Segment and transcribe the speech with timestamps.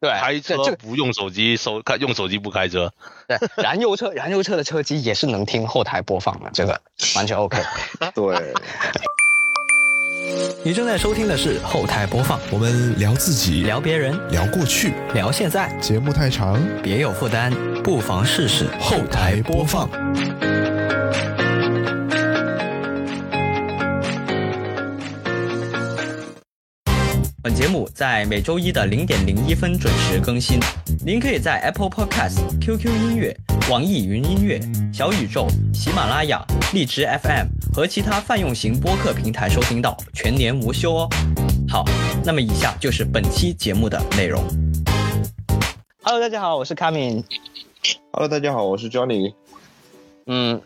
[0.00, 2.92] 对，开车不用手机，手开用手机不开车。
[3.26, 6.80] 对，燃油车 燃油车的车机也是能听后台播放的，这个
[7.16, 7.58] 完全 OK。
[8.14, 8.54] 对。
[10.64, 15.72] 你正在收听的是后台播放，我们聊自己，聊别人，聊过去，聊现在。
[15.80, 17.52] 节目太长，别有负担，
[17.82, 19.88] 不妨试试后台播放。
[27.40, 30.58] 本节目在每周一的零点零一分准时更新，
[31.06, 33.36] 您可以在 Apple Podcast、QQ 音乐、
[33.70, 34.60] 网易云音乐、
[34.92, 41.08] 小宇宙、喜马拉雅、荔枝 FM 和其他泛用型播客平台收听到，全年无休哦。
[41.68, 41.84] 好，
[42.24, 44.42] 那么以下就是本期节目的内容。
[46.02, 47.22] Hello，大家好，我是 Coming。
[48.10, 49.32] Hello，大家好，我是 Johnny。
[50.26, 50.60] 嗯，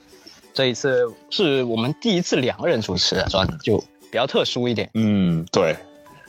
[0.54, 3.46] 这一次是我们第一次两个人主持，是吧？
[3.62, 3.76] 就
[4.10, 4.88] 比较特殊一点。
[4.94, 5.76] 嗯，对。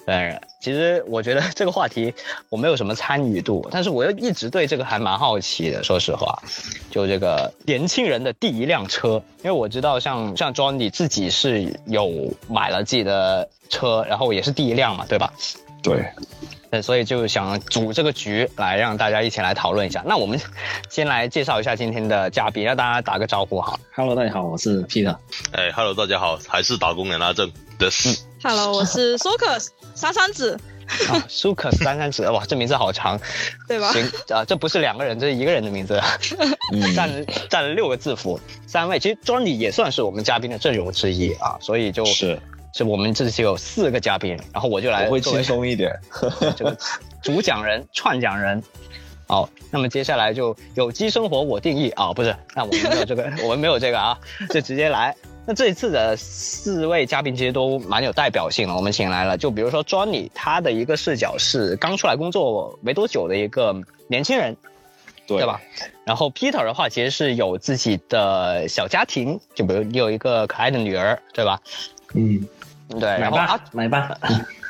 [0.06, 2.14] 当然，其实我觉得这个话题
[2.50, 5.82] 我没有什么参与度，但是我又一直对这个还蛮好奇的。
[5.84, 6.38] 说实话，
[6.92, 15.32] 就这个年轻人的第一辆车，因为我知道像像 Johnny 自己是有买了自己的车，然后也是第一辆嘛，对吧？
[15.82, 16.06] 对，
[16.74, 20.02] 对，所以就想组这个局来让大家一起来讨论一下。
[20.08, 20.42] 那我们
[20.90, 23.80] 先来介绍一下今天的嘉宾，让大家打个招呼哈。
[23.96, 25.16] Hello，大家好，我是 Peter。
[25.52, 27.92] 哎，Hello，大家好，还是打工人阿正的。
[28.42, 29.68] Hello，我是 Socus。
[29.94, 30.60] 三三子，
[31.30, 33.22] 舒克三三子，哇，这名字好长，
[33.70, 33.92] 对吧？
[33.92, 34.04] 行
[34.36, 36.02] 啊，这不是两个人，这是一个人的名字，
[36.96, 38.40] 占占了六个字符。
[38.66, 42.42] 三位，其实 Johnny 也算是我们嘉宾的阵容之一啊，所以就是
[42.74, 45.96] 是我们这次有四个嘉宾，然后我就来会轻松一点，
[46.58, 46.76] 这个
[47.22, 48.62] 主讲人、串讲人。
[49.26, 55.16] 好，那么接下来就有机生活我定义啊，不是，那我们没有这个， 我们没有这个啊，就直接来。
[55.46, 63.76] 那这一次的四位嘉宾其实都蛮有代表性的，我们请来了，就比如说 Johnny，他的一个视角是刚出来工作没多久的一个
[64.08, 64.56] 年轻人，
[65.28, 65.62] 对吧？
[66.06, 71.60] 然后 Peter 的话，其实是有自己的小家庭，就比如你有一个可爱的女儿，对吧？
[72.14, 72.46] 嗯。
[73.00, 74.18] 对，然后阿买吧，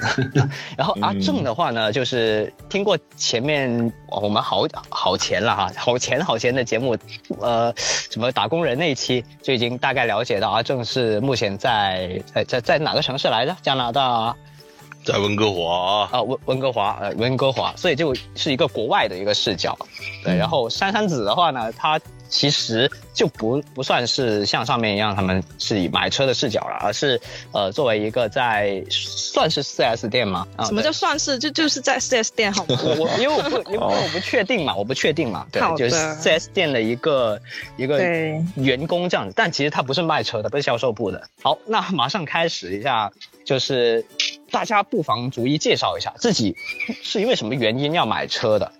[0.77, 6.97] 然后阿正的话呢，就是听过前面我们好好前了哈，好前好前的节目，
[7.39, 13.55] 呃，什么打工人那一期就已经大概了解到阿正是目前在在在在哪个城市来着？
[13.61, 14.35] 加拿大，
[15.03, 19.77] 在温哥华啊，温温哥华，呃，温哥华，所以就是一个国外的一个视角。
[20.23, 21.99] 对，然后珊珊子的话呢，她。
[22.29, 27.21] 其实就不不算是像上面一样，他们是以买车的视角了，而是
[27.51, 30.47] 呃作为一个在算是四 S 店吗？
[30.65, 31.37] 什么叫算是？
[31.37, 32.75] 就就是在四 S 店好吗？
[32.97, 37.39] 我因为我不因为我不确定嘛，我不确定嘛，对，就是四 S 店的一个
[37.77, 37.99] 一个
[38.55, 41.21] 员工这样子，但其实他不是卖车的，不是销售部的。
[41.43, 43.11] 好，那马上开始一下，
[43.45, 44.03] 就是
[44.53, 46.55] 大家不妨逐一介绍一下自己
[47.01, 48.71] 是因为什么原因要买车的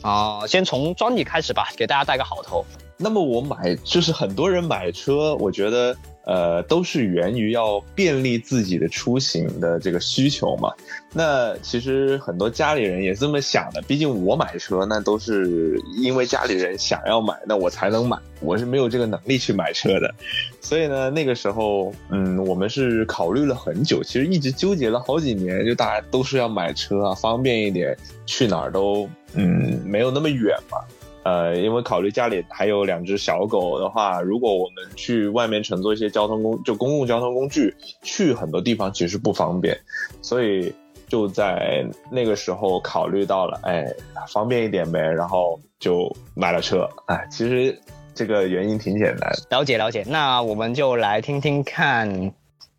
[0.00, 0.46] 啊？
[0.46, 2.64] 先从庄尼开始吧，给大家带个好头。
[2.96, 10.72] 那么我买就是很多人买车，我觉得呃都是源于要便利自己的出行的这个需求嘛。
[11.12, 20.14] 那其实很多家里人也这么想的，毕竟我买车那都是因为家里人想要买，那我才能买，我是没有这个能力去买车的。
[20.60, 27.94] 所以呢，那个时候嗯，我们是考虑了很久，其实一直纠结了好几年，就大家都是要买车啊，方便一点，
[28.24, 30.78] 去哪儿都嗯没有那么远嘛。
[31.24, 37.72] 呃，因为考虑家里还有两只小狗的话，如果我们去外面乘坐一些交通工，就公共交通工具，
[38.02, 39.78] 去很多地方其实不方便，
[40.20, 40.74] 所以
[41.06, 43.86] 就在那个时候考虑到了，哎，
[44.26, 46.88] 方便一点呗，然后就买了车。
[47.06, 47.78] 哎，其实
[48.14, 49.32] 这个原因挺简单。
[49.50, 52.32] 了解了解，那我们就来听听看，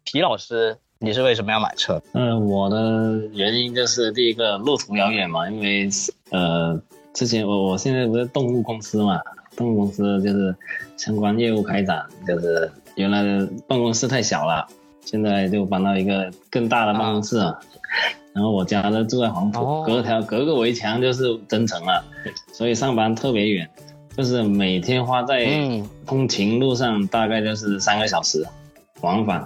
[0.03, 2.01] 皮老师，你是为什么要买车？
[2.13, 5.87] 嗯，我的原因就是第一个路途遥远嘛，因为
[6.31, 6.77] 呃。
[7.13, 9.21] 之前我我现在不是动物公司嘛，
[9.55, 10.55] 动物公司就是
[10.97, 14.65] 相关业务开展，就是原来的办公室太小了，
[15.05, 17.59] 现在就搬到一个更大的办公室啊。
[18.33, 22.03] 然后我家呢住在黄埔，隔条隔个围墙就是增城了，
[22.51, 23.69] 所以上班特别远，
[24.17, 25.47] 就是每天花在
[26.07, 28.43] 通勤路上大概就是三个小时
[29.01, 29.39] 往返，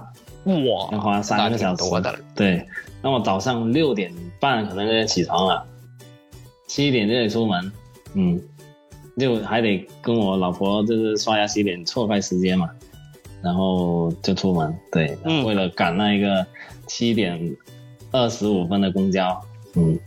[0.46, 1.84] 哇，要花三个小时。
[2.34, 2.66] 对，
[3.02, 4.10] 那我早上六点
[4.40, 5.66] 半可能就起床了。
[6.68, 7.72] 七点就得出门，
[8.14, 8.40] 嗯，
[9.18, 12.70] 就还得跟我老婆就是刷牙洗脸错开时间嘛，
[13.42, 16.46] 然后就出门，对，为了赶那一个
[16.86, 17.40] 七点
[18.12, 19.42] 二十五分的公交，
[19.76, 19.98] 嗯，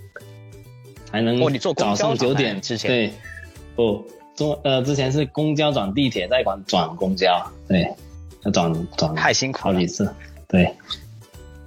[1.11, 1.41] 还能
[1.75, 3.13] 早上九点之前，对，
[3.75, 4.05] 不，
[4.35, 7.91] 坐呃之前是公交转地铁，再转转公交，对，
[8.45, 10.15] 要转转太辛苦好几次，
[10.47, 10.73] 对，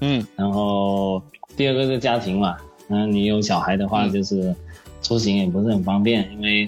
[0.01, 1.21] 嗯，然后
[1.57, 2.55] 第二个是家庭嘛。
[2.89, 4.53] 嗯，你有小孩的话，就是
[5.03, 6.67] 出行也不是很方便，因为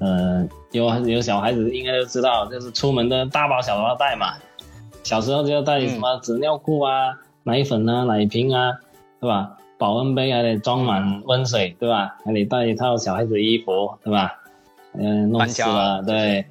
[0.00, 4.34] 呃，有有小孩子应该都知道，就是出门的大包小包带嘛。
[5.04, 7.14] 小时候就要带什么纸尿裤啊、
[7.44, 8.72] 奶粉啊、奶瓶啊，
[9.20, 9.56] 对吧？
[9.78, 12.16] 保温杯还得装满温水，对吧？
[12.24, 14.34] 还得带一套小孩子衣服，对吧？
[14.94, 16.44] 嗯，弄湿了，对，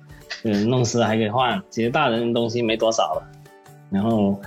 [0.43, 1.61] 嗯，弄湿还可以换。
[1.69, 3.23] 其实大人东西没多少了，
[3.89, 4.39] 然后，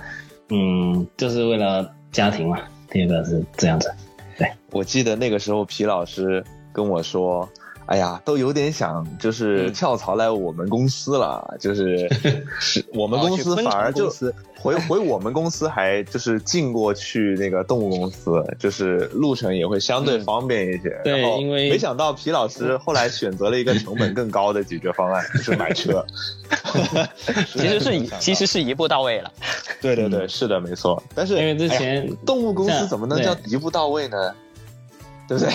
[0.49, 2.57] 嗯，就是为了家庭嘛。
[2.89, 3.93] 第二个是这样子，
[4.37, 4.49] 对。
[4.71, 6.43] 我记得那个时候皮老师
[6.73, 7.47] 跟我说。
[7.91, 12.07] 哎呀，都有点想就是跳槽来我们公司了，就是
[12.61, 14.07] 是我们公司反而就
[14.61, 21.01] 回回我们公司还就是进过去那个动物公司，就是路程也会相对方便一些。
[21.03, 26.05] 对，因为没想到皮老师后来选择了一个成本更高的解决方案， 就是买车。
[27.47, 29.31] 其实是其实是一步到位了。
[29.81, 31.01] 对对对，是的，没错。
[31.15, 34.35] 但是因为之前动物公司怎么能叫一步到位呢？
[35.29, 35.53] 对不对？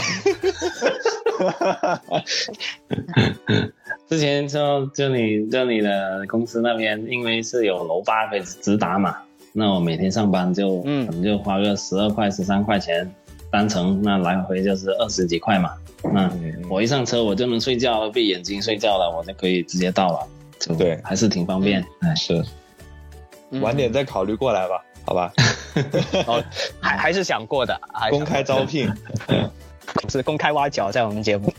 [4.08, 9.16] 之前就就你就你的公司那边，因为是有楼巴可以直达嘛，
[9.52, 13.12] 那我每天上班就嗯，可能就花个十二块十三块钱
[13.50, 15.72] 单程，那来回就是二十几块嘛。
[16.12, 16.30] 那
[16.68, 20.28] 我一上车我就能睡觉，闭眼睛睡觉了，我就可以直接到了。
[20.78, 21.84] 对，还是挺方便。
[22.00, 22.44] 哎，是。
[23.60, 25.32] 晚点再考虑过来吧，好吧。
[26.26, 26.42] 哦，
[26.80, 27.80] 还还是想过的。
[28.10, 28.88] 公开招聘。
[30.08, 31.52] 是公开挖角在我们节目，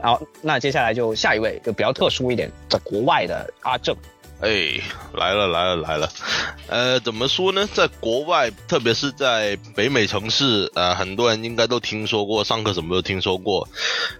[0.00, 3.96] 好，那接下来就下一位，就比较特殊一点，在国外的阿正。
[4.40, 4.80] 哎，
[5.14, 6.08] 来了来了来了，
[6.68, 7.68] 呃，怎么说呢？
[7.74, 13.68] 在国外，特别是在北美城市，呃，很多人应该都听说过，上课什么都听说过，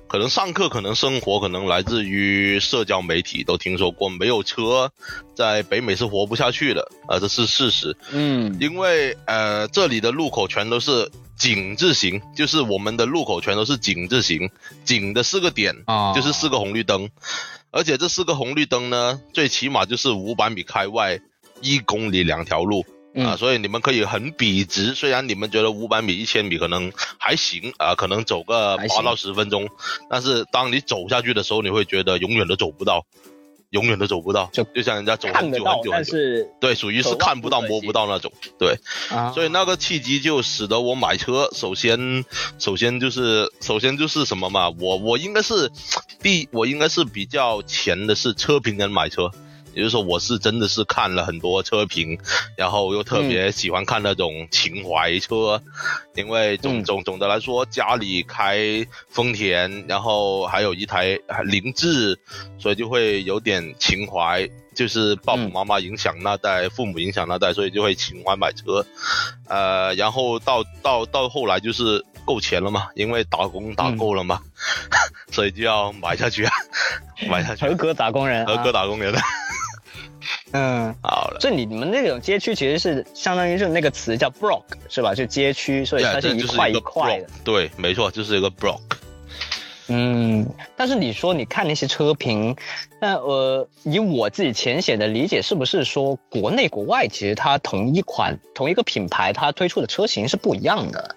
[0.09, 4.09] 可能上课，可能生活，可能来自于社交媒体都听说过。
[4.09, 4.91] 没有车，
[5.37, 7.97] 在北美是活不下去的，啊，这是事实。
[8.11, 14.50] 嗯，因为呃，这里的路口全都是井字形，就是我们的路口全都是井字形，
[14.85, 17.08] 井的四个点啊，就是四个红绿灯。
[17.70, 21.20] 而且这四个红绿灯呢，最起码就是五百米开外，
[21.61, 24.94] 一公里两条路啊，所以你们可以很笔直。
[24.94, 29.69] 虽然你们觉得五百米、一千米可能还行啊，可能走个八到十分钟，
[30.11, 33.05] 但是当你走下去的时候，你会觉得永远都走不到。
[33.70, 38.76] 永远都走不到，就就像人家走很久很久，但是对，属于是看不到摸不到那种，对，
[39.35, 42.25] 所以那个契机就使得我买车，首先
[42.59, 45.70] 首先就是首先就是什么嘛，我我应该是
[46.23, 49.31] 第我应该是比较前的是车评人买车。
[49.75, 52.19] 也就是说，我是真的是看了很多车评，
[52.56, 55.62] 然后又特别喜欢看那种情怀车，
[56.15, 62.19] 因为总总总的来说，家里开丰田，然后还有一台凌志，
[62.59, 68.85] 所以就会有点情怀，就是爸爸妈妈影响那代，父母影响那代，所以就会情怀买车，
[69.49, 74.39] 呃，然后到到到后来就是够钱了嘛，因为打工打够了嘛，
[75.33, 76.53] 所以就要买下去啊，
[77.27, 79.15] 买下去，合格打工人，合格打工人。
[80.53, 85.15] 嗯，好了，所以你们那种街区其实是相当于是那个词叫 block 是吧？
[85.15, 87.27] 就街区，所以它是一块一块的。
[87.43, 88.81] 对，没错，就是一个 block。
[89.91, 90.47] 嗯，
[90.77, 92.55] 但是你说你看那些车评，
[93.01, 101.17] 那呃，以我自己浅显的理解，是不是说国内国外其实它同一款同一个品牌它推出的车型是不一样的？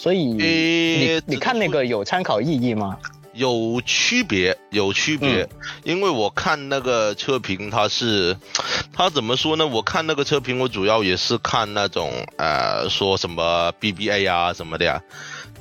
[0.00, 2.96] 所以你你看那个有参考意义吗？
[3.34, 5.46] 有区别，有区别，
[5.84, 8.34] 因为我看那个车评，它是，
[8.94, 9.66] 它怎么说呢？
[9.66, 15.02] 我看那个车评，我主要也是看那种，呃，说什么 BBA 啊什么的呀，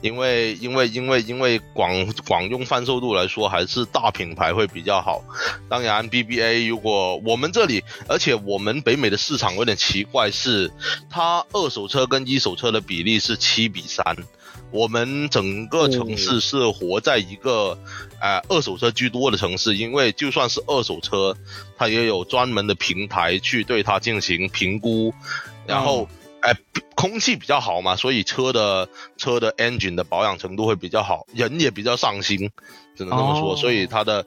[0.02, 1.92] 因为因为因为因为广
[2.28, 5.24] 广用贩售度来说，还是大品牌会比较好。
[5.70, 10.72] 当然 BBA 如果我们这里，而且我们北美的市场有点奇怪，是
[11.10, 14.16] 它二手车跟一手车的比例是七比三。
[14.72, 17.76] 我们整个城市是活在一个，
[18.22, 21.36] 呃，二手车居多的城市，因为就算是二手车，
[21.76, 25.12] 它也有专门的平台去对它进行评估，
[25.66, 26.08] 然后，
[26.42, 26.56] 哎，
[26.96, 32.52] 空气比较好嘛，所以车的车的 engine 的保养程度会比较好，人也比较上心。
[33.00, 34.26] 只能这么说，所以它的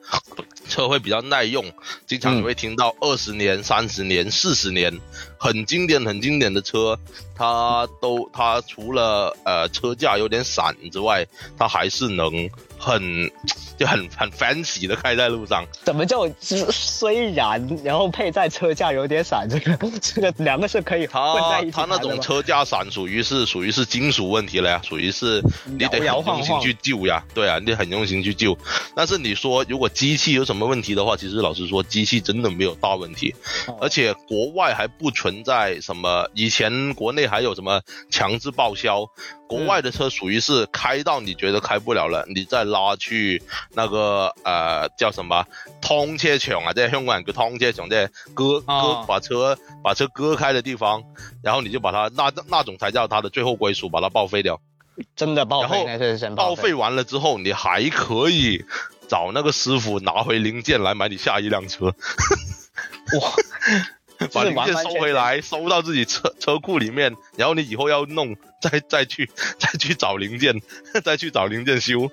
[0.67, 1.63] 车会比较耐用，
[2.07, 4.99] 经常你会听到二十年、三十年、四十年，
[5.37, 6.99] 很经典、很经典的车，
[7.37, 11.27] 它都它除了呃车架有点散之外，
[11.59, 12.49] 它还是能
[12.79, 13.31] 很
[13.77, 15.67] 就很很 fancy 的开在路上。
[15.85, 19.47] 怎么叫虽然，然后配在车架有点散？
[19.51, 27.23] 这个这个两个是可以混在一起它那种车架散属于是属于是金属问题了呀，属于是你得很用心去救呀。
[27.35, 28.57] 对啊，你得很用心去救。
[28.95, 33.35] 但是你说如果机器有什么问题的话，其实老实说，机器真的没有大问题，
[33.81, 39.07] 而且国外还不存在什么，以前国内还有什么强制报销。
[39.49, 43.43] 国外的车属于是开到你觉得开不了了，你再拉去
[43.75, 45.45] 那个呃叫什么
[45.83, 51.03] 通车场啊，在香港叫通车场，在割割把车把车割开的地方，
[51.43, 54.59] 然后你就把它那那种才叫它的最后归属，把它报废掉。
[55.17, 55.99] 真的报废，
[56.37, 58.65] 报废完了之后，你还可以
[59.09, 61.87] 找那个师傅拿回零件来买你下一辆车。
[63.21, 63.33] 哇！
[64.33, 70.55] 把零件收回来，收到自己车车库里面，然后你以后要弄，再再去 再去找零件，
[71.03, 72.09] 再去找零件修，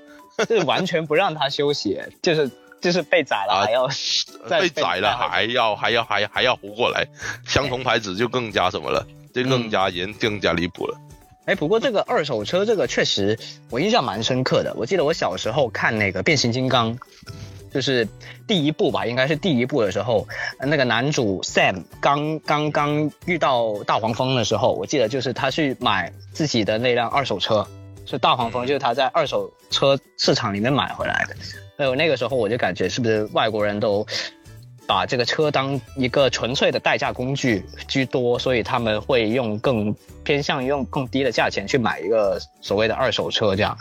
[0.48, 2.50] 是完全不让他休息，就是
[2.82, 3.88] 就是被宰了还要
[4.50, 7.06] 被宰了还要还要还还要活过来，
[7.46, 10.98] 相同牌子就更加什么了，就更加严更加离谱了。
[11.50, 13.40] 哎，不过这个二手车这个确实
[13.72, 16.98] 我印象蛮深刻的，我记得我小时候看那个变形金刚。
[17.72, 18.08] 就是
[18.48, 20.28] 第一部吧，应该是第一部的时候，
[20.60, 27.68] 那个男主 Sam 刚刚刚遇到大黄蜂的时候，我记得就是他去买自己的那辆二手车，
[28.08, 31.36] 是大黄蜂，就是他在二手车市场里面买回来的。
[31.78, 34.04] 所以那个时候我就感觉，是不是外国人都
[34.90, 43.78] 把这个车当一个纯粹的代驾工具居多，所以他们会用更偏向用更低的价钱去买一个所谓的二手车这样。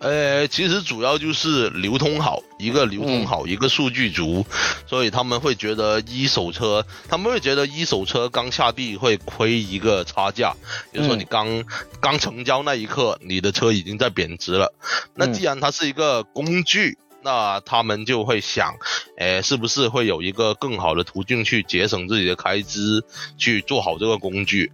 [0.00, 4.44] 呃，其实主要就是流通好，一个流通好，一个数据足，
[4.88, 10.52] 所以他们会觉得一手车，他们会觉得一手车刚下地会亏一个差价，
[10.90, 11.64] 比如说你刚
[12.00, 14.74] 刚成交那一刻，你的车已经在贬值了。
[15.14, 18.74] 那既然它是一个工具，那他们就会想，
[19.16, 23.04] 哎，是不是会有一个更好的途径去节省自己的开支，
[23.36, 24.72] 去做好这个工具？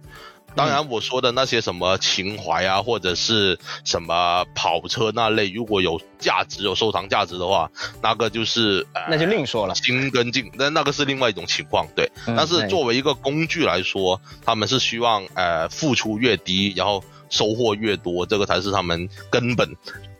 [0.55, 7.69] 当然，我说的那些什么情怀啊，或者是什么跑车那类，如果有价值、有收藏价值的话，
[8.01, 9.75] 那个就是那就另说了。
[9.75, 12.09] 新跟进，那那个是另外一种情况，对。
[12.25, 19.75] 但是作为一个工具来说，他们是希望呃付出越低，然后收获越多，这个才是他们根本，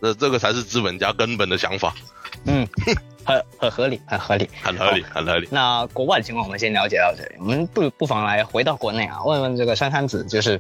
[0.06, 1.94] 那这个才是资本家根本的想法。
[2.46, 2.68] 嗯。
[3.28, 5.48] 很很合理，很合理，很合理，很合理。
[5.50, 10.60] 那国外的情况我们先了解到这里，我们不不妨来回到国内啊，问问这个珊珊子，就是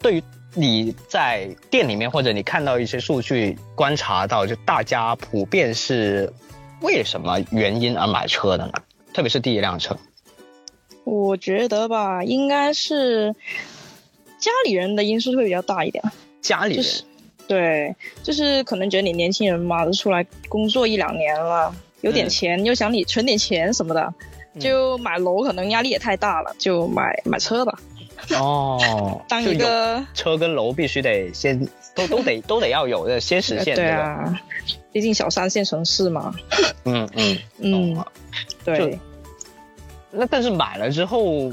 [0.00, 0.22] 对于
[0.54, 6.32] 你在店里面或者你看到一些数据观察到，就大家普遍是
[6.80, 8.72] 为什么原因而买车的呢？
[9.12, 9.94] 特别是第一辆车，
[11.04, 13.34] 我觉得吧，应该是
[14.38, 16.02] 家里人的因素会比较大一点，
[16.40, 16.84] 家里人。
[17.46, 24.14] 对，就是可能觉得你年轻人嘛，都出来工作一两年了，有点钱，又想你存点钱什么的，
[24.58, 27.78] 就买楼可能压力也太大了，就买买车吧。
[28.30, 33.74] 哦，当一个车跟楼必须得先都都得都得要有的先实现。
[33.76, 34.40] 对啊，
[34.92, 36.34] 毕竟小三线城市嘛。
[36.84, 38.04] 嗯嗯嗯，
[38.64, 38.98] 对。
[40.10, 41.52] 那但是买了之后。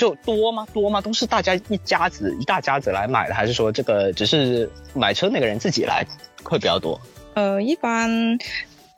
[0.00, 0.66] 就多吗？
[0.72, 0.98] 多吗？
[0.98, 6.06] 都是大家一家子一大家子来买的，还是说这个只是买车那个人自己来
[6.42, 6.98] 会比较多？
[7.34, 8.08] 呃，一般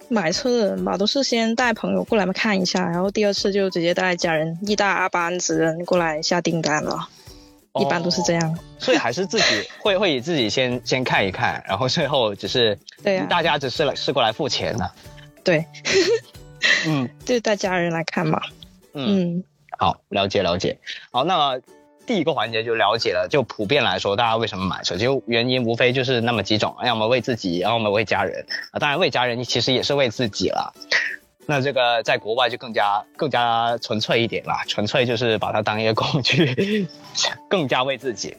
[0.07, 7.09] 买车的人吧，都是先带朋友过来嘛看一下，然后第二次就直接带家人一大班子人过来下订单了。
[7.81, 9.45] 一般都是这样，所以还是自己
[9.81, 14.89] 会会以自己先先看一看，然后最后只是对呀，大家只是来是过来付钱的。
[15.43, 15.67] 对，
[16.87, 18.41] 嗯，就带家人来看嘛。
[18.95, 19.43] 嗯。
[19.83, 20.79] 好，了解了解。
[21.11, 21.61] 好，那
[22.07, 23.27] 第一个环节就了解了。
[23.29, 24.97] 就普遍来说，大家为什么买车？
[24.97, 28.47] 就原因无非就是那么几种，要么为自己，要么为家人。
[28.71, 30.73] 啊，当然为家人，其实也是为自己了。
[31.47, 36.87] 那这个在国外就更加更加纯粹一点了，纯粹就是把它当一个工具，
[37.51, 38.37] 更加为自己。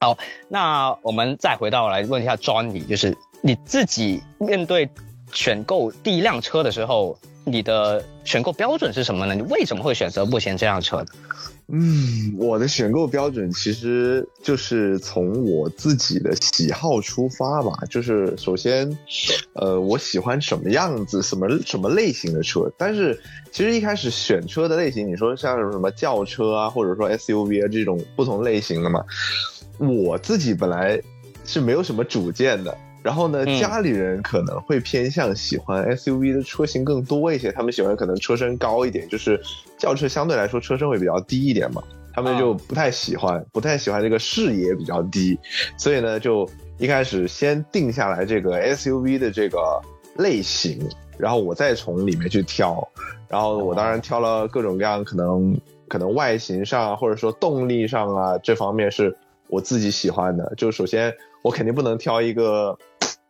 [0.00, 0.16] 好，
[0.48, 4.88] 那我们再回到来问一下 Johnny，就是你自己面对
[5.34, 7.18] 选购第一辆车的时候。
[7.44, 9.34] 你的选购标准是什么呢？
[9.34, 11.06] 你为什么会选择目前这辆车呢？
[11.68, 17.72] 嗯，我的选购标准其实就是从我自己的喜好出发吧。
[17.88, 18.96] 就是首先，
[19.54, 22.70] 呃，我喜欢什么样子、什么什么类型的车。
[22.76, 23.18] 但是
[23.50, 29.04] 其实一开始选车的类型，你说像什么轿车啊，或者说 SUV 啊这种不同类型的嘛，
[29.78, 31.00] 我自己本来
[31.44, 32.76] 是没有什么主见的。
[33.02, 39.40] 然后呢，家里人可能会偏向喜欢 SUV 的车型更多一些，他们喜欢可能车身高一点，就是
[39.76, 41.82] 轿车相对来说车身会比较低一点嘛。
[42.14, 45.38] 他们就不太喜欢，不太喜欢这个视野比较低，
[45.78, 49.80] 所以呢，就一开始先定下来这个 SUV 的这个
[50.18, 50.78] 类型，
[51.16, 52.86] 然后我再从里面去挑，
[53.28, 59.16] 然后我当然挑了各种各样可能可能外形上或者说动力上啊这方面是
[59.48, 62.76] 我自己喜欢的，就首先我肯定不能挑一个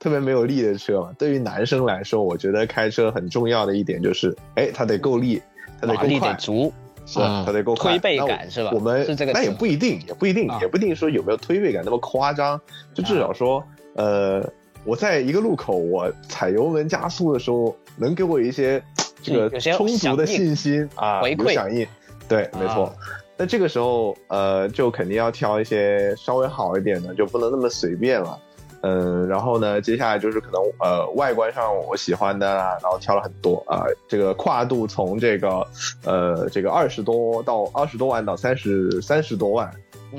[0.03, 1.13] 特别没有力的车嘛。
[1.17, 5.41] 对于男生来说，我觉得开车很重要的一点就是，哎，它得够力，
[5.81, 6.73] 它得够快，足。
[7.07, 8.71] 是，它得够快推背感是吧？
[8.75, 12.61] 我们是这个，那也不一定，也不一定，也不一定说有没有推背感那么夸张。
[12.93, 13.63] 就至少说，
[13.95, 14.45] 呃，
[14.85, 18.83] 我在一个路口，我踩油门加速的时候，能给我一些
[19.23, 21.87] 这个充足的信心啊，有响应。
[22.29, 22.93] 对，没错。
[23.37, 28.39] 那这个时候，呃，就肯定要挑一些稍微好一点的，就不能那么随便了。
[28.85, 35.65] 嗯，然后呢，接下来就是可能呃外观上我喜欢的，然后挑了很多啊，这个跨度从这个
[36.05, 39.71] 呃这个二十多到二十多万到三十三十多万，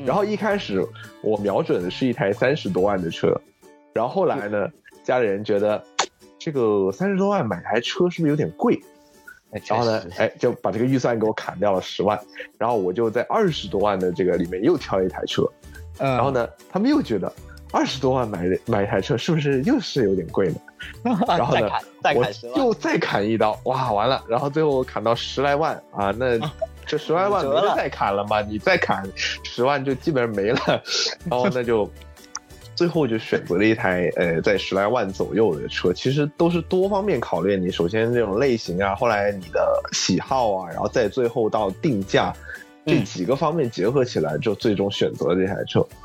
[0.05, 0.81] 然后一开始
[1.21, 3.37] 我瞄准的是一台三十多万的车，
[3.91, 4.69] 然后后来呢，
[5.03, 5.83] 家里人觉得
[6.39, 8.81] 这个三十多万买台车是不是有点贵？
[9.67, 12.17] 然后呢，哎就把这个预算给我砍掉了十万，
[12.57, 15.43] 然后我就在二十多万的这个里面又挑了一台车，
[15.99, 17.29] 然后呢，他们又觉得。
[17.73, 20.55] 二十多万买买一台车，是不是又是有点贵呢？
[21.27, 21.67] 然后呢，
[22.15, 22.25] 我
[22.55, 24.23] 又再砍一刀，哇，完了！
[24.29, 26.39] 然后最后砍到十来万啊，那
[26.85, 28.41] 这十来万没得再砍了嘛？
[28.41, 30.59] 你再砍十万就基本上没了。
[31.27, 31.89] 然后那就
[32.75, 37.57] 最后就选择了一台呃在十来万左右的车，其实都是多方面考虑。
[37.57, 42.31] 你首先这种类型啊，后来你的喜好啊，然后再最后到定价
[42.85, 45.79] 这几个方面结合起来，就最终选择了这台车。
[45.79, 45.97] 嗯，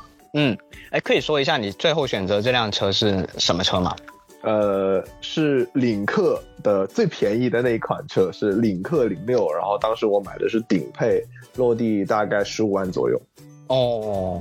[0.91, 3.95] 哎，可以说一下你最后选择这辆车是什么车吗？
[4.41, 9.51] 呃，是领克的最便宜的那一款车，是领克零六。
[9.51, 11.21] 然后当时我买的是顶配，
[11.57, 13.21] 落地大概十五万左右。
[13.67, 14.39] 哦，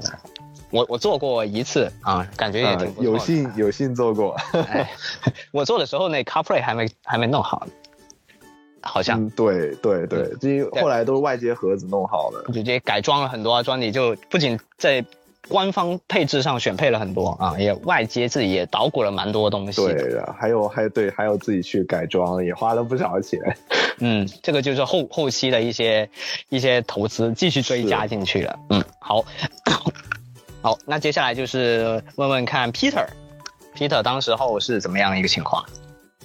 [0.70, 4.36] 我我坐过一次啊，感觉也挺有幸有幸坐过。
[5.50, 7.66] 我坐的时候那 CarPlay 还没还没弄好，
[8.80, 9.28] 好像。
[9.30, 15.04] 对对对，这后来都是外接盒子弄好的，直接改装了很多啊装，你就不仅在。
[15.48, 19.82] 官方配置上选配了很多啊，也外接自己也捣鼓了蛮多东西。
[19.82, 23.40] 对的，还有还有对，还有自己去改装，也花了不少钱。
[24.00, 26.08] 嗯，这个就是后后期的一些
[26.50, 28.58] 一些投资继续追加进去了。
[28.70, 29.24] 嗯，好，
[30.60, 35.64] 好，那接下来就是问问看 Peter，Peter 当时候是怎么样一个情况？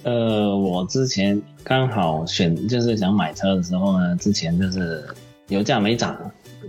[0.04, 5.02] 呃，我之前刚好选就是想买车的时候呢，之前就是
[5.48, 6.16] 油价没涨，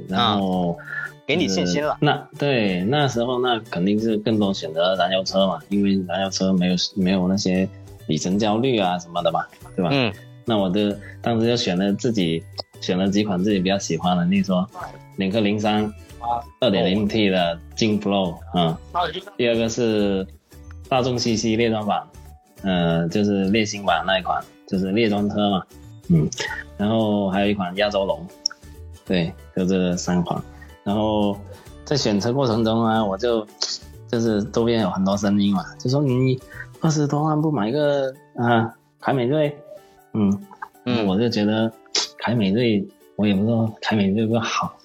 [0.07, 0.77] 然后。
[1.25, 1.97] 给你信心了。
[1.99, 7.67] 那对那时候那肯定是更多选择燃油车嘛，因为燃油车没有没有那些
[8.07, 9.89] 里程焦虑啊什么的嘛，对吧？
[9.91, 10.13] 嗯。
[10.47, 12.43] 那我就当时就选了自己
[12.79, 14.69] 选了几款自己比较喜欢的，例如说
[15.15, 15.91] 领克零三，
[16.59, 18.77] 二点零 T 的劲 Flow 啊。
[19.35, 20.27] 第二个是
[20.87, 22.03] 大众 CC 猎装版，
[22.61, 25.63] 呃，就是猎星版那一款，就是猎装车嘛。
[26.09, 26.29] 嗯。
[26.77, 28.23] 然后还有一款亚洲龙，
[29.03, 30.39] 对，就这三款。
[30.85, 31.35] 然后
[31.83, 33.45] 在选车过程中呢，我就
[34.07, 36.39] 就是周边有很多声音嘛，就说你
[36.79, 38.71] 二十多万不买个啊
[39.01, 39.53] 凯美瑞，
[40.13, 40.45] 嗯
[40.85, 41.71] 嗯，我就觉得
[42.19, 44.75] 凯美瑞，我也不说凯美瑞不好，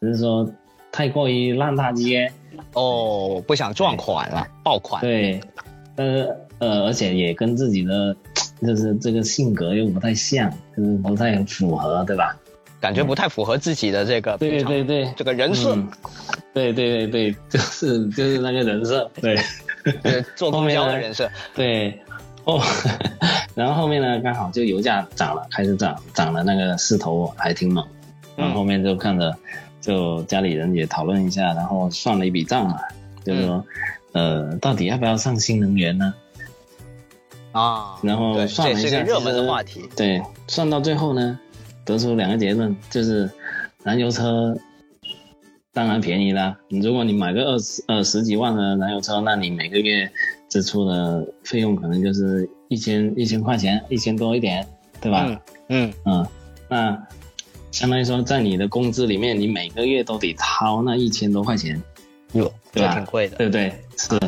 [0.00, 0.46] 只是说
[0.90, 2.30] 太过于烂大街
[2.74, 5.00] 哦，不想撞款了，爆款。
[5.00, 5.40] 对，
[5.94, 8.14] 但是呃，而且也跟自己的
[8.60, 12.36] 就是这个性格又不太像，就是不太符合，对吧？
[12.80, 15.12] 感觉不太符合自己的这个对对对。
[15.16, 15.76] 这个人设，
[16.52, 19.36] 对对对对，就是就是那个人设，对，
[20.36, 21.98] 做公交的人设， 对。
[22.44, 22.58] 哦，
[23.54, 27.86] 然后后面呢，刚好就油价涨了，开始涨，涨了那个势头还挺猛，
[28.36, 29.36] 然后后面就看着，
[29.82, 32.78] 就家里人也讨论一下，然后算了一笔账嘛，
[33.22, 33.62] 就是说，
[34.12, 36.14] 呃，到底要不要上新能源呢？
[37.52, 41.38] 啊，然后算了一下，热门的话题，对，算到最后呢。
[41.88, 43.28] 得出两个结论，就是
[43.82, 44.54] 燃油车
[45.72, 46.54] 当然便宜啦。
[46.68, 50.10] 你如果你买个二十呃十几万的燃油车，那你每个月
[50.50, 54.66] 支出的费用可能就是一千一千块钱，一千多一点，
[55.00, 55.40] 对吧？
[55.68, 56.26] 嗯嗯，
[56.68, 57.06] 那
[57.70, 61.82] 相当于说在你的工资里面，你每个月都得掏那一千多块钱，
[62.32, 62.96] 哟，对吧？
[62.96, 63.72] 挺贵的，对不对？
[63.96, 64.20] 是。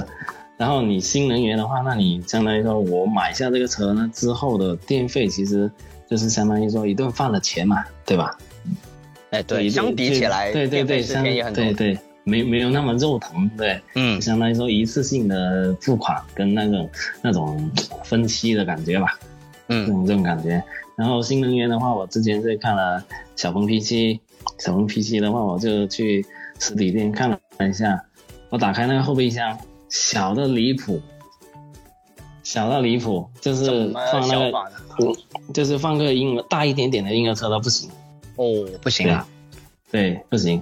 [0.57, 5.71] 然后你新能源的话，那你相当于说我买下这个车呢之后的电费，其实。
[6.11, 8.37] 就是相当于说一顿饭的钱嘛，对吧？
[9.31, 11.63] 哎，对，相比起来，对对对，便宜很多。
[11.63, 16.91] 对对，没没有那么肉疼，对，嗯，相当于说一次性的付款跟那种
[17.23, 17.71] 那种
[18.03, 19.17] 分期的感觉吧，
[19.69, 20.61] 嗯，这种这种感觉。
[20.97, 23.03] 然后新能源的话，我之前是看了
[23.37, 24.19] 小鹏 P7，
[24.59, 26.27] 小鹏 P7 的话，我就去
[26.59, 28.03] 实体店看了一下，
[28.49, 29.57] 我打开那个后备箱，
[29.89, 31.01] 小的离谱，
[32.51, 34.53] 小到离谱，就是放那个，
[35.55, 37.89] 就是放个婴儿大一点点的婴儿车都不行。
[38.35, 38.45] 哦，
[38.83, 39.25] 不行啊。
[39.93, 40.61] 对，不行，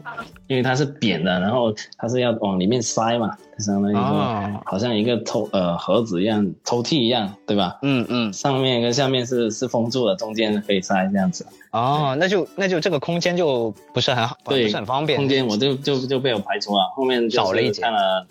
[0.48, 7.78] 因为它是扁的，然后它是要往里面塞嘛，相当于说好像一个抽呃盒子一样，抽屉一样，对吧？
[7.80, 11.46] 嗯嗯，上面跟下面是是封住的，中间可以塞这样子。
[11.72, 15.18] 哦，那就那就这个空间就不是很好，对，不是很方便。
[15.18, 18.26] 空间我就就就被我排除了，后面少了一看了，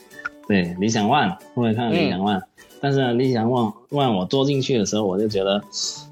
[0.48, 2.41] 对，理想 ONE，后面看了理想 ONE，
[2.81, 5.61] 但是理想 ONE ONE 我坐进去的时候，我就觉得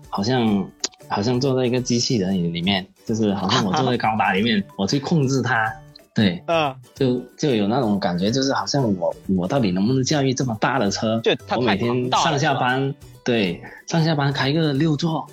[0.09, 0.67] 好像
[1.07, 2.85] 好像坐在一个机器人里面。
[3.05, 5.71] 就是好像我坐在高达里面， 我去控制它，
[6.15, 11.21] 对，嗯，就就有那种感觉，就是好像我我到底能不能驾驭这么大的车？
[11.23, 15.27] 就我每天上下班，对，上下班开个六座，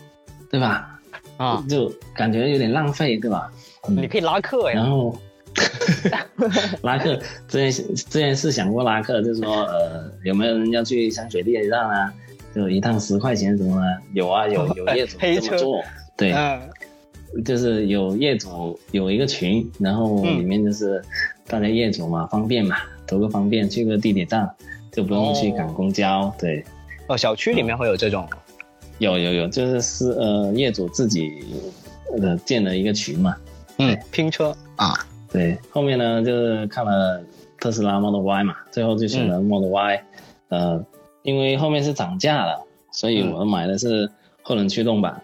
[0.51, 1.01] 对吧？
[1.39, 3.51] 啊，就感觉有点浪费，对吧？
[3.89, 4.75] 你可以拉客呀。
[4.75, 5.17] 然后
[6.83, 12.13] 拉客，之前之前是想过拉客，就是说呃，有没有人要去香水地站啊？
[12.55, 15.83] 就一趟十块钱什么的，有啊，有 有业主这么做，
[16.17, 16.35] 对。
[17.47, 21.03] 就是有业主有一个群，然后里面就是
[21.47, 24.47] 大家业主嘛，方便嘛，图个方便，去个地铁站
[24.91, 26.31] 就不用去赶公交。
[26.39, 26.63] 对，
[27.07, 28.29] 哦，小区里面会有这种？
[28.99, 31.33] 有有有，就是是呃业主自己
[32.21, 33.35] 呃建了一个群嘛。
[33.79, 34.95] 嗯，拼车啊。
[35.33, 37.23] 对，后面呢就是看了
[37.59, 40.05] 特斯拉 Model Y 嘛，最后就选了 Model Y。
[40.49, 40.85] 呃，
[41.23, 44.11] 因为后面是涨价了，所以我买的是
[44.43, 45.21] 后轮驱动版。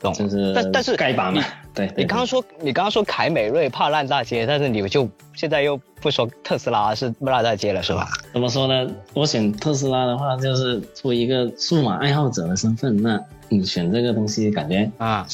[0.00, 1.42] 懂，就是但但是该版嘛，
[1.74, 8.08] 对你刚刚说你刚刚说凯美瑞怕烂大街，但是你就现在又不说特斯拉是烂大街了是吧？
[8.32, 8.88] 怎么说呢？
[9.14, 15.26] 我选特斯拉的话，就是作为一个数码爱好者的身份，那你选这个东西感觉啊，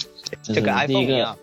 [0.43, 1.37] 这个 iPhone 一个，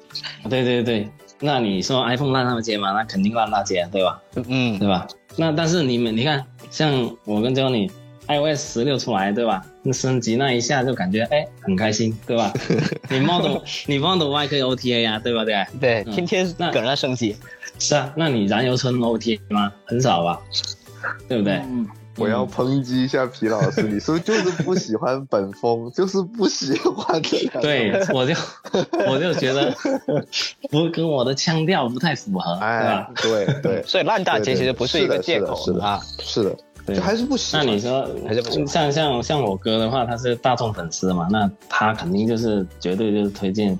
[0.49, 1.07] 对对对，
[1.41, 2.91] 那你说 iPhone 烂大街嘛？
[2.93, 4.21] 那肯定烂大街，对吧？
[4.47, 5.07] 嗯，对吧？
[5.35, 6.91] 那但是你们你看，像
[7.25, 7.89] 我跟 Johnny。
[8.27, 9.61] iOS 十六出来，对吧？
[9.81, 12.53] 那升级那一下就感觉哎很开心，对吧？
[13.09, 15.43] 你 Model 你 Model Y 可以 OTA 呀，对吧？
[15.43, 17.35] 对对，天天那搁那升级。
[17.79, 19.73] 是啊，那你燃油车 OTA 吗？
[19.85, 20.39] 很少吧，
[21.27, 21.59] 对不对？
[22.17, 27.61] 我要抨击一下皮老师，你是不是就是不喜欢本风， 就是不喜欢这个？
[27.61, 28.33] 对，我就
[29.07, 29.73] 我就觉得
[30.69, 33.09] 不跟我的腔调不太符合，对吧？
[33.21, 36.55] 对对， 所以烂大街其实不是一个借口啊，是的。
[36.87, 37.63] 就还是不喜欢。
[37.63, 38.09] 那你说，
[38.65, 43.77] 像像像我哥的话，他是大众粉丝嘛，那他肯定就是绝对就是推荐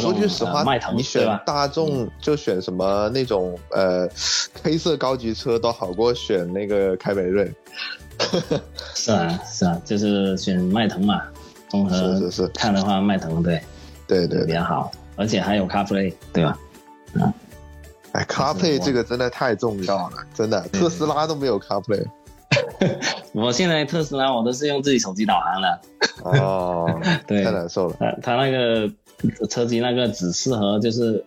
[0.00, 4.08] 说句实话，迈腾你选大众就选什么那种呃
[4.62, 7.52] 黑色高级车都好过选那个凯美瑞。
[8.96, 11.22] 是啊是啊，就是选迈腾嘛，
[11.68, 13.60] 综合是是是看的话，迈腾对
[14.08, 16.58] 对对比较好，而且还有 CarPlay 对吧？
[17.14, 17.32] 嗯，
[18.12, 22.04] 哎，CarPlay 这个真的太重要了，真的，特斯拉都没有 CarPlay。
[23.32, 25.80] 我现在特斯拉我都是用自己手机导航了。
[26.24, 27.96] 哦， 对，太难受了。
[28.00, 28.90] 它它那个
[29.48, 31.24] 车机那个只适合就是，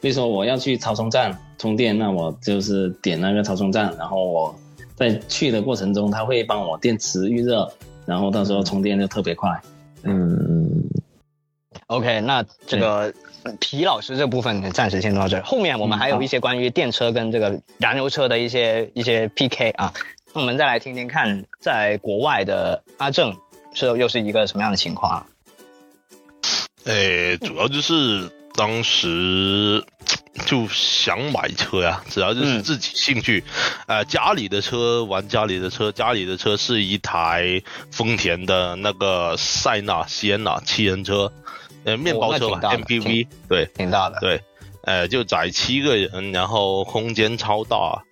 [0.00, 4.54] 比如说我要去超充站充电，那我就是点那个超充站，然后我
[4.94, 7.70] 在去的过程中，它会帮我电池预热，
[8.06, 9.50] 然后到时候充电就特别快。
[10.02, 10.84] 嗯
[11.86, 13.12] ，OK，那这个
[13.60, 19.92] 皮老师这部分暂时先到这儿，后面我们还有一些关于电车跟这个燃油车的一些一些 PK 啊。
[20.34, 23.36] 那我们再来听听看，在国外的阿正
[23.74, 25.26] 是又是一个什么样的情况？
[26.84, 29.84] 诶，主要就是当时
[30.46, 33.44] 就想买车呀，主要就是自己兴趣。
[33.86, 41.32] 呃，家里的车玩家里的车，家里的车是一台丰田的那个塞纳、西安纳七人车，
[41.84, 44.40] 呃，面包车吧，MPV，对，挺大的，对。
[44.84, 48.02] 呃，就载七个人，然后空间超大，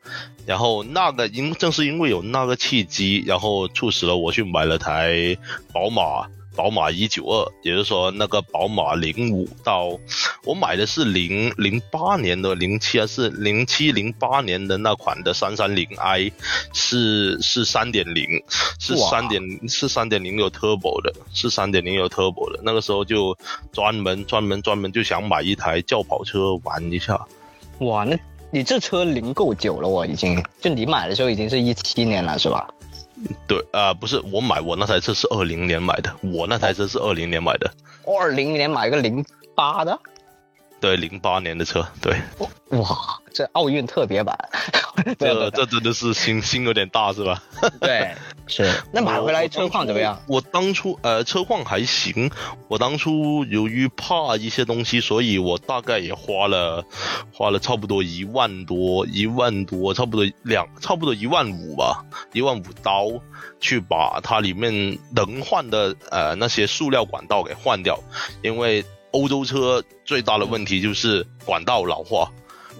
[0.46, 5.36] 然后那个因正是因为有那个契机，然后促使了我去买了台
[5.72, 6.28] 宝马。
[6.60, 9.98] 宝马一九二，也就是说那个宝马零五到，
[10.44, 16.30] 我买的是零零八年的零七还是零七零八年的那款的三三零 i，
[16.74, 18.42] 是是三点零，
[18.78, 22.60] 是三点是三点零有 turbo 的，是三点零有 turbo 的。
[22.62, 23.34] 那个时候就
[23.72, 27.18] 专门专门专门就想买一台轿跑车玩一下。
[27.78, 28.18] 哇，那
[28.50, 32.68] 你这车龄够久了，我已经就你买的时候已经是一七年了，是吧？
[33.46, 37.70] 对啊，不是我买，我那台车是二零年买的，我那台车是二零年买的。
[38.04, 39.98] 二零年买个零八的，
[40.80, 42.16] 对，零八年的车，对。
[42.70, 42.86] 哇，
[43.34, 44.36] 这奥运特别版，
[45.18, 47.42] 这这真的是心心有点大是吧？
[47.80, 48.14] 对，
[48.46, 48.72] 是。
[48.92, 50.18] 那买回来车况怎么样？
[50.26, 52.30] 我当初呃车况还行，
[52.68, 56.84] 我当初由于怕一些东西，所以我大概也花了
[57.32, 63.06] 花了差不多一万多一万多，差不多两差不多一万五吧，一万五刀
[63.60, 67.98] 去把它里面能换的呃那些塑料管道给换掉，
[68.42, 72.30] 因为欧洲车最大的问题就是管道老化。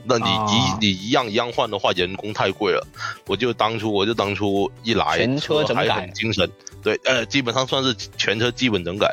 [0.05, 2.87] 那你一你一样一样换的话，人工太贵了。
[3.27, 6.51] 我就当初我就当初一来，全车整改，很精神。
[6.83, 9.07] 对，呃，基本上算是全车基本整改，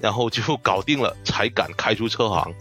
[0.00, 2.54] 然后就搞定了，才敢开出车行。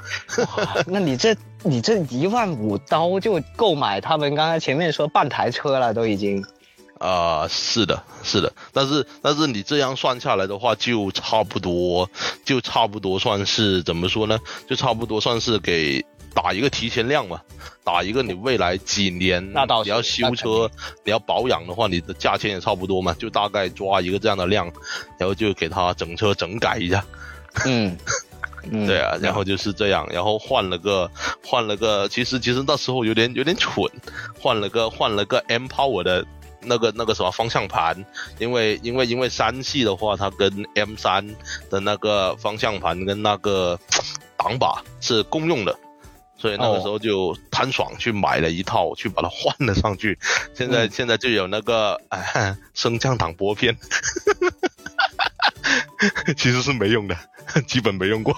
[0.88, 6.46] 那你这你这一万五刀就购买他们刚才前面说半台车了，都已经。
[7.00, 12.10] 啊，是的，是的，但是但是你这样算下来的话，就差不多，
[12.46, 14.40] 就差不多算是怎么说呢？
[14.68, 16.06] 就差不多算是给。
[16.36, 17.40] 打一个提前量嘛，
[17.84, 20.68] 打一个你未来几年，那倒你要修车，
[21.06, 24.66] 你要保养的话，你的价钱也差不多嘛，就大概抓一个这样的量，
[25.20, 27.06] 然后就给他整车整改一下。
[27.68, 27.96] 嗯，
[28.88, 31.08] 对啊，然后就是这样，然后换了个
[31.46, 33.88] 换了个，其实其实那时候有点有点蠢，
[34.40, 36.26] 换了个换了个 M Power 的
[36.66, 38.06] 那个那个什么方向盘，
[38.40, 41.28] 因为因为因为三系的话，它跟 M 三
[41.70, 43.80] 的那个方向盘跟那个
[44.38, 45.78] 挡把是共用的。
[46.36, 50.20] 所以那个时候就贪爽去买了一套，去把它换了上去。
[50.54, 51.98] 现在现在就有那个
[52.74, 53.78] 升降挡拨片，
[56.36, 57.18] 其实是没用的，
[57.66, 58.36] 基本没用过。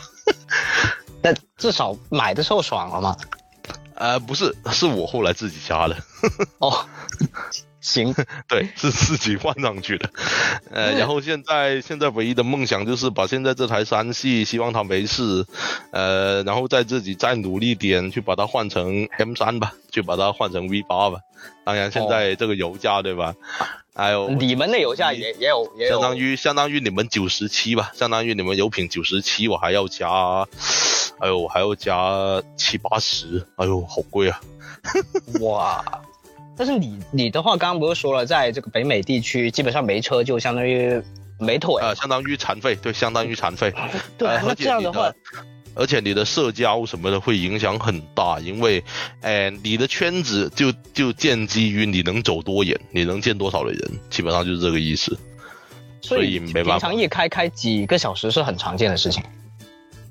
[1.20, 3.18] 但至少买的时候爽了嘛？
[3.96, 5.98] 呃，不是，是我后来自己加的。
[6.60, 6.86] 哦。
[7.86, 8.14] 行，
[8.50, 10.10] 对，是自己换上去的，
[10.72, 15.46] 呃，然后现在现在唯一的梦想就是把现在这台三系，希望它没事，
[15.92, 21.20] 呃，然后再自己再努力点，去把它换成 M 三吧，去把它换成 V 八吧。
[21.64, 23.36] 当然，现在这个油价对吧？
[23.94, 30.10] 还有你们的油价也也有，相当于相当于你们九十七吧，相当于你们油品九十七，我还要加，
[31.20, 34.42] 哎呦，还要加七八十，哎呦，好贵啊！
[35.40, 35.86] 哇。
[36.58, 41.02] 但是你你的话，刚刚不是说了，在这个北美地区，基本上没车就相当于
[41.38, 43.74] 没腿，呃，相当于残废，对，相当于残废。
[44.18, 45.12] 对，那这样的话，
[45.76, 48.84] 而且你的社交什么的会影响很大，因为，
[49.22, 55.18] 哎，你的圈子就就建基于你能走多远，你能见多少的人，基本上就是这个意思。
[56.02, 59.24] 所以没办法，平常一开开几个小时是很常见的事情。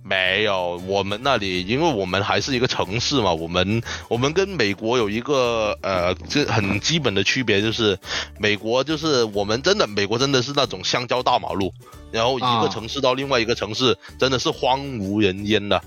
[0.06, 7.98] 没有，我们那里，因为我们还是一个城市嘛，我们我们跟美国有一个呃，这很基本的区别就是，
[8.38, 11.72] 美国就是我们真的，美国真的是那种香蕉大马路，
[12.12, 15.82] 然后一个城市到另外一个城市真的是荒无人烟的，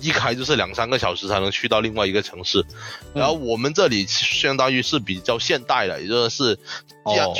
[0.00, 2.64] 一开就是两三个小时才能去到另外一个城市，
[3.14, 6.56] 然后我们这里相当于是比较现代的，也就是，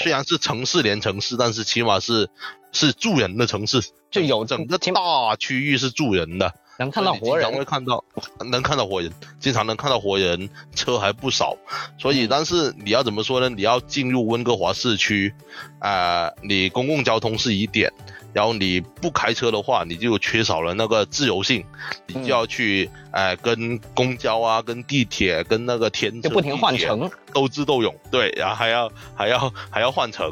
[0.02, 2.28] 虽然是城市连城市，但是起码是。
[2.74, 8.04] 是住人的城市，就有整个大区域是住人的，能看到活人，会看到，
[8.50, 9.10] 能看到活人，
[9.40, 11.56] 经常能看到活人，车还不少，
[11.98, 13.48] 所以，但是你要怎么说呢？
[13.48, 15.32] 你要进入温哥华市区，
[15.78, 17.92] 啊，你公共交通是一点，
[18.32, 21.64] 然后你不开车的话，你就缺少了那个自由性，
[22.08, 30.28] 你就要去，哎，跟公交啊，跟地铁，跟那个天就不停换乘，斗智斗勇，对，然后还要还要还要换乘。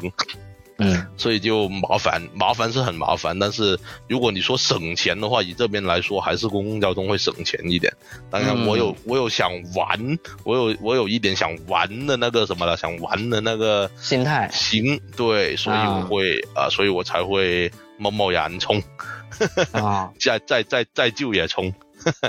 [0.77, 7.93] 嗯，所以就麻烦，麻烦是很麻烦，但是如果你说省钱的话，以这边来说，还是公共交通会省钱一点。
[8.29, 14.49] 当然，我有我有想玩，我有我有一点想玩的那个什么了，想玩的那个心态。
[14.51, 18.81] 行，对，所以我会啊，所以我才会贸贸然冲，
[19.73, 21.71] 啊， 再再再再就也冲。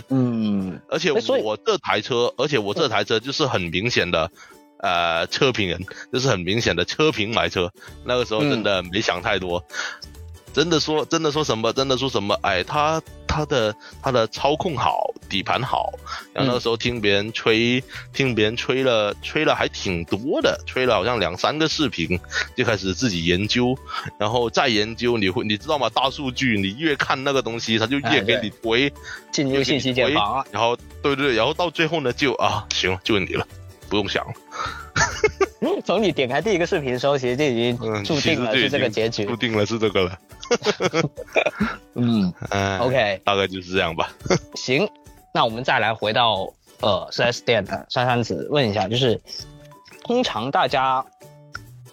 [0.08, 4.30] 嗯， 而且我这台车，而且我这台车就是很明显的。
[4.78, 5.80] 呃，车评人
[6.12, 7.72] 就是很明显的车评买车，
[8.04, 9.64] 那个时候真的没想太多，
[10.52, 15.92] 真的说真的说什么真的说什么，哎，他他的他的操控好，底盘好，
[16.32, 17.82] 然后那个时候听别人吹，
[18.12, 22.20] 听别人吹了吹了还挺多的，吹了好像两三个视频，
[22.54, 23.76] 就开始自己研究，
[24.18, 25.88] 然后再研究，你会你知道吗？
[25.88, 28.92] 大数据，你越看那个东西，他就越给你推
[29.32, 33.46] 进入信息茧房，然后对对，然后到最后呢，就啊，行，就你了。
[33.94, 34.26] 不用想，
[35.86, 40.18] 从你点开第一个视频的时候，其实就已经注定了是这个结局，注定了是这个了。
[41.94, 42.34] 嗯，
[42.82, 44.12] OK，大概就是这样吧。
[44.56, 44.88] 行，
[45.32, 49.20] 那我们再来回到呃四 S 店的珊珊子问一下，就是
[50.02, 51.06] 通常大家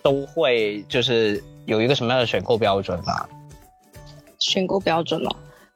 [0.01, 3.29] 都会就是有一个什么样的选购标准啊？
[4.39, 5.29] 选购标准呢。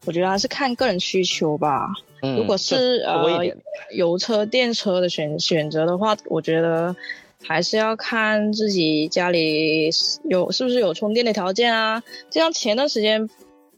[0.06, 1.88] 我觉得还是看个人需求吧。
[2.22, 3.44] 嗯，如果是呃
[3.92, 6.96] 油车、电车的选选择的话，我觉得
[7.44, 9.90] 还是要看自己家里
[10.30, 12.02] 有是不是有充电的条件啊。
[12.30, 13.30] 就像前段时间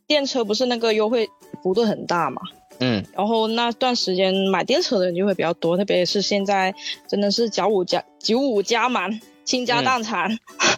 [0.05, 1.29] 电车不是那个优惠
[1.63, 2.41] 幅度很大嘛，
[2.79, 6.73] 嗯，然后那段时间买电车的人就会比较多，特别是现在
[7.07, 9.19] 真的是九五加九五加满。
[9.47, 10.29] 倾家荡产，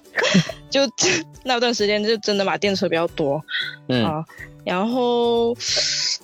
[0.70, 0.82] 就
[1.44, 3.44] 那段时间就真的买电车比较多，
[3.88, 4.24] 嗯啊，
[4.70, 5.58] 然后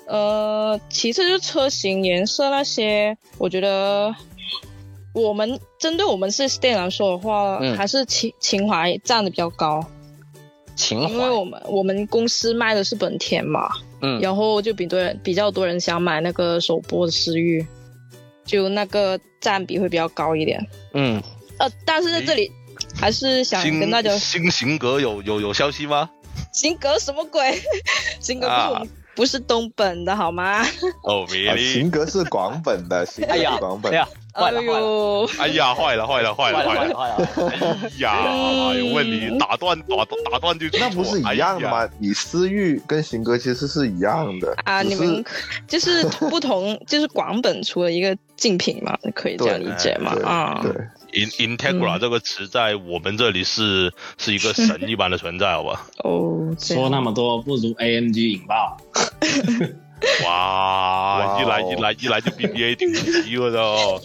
[0.05, 4.13] 呃，其次就是车型颜色那些，我觉得
[5.13, 9.83] 我们针对我们四 S 店来说的话，还是情情怀占的比较高，
[10.75, 13.67] 情怀，因为我们我们公司卖的是本田嘛，
[14.01, 17.65] 嗯，然后就比多人比较多人想买那个首播的思域，
[18.45, 21.19] 就那个占比会比较高一点，嗯。
[21.57, 22.51] 呃，但是在这里
[22.93, 26.09] 还是想跟大家新型格有有有消息吗？
[26.55, 27.61] 型格什么鬼？
[28.21, 30.63] 型格不是我们不是东本的好吗？
[31.03, 31.25] 哦，
[31.57, 33.91] 型格是广本的， 型格是广本。
[33.91, 34.61] 哎呀，坏了，
[35.39, 37.29] 哎呀，坏了，坏了，坏了，坏了，坏了！
[37.83, 41.87] 哎呀，有问题，打断，打断，打断就那不是一样的吗？
[41.99, 45.23] 你思域跟型格其实是一样的啊，你们
[45.67, 50.15] 就是不同，就是广本出了一个竞品嘛，可以这样理解嘛？
[50.25, 50.73] 啊，对。
[51.15, 55.87] In Integra 这个词在我们这里是是一个神一般的存在，好吧？
[56.03, 58.77] 哦，说那么多不如 AMG 引爆。
[60.25, 64.01] 哇，一来一来一来就 BBA 顶级了都，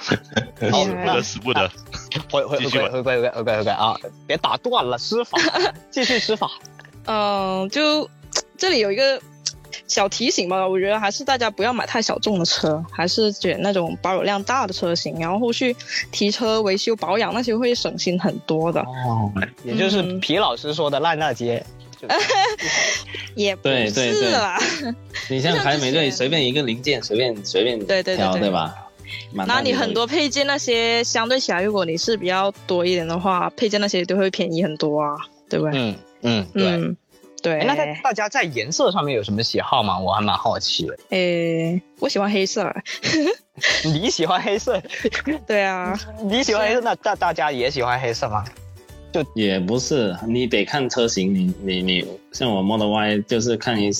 [0.00, 1.70] 死不得死不得，
[2.30, 3.96] 回回回归回归回归回归啊！
[4.26, 5.38] 别打断了，施法，
[5.90, 6.50] 继续施法。
[7.06, 8.08] 嗯，就
[8.58, 9.20] 这里有一个。
[9.86, 15.76] 小提醒吧，我觉得还是大家不要买太小众的车，还是选那种保有量大的车型，然后后续
[16.10, 18.80] 提车、维修、保养那些会省心很多的。
[18.80, 19.30] 哦，
[19.62, 21.64] 也就是皮老师说的烂大街，
[23.34, 24.58] 也不是啦。
[25.28, 28.74] 你像凯美瑞，随便一个零件，随便随便对对对对吧？
[29.46, 35.16] 那你很多配件那些相对起来，如果你是比较多一点的话，配件那些都会便宜很多啊，
[35.48, 35.78] 对不对？
[35.78, 36.96] 嗯嗯，对。
[37.44, 39.98] 对，那在大家在颜色上面有什么喜好吗？
[39.98, 40.96] 我还蛮好奇的。
[41.10, 42.74] 诶，我喜欢黑色。
[43.84, 44.82] 你喜欢黑色？
[45.46, 48.42] 对啊， 你喜欢黑色，那大大家也喜欢黑色吗？
[49.12, 51.34] 就也不是，你得看车型。
[51.34, 53.90] 你你你，像我 Model Y 就是看一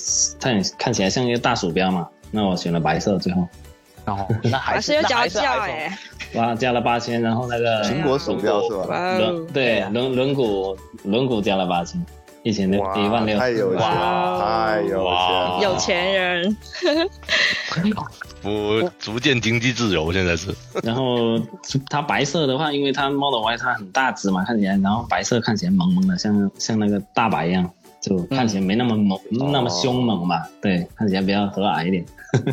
[0.40, 3.46] 看看起来像一个大鼠标嘛，那我选了白色最后。
[4.06, 5.98] 哦，那还是要加价哎。
[6.34, 9.18] 哇，加了八千，然后那个苹果鼠标是吧？
[9.18, 12.04] 轮对轮轮毂轮毂加了八千。
[12.44, 16.56] 一千六，一万六，太有钱，太有钱，有钱人，
[18.42, 20.54] 我逐渐经济自由，现在是。
[20.82, 21.38] 然后
[21.88, 27.70] 它白色的话，因为它 Model Y 它很大只嘛，看起来，然后白色看起来萌萌的，像像那个大白一样，
[28.02, 30.42] 就看起来没那么猛，那么凶猛嘛。
[30.60, 32.04] 对，看起来比较和蔼一点。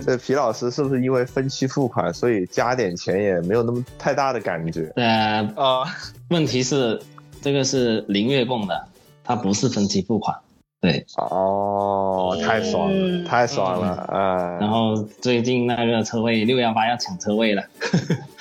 [0.05, 4.83] 这皮老师是不是因为分期付款，所以加点钱也没有那么太大的感觉？
[4.95, 5.85] 对啊，呃，
[6.29, 6.97] 问题是
[7.41, 8.87] 这个是零月供的。
[9.23, 10.37] 它不是分期付款，
[10.79, 11.05] 对。
[11.17, 14.57] 哦，太爽了，太爽了啊！
[14.59, 17.63] 然后最近那个车位六幺八要抢车位了，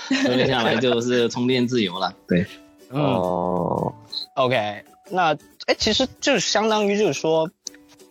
[0.09, 2.47] 接下来就是充电自由了，对，
[2.91, 3.93] 哦
[4.35, 7.51] ，OK，那哎，其实就是相当于就是说。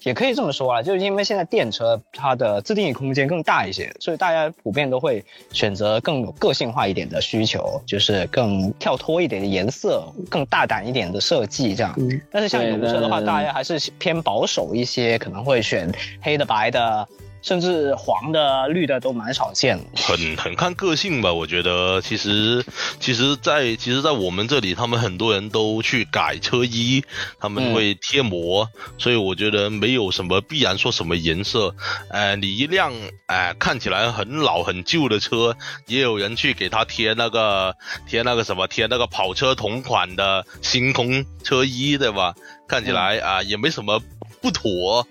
[0.03, 11.95] 也可以这么说啊，就是因为现在电车它的自定义空间更大一些，所以大家普遍都会选择更有个性化一点的需求，就是更跳脱一点的颜色，更大胆一点的设计这样。
[12.31, 17.07] 但是像油车的话，大家还是偏保守一些，可能会选黑的、白的。
[17.41, 21.33] 甚至黄的、绿的都蛮少见，很很看个性吧。
[21.33, 22.65] 我觉得其实
[22.99, 27.03] 其实，在其实，在我们这里，他们很多人都去改车衣，
[27.39, 31.75] 他们会贴膜，所以我觉得没有什么必然说什么颜色。
[32.09, 32.93] 呃，你一辆
[33.27, 35.55] 哎看起来很老很旧的车，
[35.87, 37.75] 也有人去给他贴那个
[38.07, 42.35] 贴那个什么贴那个跑车同款的星空车衣，对吧？
[42.69, 43.99] 看起来啊也没什么。
[44.41, 45.05] 不妥，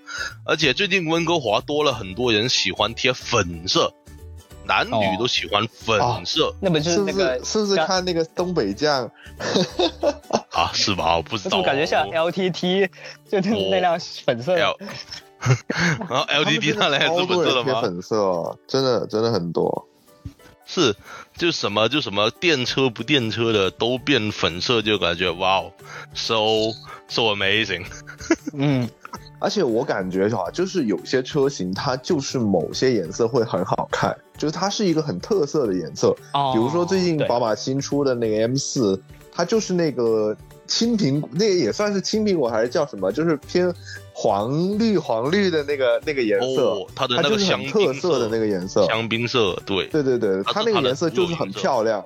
[0.47, 3.93] 而且最近温哥华多了很多人喜欢贴粉色，
[4.65, 6.55] 男女都喜欢粉色。
[6.63, 9.11] 那不就是那个是不是看那个东北酱？
[10.57, 11.17] 啊，是吧？
[11.19, 11.59] 我不知道。
[11.59, 12.89] 我感觉像 LTT，
[13.31, 14.57] 就那那辆粉色。
[14.57, 14.67] 然
[16.09, 17.81] 后 LTT 那辆是粉色的吗？
[17.83, 19.87] 粉色，真的真的很多。
[20.65, 20.97] 是，
[21.39, 25.73] 就什么就什么电车不电车的都变粉色，就感觉哇哦
[26.15, 26.35] ，so
[27.09, 27.87] so amazing。
[28.53, 28.89] 嗯。
[29.41, 36.09] 而且我感觉哈，就是有些车型它就是某些颜色会很好看，就是它是一个很特色的颜色。
[36.35, 36.51] 哦。
[36.53, 40.37] 比如说最近宝马新出的那个 M 四，它就是那个
[40.69, 43.11] 青苹果，那个也算是青苹果还是叫什么？
[43.11, 43.75] 就是偏
[44.13, 52.05] 黄绿黄绿的那个那个颜色，它的那个香特色的那个颜色，香槟色，对对对对，它那个颜色就是很漂亮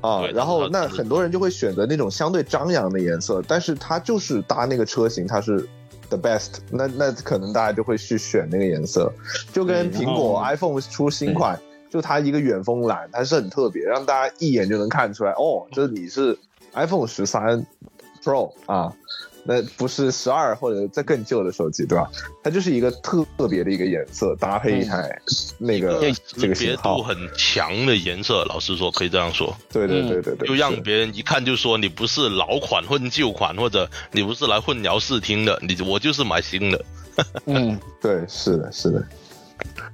[0.00, 0.24] 啊。
[0.28, 5.66] 然后那很多人就会选择那种相对张扬的颜色，但是它就是搭那个车型，它是
[6.08, 6.58] the best。
[6.70, 9.12] 那那可能大家就会去选那个颜色，
[9.52, 11.58] 就跟苹果 iPhone 出新款。
[11.90, 16.36] 就它一个远峰蓝，它是很特别，让大家一眼就能看出来哦，这你是
[16.72, 17.64] iPhone 十三
[18.24, 18.90] Pro 啊，
[19.44, 22.10] 那不是十二或者再更旧的手机，对吧？
[22.42, 25.20] 它就是一个特别的一个颜色搭配一台
[25.58, 29.54] 那个这个别度很强的颜色，老实说可以这样说。
[29.70, 36.84] 对对对对对，就让别人一看就说你不是老款混旧款，或者你不是来混聊视听的，你我就是买新的。
[37.44, 39.04] 嗯， 对，是的，是的。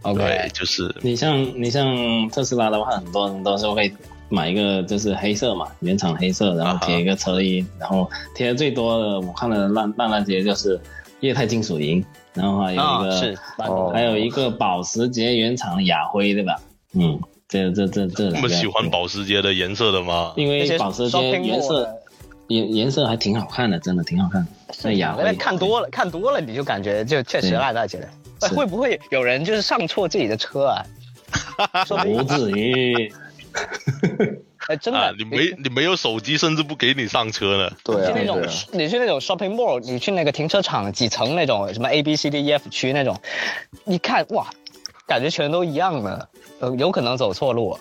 [0.02, 3.92] OK，就是你像你像特斯拉的话，很多人都是会
[4.30, 10.80] 买一个就是黑色嘛，原厂黑色，然后贴一个车衣，然后贴的最多的我看了烂烂烂街就是
[11.18, 12.02] 液态金属银，
[12.32, 13.38] 然后还有一个是
[13.92, 16.56] 还有一个保时捷原厂雅灰，对吧？
[16.94, 20.32] 嗯，这这这这那么喜欢保时捷的颜色的吗？
[20.36, 21.92] 因为保时捷颜色
[22.46, 24.46] 颜颜色还挺好看的，真的挺好看。
[24.84, 28.08] 那亚灰看多了看多了，你就感觉就确实烂大街了。
[28.54, 30.86] 会不会有人就是上错自己的车啊？
[31.84, 33.12] 不至于。
[34.68, 37.76] 哎，真的，你没你没有手机，甚至不给你上车呢。
[37.82, 38.40] 对啊，那种
[38.72, 43.18] 你去那种 shopping mall，你去那个停车场几层那种什么 A B C D E F 区那种，
[43.86, 44.46] 一看哇，
[45.06, 46.28] 感觉全都一样的，
[46.60, 47.76] 呃，有可能走错路。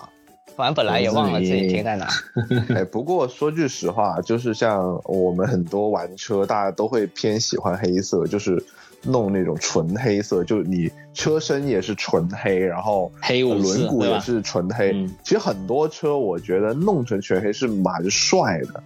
[0.56, 2.08] 反正本来也忘了自己停在哪。
[2.76, 8.66] 哎，不过说句实话，就是像我们很多玩车，大家都会偏喜欢黑色，就是。
[9.04, 14.94] 弄那种纯黑色，就你车身也是纯黑，然后黑轮毂也是纯黑。
[15.24, 18.84] 其实很多车我觉得弄成全黑是蛮帅的，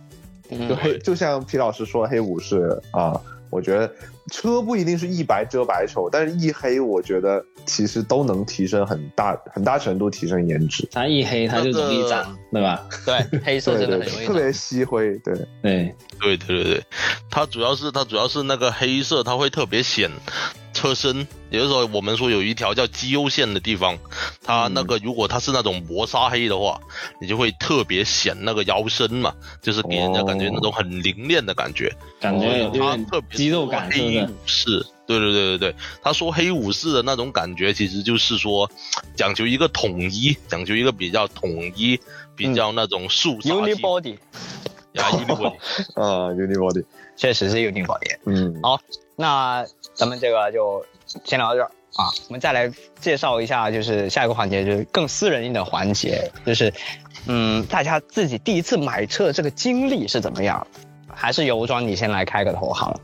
[0.69, 3.19] 就黑，就像皮老师说黑武士啊，
[3.53, 3.93] 我觉得
[4.31, 10.87] 车不一定是一白遮百丑，但是一黑我觉得其实都能提升很大很大程度提升颜值。
[10.91, 12.89] 它一黑它就容易脏，对吧？
[13.05, 15.95] 对，黑色真的很特别吸灰，对对。
[16.19, 16.83] 对对对对，
[17.29, 20.09] 它主要是它主要是那个黑色，它会特别显
[20.83, 21.25] 车身。
[21.49, 23.97] 也就是说我们说有一条叫肌肉线的地方，
[24.43, 26.81] 它那个如果它是那种磨砂黑的话，
[27.21, 38.69] 你就会特别显那个腰身嘛，就是给人家感觉那种很凌练的感觉，感觉它特别肌肉感黑武士，对对对对对，他说黑武士的那种感觉，其实就是说
[39.15, 41.99] 讲究一个统一，讲究一个比较统一，
[42.35, 43.49] 比较那种肃杀。
[43.49, 44.17] 呀，Unibody，
[45.95, 46.83] 啊，Unibody，
[47.15, 48.17] 确实是 Unibody。
[48.25, 48.79] 嗯，好，
[49.15, 50.85] 那咱们这个就
[51.23, 52.09] 先聊到这儿啊。
[52.27, 56.73] 我们再来介绍一下，就是下一个环节，就是更私人一点的环节，就是，
[57.27, 60.65] 嗯，大家自己第一次买车的这个经历是怎么样？
[61.07, 62.99] 还是由庄你先来开个头好了。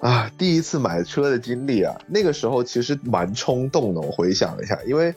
[0.00, 4.00] 啊，第一次买车的经历啊，那个时候其实蛮冲动的。
[4.00, 5.14] 我回想一下，因为。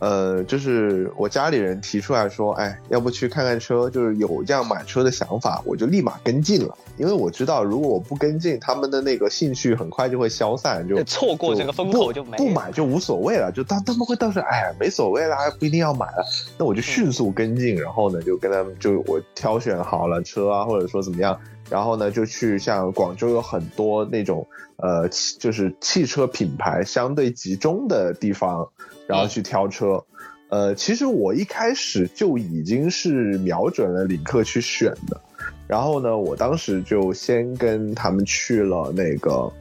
[0.00, 6.74] 呃，就是我家里人提出来说，哎，要不去看看车，就是有这样买车的想法，我就立马跟进了。
[6.96, 13.52] 因为我知道，如果我不跟进，他们的那个兴趣很快就会消散，就错过这个风口就没不买就无所谓了。
[13.52, 16.24] 就当他们会到时，哎呀，没所谓啦，不一定要买了。
[16.56, 21.38] 那我就迅速跟进，然后呢，就跟他们就我挑选好了车啊，或者说怎么样，
[21.68, 24.46] 然后呢，就去像广州有很多那种
[24.76, 25.06] 呃，
[25.38, 28.66] 就是汽车品牌相对集中的地方。
[29.10, 30.04] 然后去挑车，
[30.50, 35.20] 呃，其实我一开始就已经是瞄准了领克去选的，
[35.66, 39.52] 然后呢，我当时就先跟他们去了那个，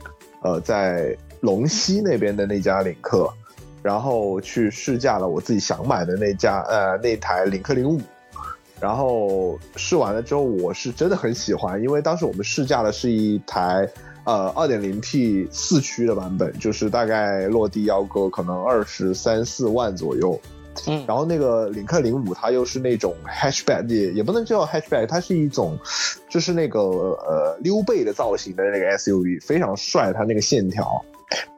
[0.44, 3.28] 呃，在龙溪那边的那家领克，
[3.82, 8.00] 然后去试驾了我自己想买的那家，呃，那台领克零五，
[8.80, 13.90] 然后试完了之后，我是真的很喜欢，因为当时我们试驾的是一台。
[14.30, 20.40] 呃，二点零 T 四驱的版本，就是大概落地要个可能二十三四万左右。
[20.86, 25.76] 嗯，然后那个领克零五，它又是那种 hatchback，也也不能叫 hatchback，它是一种，
[26.30, 31.04] 就是那个呃溜背的造型的那个 SUV，非常帅，它那个线条，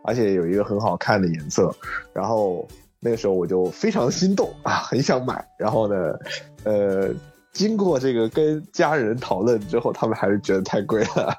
[0.05, 1.75] 而且有一个很好看的颜色。
[2.13, 2.65] 然后
[3.01, 5.45] 那个时候我就非常心动啊，很想买。
[5.57, 6.17] 然后呢，
[6.63, 7.09] 呃。
[7.51, 11.33] 经过这个跟家人讨论之后，他们还是觉得太贵了，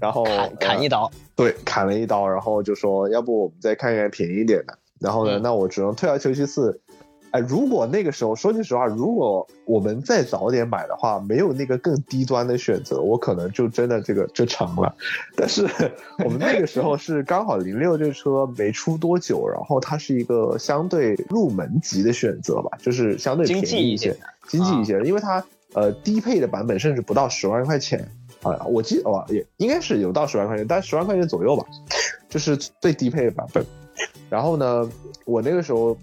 [0.00, 6.80] 然后砍砍一刀，对，砍了一刀，然后就说要不我们再看看便宜一点的，然后呢，那我只能退而求其次。
[7.36, 14.94] 哎，如果那个时候说句实话，如果我们再早点买的话，没有那个更低端的选择，我可能就真的这个就成了。
[15.36, 15.68] 但是
[16.24, 24.16] 我们那个时候是刚好零六这车没出多久，然后它是一个相对入门级的选择吧，就是相对便宜一些。
[24.48, 28.08] 经济一些，因为它呃低配的版本甚至不到十万块钱
[28.42, 31.66] 啊，我记哦也应该是有到十万块钱，但十万块钱左右吧，
[32.30, 33.62] 就是最低配的版本。
[34.30, 34.88] 然后呢，
[35.26, 35.96] 我那个时候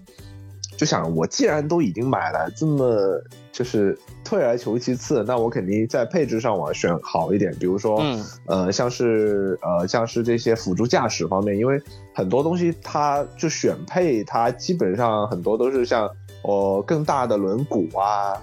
[0.76, 3.20] 就想，我既然都已经买了这么
[3.52, 8.02] 就是退而求其次，那我肯定在配置上我要选好一点，比如说，
[8.46, 11.80] 呃，像是呃像是这些辅助驾驶方面，因为
[12.12, 16.10] 很多东西它就选配，它基本上很多都是像
[16.42, 18.40] 呃更大的轮毂啊。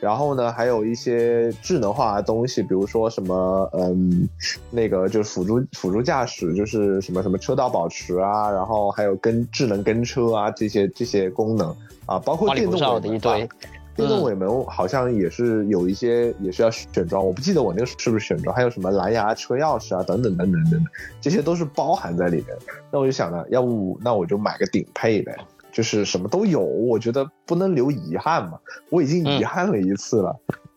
[0.00, 4.28] 然后呢，还有一些智能化的东西，比如说什么，嗯，
[4.70, 11.74] 那个就是辅助辅助驾驶，就是什么什么车道保持啊，然后还有跟智能跟车啊这些这些功能
[12.04, 13.48] 啊，包括电动尾门，
[13.96, 20.84] 电动尾门好像也是有一些也是要选装，我不记得我那个是不是选装，还有什么蓝牙车钥匙啊，等等等等等等，
[21.22, 22.48] 这些都是包含在里面。
[22.90, 25.34] 那我就想呢，要不那我就买个顶配呗。
[25.76, 28.58] 就是什么都有，我觉得不能留遗憾嘛。
[28.88, 30.34] 我已经遗憾了一次了，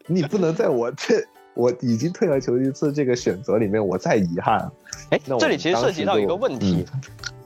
[0.08, 1.24] 你不能在我这
[1.54, 4.70] 我已经退而求其次这个选择里面，我再遗憾。
[5.12, 6.86] 哎，这里其实涉及到一个问题，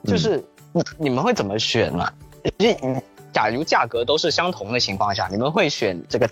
[0.03, 0.43] 就是
[0.97, 2.11] 你们会怎么选呢？
[2.57, 2.75] 你
[3.31, 6.27] 假如价格都是相同的情况下，你们会选这个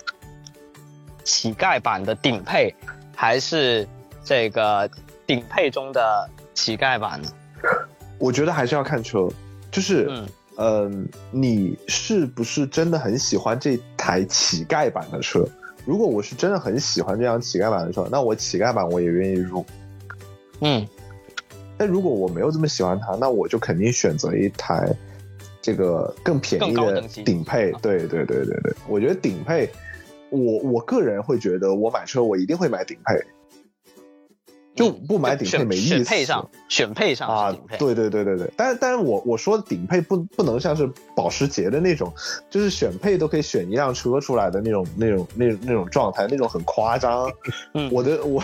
[1.23, 2.73] 乞丐版的顶配，
[3.15, 3.87] 还是
[4.23, 4.89] 这个
[5.27, 7.29] 顶配中的乞丐版呢？
[8.17, 9.29] 我觉得还是要看车，
[9.69, 10.25] 就是。
[10.63, 15.43] 嗯，你是不是真的很喜欢这台乞丐版的车？
[15.85, 19.65] 如果我是真的很喜欢这辆乞丐版的车，那我乞丐版我也愿意入。
[20.59, 20.87] 嗯，
[21.79, 24.87] 但如果我没有这么喜欢它，那我就肯定选择一台
[25.63, 27.71] 这个更便宜的顶配。
[27.81, 29.67] 对对对对对，我觉得顶配，
[30.29, 33.19] 我我个人会觉得，我买车我一定会买顶配。
[34.73, 35.87] 就不买顶配没意思。
[35.87, 38.49] 选配上，选配上啊，对对对对对。
[38.55, 42.11] 但是但是我我说的顶配不不能像是保时捷的那种，
[42.49, 47.29] 就是选配都可以选一辆车出来的那种那种那那种状态，那种很夸张。
[47.91, 48.41] 我的我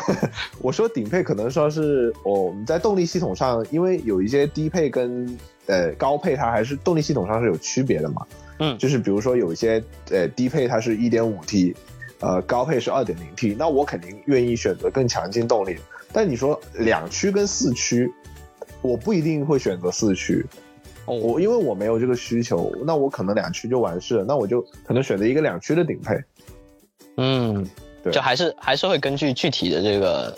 [0.60, 5.26] 我说顶配可能说是我们在动力系统上，因为有一些低配跟
[5.66, 8.26] 呃高配它还是动力系统上是有区别的嘛。
[8.58, 11.74] 嗯，就是比如说有一些呃低配它是一点五 T。
[12.22, 15.76] 呃，高配是二点零 T，那我肯定愿意选择更强劲动力。
[16.12, 18.08] 但你说两驱跟四驱，
[18.80, 20.46] 我不一定会选择四驱。
[21.06, 24.24] 哦，我因为我没有这个需求，那我可能两驱就完事了。
[24.24, 26.14] 那我就可能选择一个两驱的顶配。
[27.16, 27.68] 嗯，
[28.04, 30.36] 对，就还是还是会根据具体的这个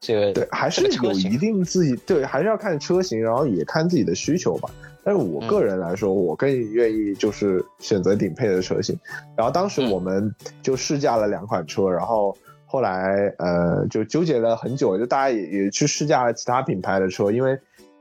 [0.00, 4.70] 这个对，还是有一定自己对，还是要看车型，然后也看自己的需求吧。
[5.04, 8.98] 但是我个人来说，我更愿意就是选择顶配的车型。
[9.36, 12.34] 然后当时我们就试驾了两款车，然后
[12.64, 17.58] 后来呃就纠结了很久，就大家也也去试驾了其他品牌的车，因为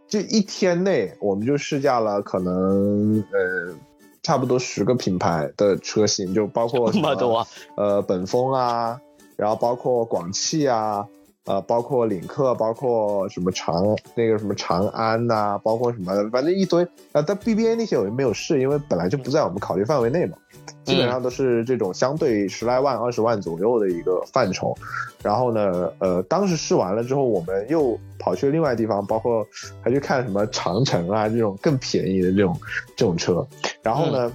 [0.08, 3.76] 这一天内我们就试驾了可能呃
[4.22, 7.45] 差不多十个品牌的车型，就包括这么多
[7.76, 8.97] 呃本丰啊，
[9.36, 11.06] 然后包括广汽啊。
[11.46, 13.84] 呃，包括领克，包括什么长
[14.16, 16.84] 那个什么长安呐，包括什么，反正一堆。
[17.12, 20.38] 啊，但 BBA 那些我就没有试，因为本来就不在我们考虑范围内嘛。
[20.86, 24.74] 基本上都是这种相对十来万、二十万左右的一个范畴。
[25.22, 29.46] 然后呢，呃，当时试完了之后，我们又跑去另外地方，包括
[29.82, 32.58] 还去看什么长城啊这种更便宜的这种
[32.96, 33.46] 这种车。
[33.82, 34.32] 然后呢，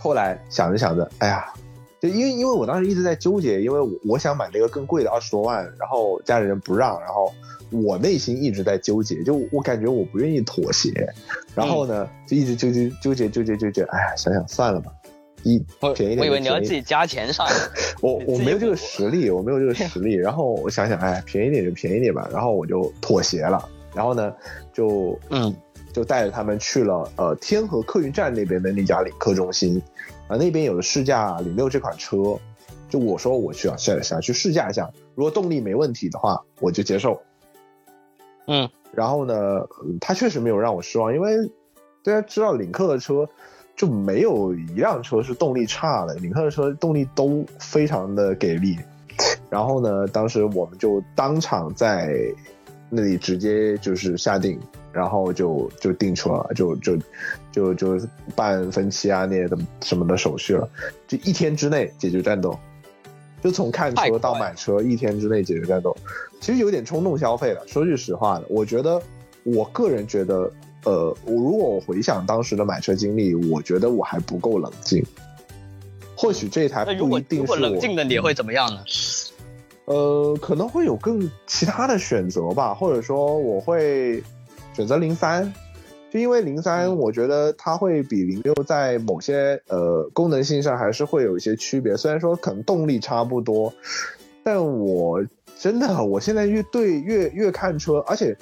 [0.00, 1.52] 后来想着想着，哎呀。
[2.00, 7.32] 就因为因为我当时一直在纠结，因为我我想买那个更贵的二十多万，然后家里人不让，然后
[7.70, 10.90] 我内心一直在纠结，就我感觉我不愿意妥协，
[11.54, 14.90] 然后呢就一直纠结纠结纠结纠结，哎呀想想算了吧，
[15.42, 15.58] 一
[15.94, 16.18] 便宜点。
[16.20, 17.46] 我以为你要自己加钱上，
[18.00, 24.32] 我我没有这个实力，我没有这个 实力，然后我想想，哎便宜点就便宜点吧，然后我就妥协了，然后呢
[24.72, 25.54] 就嗯。
[25.92, 29.82] 就带着他们去了呃天河客运站那边的那家领克中心。
[30.30, 32.38] 啊，那边有的试驾领六这款车，
[32.88, 37.20] 就我说我去啊，想想去试驾一下，如果动力没问题的话，我就接受。
[38.46, 39.34] 嗯，然后呢，
[40.00, 41.36] 他确实没有让我失望，因为
[42.04, 43.28] 大家知道领克的车
[43.74, 48.78] 就没有一辆车是动力差的，领克的车动力都非常的给力。
[49.50, 52.14] 然后呢，当时我们就当场在
[52.88, 54.60] 那里直接就是下定。
[54.92, 56.98] 然后就就订车了，就就
[57.52, 58.00] 就就
[58.34, 60.68] 办分期啊那些的什么的手续了，
[61.06, 62.58] 就一天之内解决战斗，
[63.40, 65.96] 就从看车到买车一天之内解决战斗，
[66.40, 67.62] 其实有点冲动消费了。
[67.68, 69.00] 说句实话的，我觉得
[69.44, 70.50] 我个人觉得，
[70.84, 75.04] 呃，我如果我回想当时的买车经历，我觉得我还不够冷静。
[76.16, 78.82] 或许这台不一定是如果冷静的你会怎么样呢？
[79.84, 84.20] 呃，可能会有更其他的选择吧，或者说我会。
[84.72, 85.52] 选择零三，
[86.10, 91.96] 就因为零三，我觉得它会比零六在某些呃功能性上还是会有一些区别。
[91.96, 93.72] 虽然说可能动力差不多，
[94.42, 95.24] 但我
[95.58, 98.36] 真的我现在越对越越看车，而且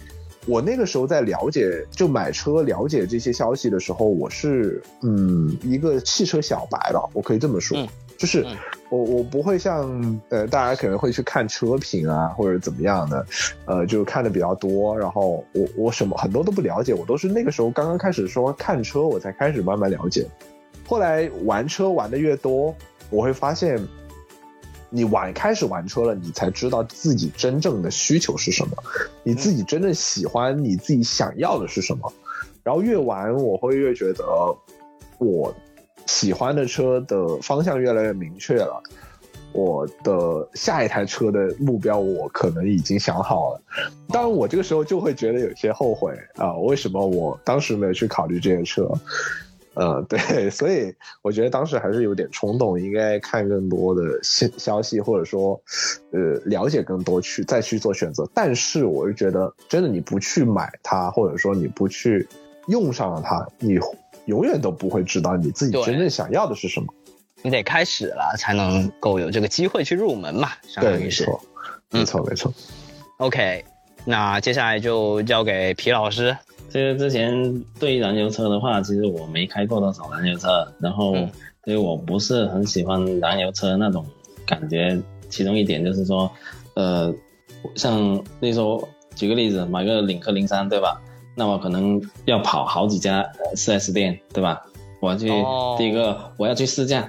[0.46, 7.76] 我那个时候在了解就买车了解这些消息的时候，我是嗯一个汽车小白了，我可以这么说。
[8.18, 8.44] 就是
[8.90, 13.26] 我我不会像呃大家可能会去看车评啊或者怎么样的，
[13.64, 20.26] 呃就看的比较多，然后我我什么很多都不了解，我都是那个时候刚刚开始说看车，我才开始慢慢了解。
[20.84, 22.74] 后来玩车玩的越多，
[23.08, 23.80] 我会发现，
[24.90, 28.76] 你玩开始玩车了，你才知道自己真正的需求是什么，
[29.22, 32.12] 你自己真正喜欢你自己想要的是什么，
[32.64, 34.24] 然后越玩我会越觉得
[35.18, 35.54] 我。
[36.08, 38.82] 喜欢的车的方向越来越明确了，
[39.52, 43.60] 我的下一台车的目标我可能已经想好了，
[44.08, 48.90] 当然我这个时候就会觉得有些后悔啊，为什么我当时没有去考虑这些车？
[49.74, 50.92] 呃，对，所以
[51.22, 55.60] 我觉得当时还是有点冲动，应该看更多的消消息，或者说，
[56.10, 58.28] 呃，了解更多去再去做选择。
[58.34, 62.26] 但是我是觉得，真的你不去买它，或者说你不去
[62.66, 63.78] 用上了它，你。
[64.28, 66.86] 永远都不会知道你自己真正想要的是什么，
[67.42, 71.26] 你得开始了才能够有这个机会去入门嘛，相当于是，
[71.90, 72.52] 没错没错。
[73.16, 73.64] OK，
[74.04, 76.36] 那接下来就交给皮老师。
[76.68, 81.14] 其实之前对燃油车的话，其实我没开过多少燃油车，然后
[81.64, 84.04] 所以我不是很喜欢燃油车那种
[84.44, 85.00] 感觉。
[85.30, 86.30] 其中一点就是说，
[86.74, 87.14] 呃，
[87.74, 91.00] 像那时候举个例子，买个领克零三，对吧？
[91.38, 93.24] 那我可能要跑好几家
[93.54, 94.60] 四 S 店，对吧？
[95.00, 95.28] 我要去
[95.78, 97.08] 第一个，我要去试驾，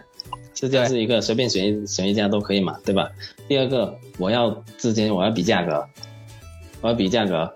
[0.53, 3.09] 试驾是一个随便选一选一家都可以嘛，对吧？
[3.47, 5.84] 第二个，我要之间我要比价格，
[6.82, 7.51] 我要比价格，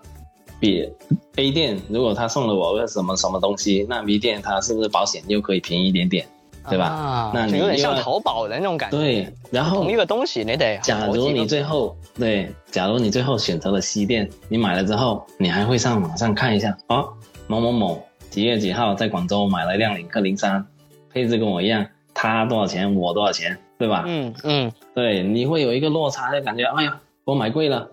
[0.58, 0.90] 比
[1.36, 6.26] A 店如果他送了我个什么什么东西，那 B 店他是不是保险又可以便宜一点点？
[6.68, 7.30] 对吧？
[7.34, 8.96] 那有点像淘宝的那种感觉。
[8.96, 10.78] 对，然后同一个东西你得。
[10.78, 17.12] 假如你最后对，假如你最后选择了西店，你买了之后，你还会上网上看一下哦，
[17.46, 20.64] 某某某几月几号在广州买了一辆领克零三，
[21.12, 24.04] 配置跟我一样，他多少钱，我多少钱，对吧？
[24.06, 27.88] 嗯嗯，对，你会有一个落差，的感觉哎呀，我买贵了，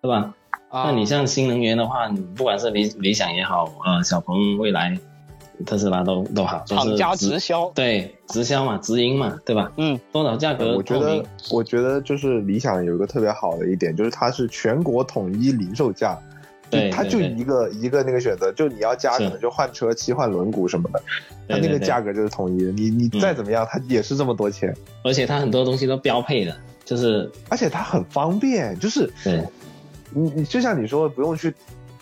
[0.00, 0.32] 对吧？
[0.72, 4.98] 那你像新能源的话，你不管是理理想也好，呃，小鹏、未来。
[5.64, 9.72] 特斯拉都都好，厂家直销对直销嘛，直营嘛，对吧？
[9.76, 10.74] 嗯，多少价格？
[10.74, 16.18] 我觉得，我觉得就是理想有一个特别好的一点，就是它是全国统一零售价，
[16.68, 21.02] 对，它就一个一个那个选择，就你要加可能就换车漆换轮毂什么的，
[21.48, 24.76] 它那个价格就是统一的，你你再怎么样，它也是这么多钱。
[25.04, 26.54] 而且它很多东西都标配的，
[26.84, 29.42] 就是而且它很方便，就是对，
[30.10, 31.54] 你你就像你说不用去。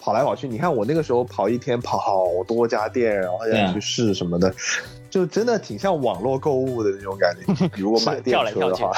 [0.04, 4.54] 跑来跑去，你看我那个时候跑一天跑好多家店，然后要去试什么的，
[5.08, 7.70] 就真的挺像网络购物的那种感觉。
[7.80, 8.92] 如果买电车的话，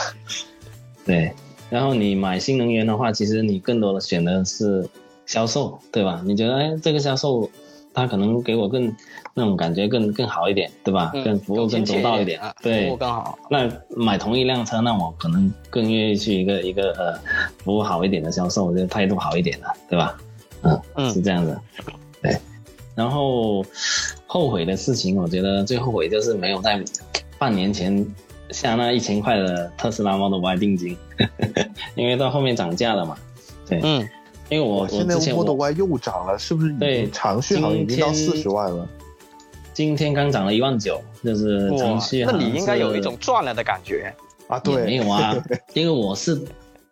[1.05, 1.33] 对。
[1.71, 4.85] 然后你买新能源的话，其实你更多的选的是
[5.27, 6.23] 销售，对吧？
[6.25, 7.49] 你觉得哎，这个销售
[7.95, 8.93] 他可能给我更
[9.33, 11.13] 那种感觉更更好一点，对吧？
[11.25, 13.39] 更服务更周到一点，对，服务更好。
[13.49, 17.17] 那买同一辆车，那我可能更愿意去一个一个呃
[17.59, 20.19] 服务好一点的销售，就态度好一点的，对吧？
[20.95, 21.61] 嗯，是这样的，
[22.23, 22.37] 对。
[22.95, 23.65] 然后
[24.27, 26.83] 后悔的事情，我觉得最后悔就是没有在
[27.39, 28.07] 半年前
[28.51, 30.97] 下那一千块的特斯拉 Model Y 定金，
[31.95, 33.17] 因为到后面涨价了嘛。
[33.69, 34.09] 对，嗯，
[34.49, 36.73] 因为我现在 Model Y 又涨了，是不是？
[36.75, 38.89] 对，长续航已经到四十万了。
[39.75, 42.39] 今天刚涨了一万九，就是长续航。
[42.39, 44.11] 那你应该有一种赚了的感觉
[44.49, 44.59] 啊？
[44.61, 45.37] 对，没有啊，
[45.75, 46.41] 因为我是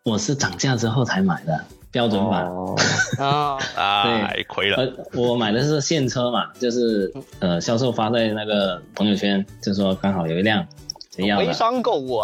[0.03, 1.65] 我是涨价之后才买的。
[1.95, 2.51] 标准版
[3.19, 4.93] 啊啊，亏了。
[5.15, 10.67] 我买的是现车嘛，就是呃，销售发在那个朋友圈，就说刚好有一辆，
[11.15, 11.39] 谁要？
[11.39, 12.23] 微商购物。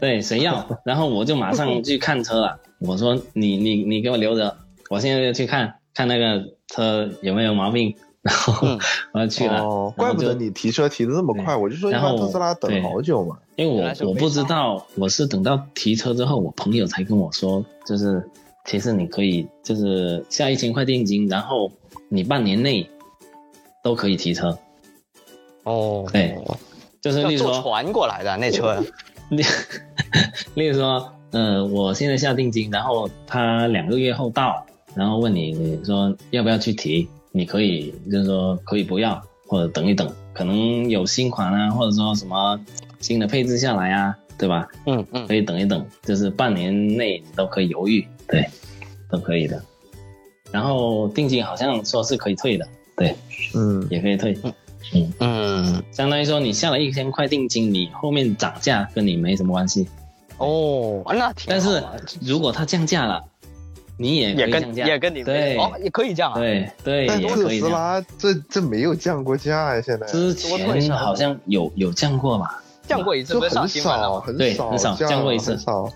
[0.00, 0.66] 对，谁要？
[0.84, 2.58] 然后我就马上去看车了。
[2.80, 4.56] 我说你你你给我留着，
[4.90, 7.94] 我现在就去看看那个车有没有毛病。
[8.24, 8.66] 然后
[9.12, 9.62] 我要去了。
[9.62, 13.36] 哦，怪不得你提车提的那么快，我就说一般特斯拉等好久嘛。
[13.54, 18.28] 因为我我不知道，我是等到提车之后，我朋友才跟我说，就是。
[18.64, 21.70] 其实你可以就是下一千块定金，然后
[22.08, 22.88] 你半年内
[23.82, 24.56] 都可以提车。
[25.64, 26.36] 哦，对，
[27.00, 28.82] 就是例如说传过来的那车，
[29.30, 29.44] 例
[30.54, 37.08] 例如说，呃，我现在下定金，然后他两个月后到，然后问你，你说要不要去提？
[37.32, 42.58] 你可以就是说可以不要，或者等一等，可能有新款啊，或者说什么
[43.00, 44.68] 新的配置下来啊，对吧？
[44.86, 48.06] 嗯嗯，可以等一等，就是半年内你都可以犹豫。
[48.28, 48.48] 对，
[49.10, 49.62] 都可以的。
[50.50, 52.66] 然后定金好像说是可以退的，
[52.96, 53.14] 对，
[53.54, 54.38] 嗯，也可以退。
[54.92, 59.88] 嗯嗯，相当于说你下了一千块定金，你后面涨价跟你没什么关系。
[60.38, 61.46] 哦，那挺。
[61.48, 61.82] 但是
[62.20, 63.24] 如果它降价了，
[63.96, 66.38] 你也也跟也跟你对哦，也可以降啊。
[66.38, 72.62] 对对，但特斯拉这这没有降过价呀，现在之前好像有有降过吧？
[72.86, 73.62] 降过一次，很少
[74.20, 75.56] 很少，很少降过一次。
[75.56, 75.90] 少，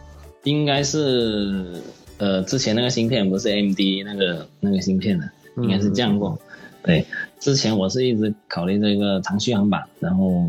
[0.45, 1.83] 应该是
[2.19, 6.39] 呃，之前那个芯片不是 AMD 那个那个芯片的，应该是降过。
[6.83, 7.07] 对，
[7.41, 10.45] 之前我是一直考虑这个长续航版，然后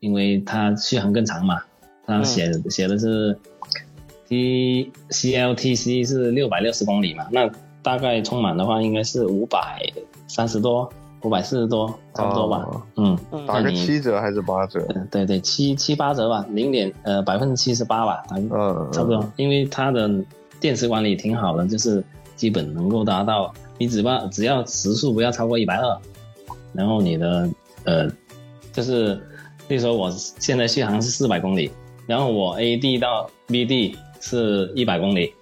[0.00, 1.62] 因为它续航更长嘛，
[2.04, 3.36] 它写写的是
[4.28, 7.50] T C L T C 是六百六十公里嘛，那
[7.82, 9.82] 大概充满的话应该是五百
[10.26, 10.92] 三十多。
[11.24, 12.66] 五百四十多，差不多吧。
[12.96, 14.84] 嗯，打个七折还是八折？
[15.08, 18.48] 对对，七七八折吧，零点呃百分之七十八吧，嗯，
[18.90, 19.24] 差不多。
[19.36, 20.10] 因为它的
[20.62, 22.02] 电池管理挺好的，就是
[22.36, 26.00] 基本能够达到，你只要只要时速不要超过一百二，
[26.72, 27.50] 然后你的
[27.84, 28.10] 呃
[28.72, 29.20] 就是，
[29.68, 31.70] 比如说我现在续航是四百公里，
[32.06, 35.34] 然后我 A D 到 B D 是一百公里，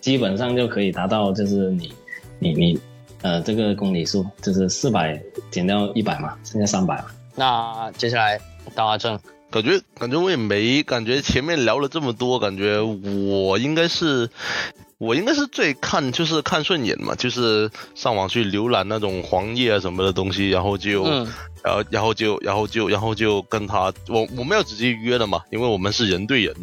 [0.00, 1.92] 基本上就可以达到，就是你
[2.38, 2.80] 你你。
[3.22, 7.04] 呃，这个公里数就是四百减掉一百嘛，剩下三百嘛。
[7.36, 8.40] 那接下来
[8.74, 9.12] 到阿正，
[9.50, 14.30] 感觉感觉我也没感觉前面聊了这么多，感觉我应该是
[15.00, 21.26] 我应该是最看就是看顺眼嘛，就是上网去浏览那种黄页啊什么的东西，然后就。
[21.62, 26.56] 然后，然后就，然后就，然后就跟他，我我没有直接约的嘛，因为我们是人对人，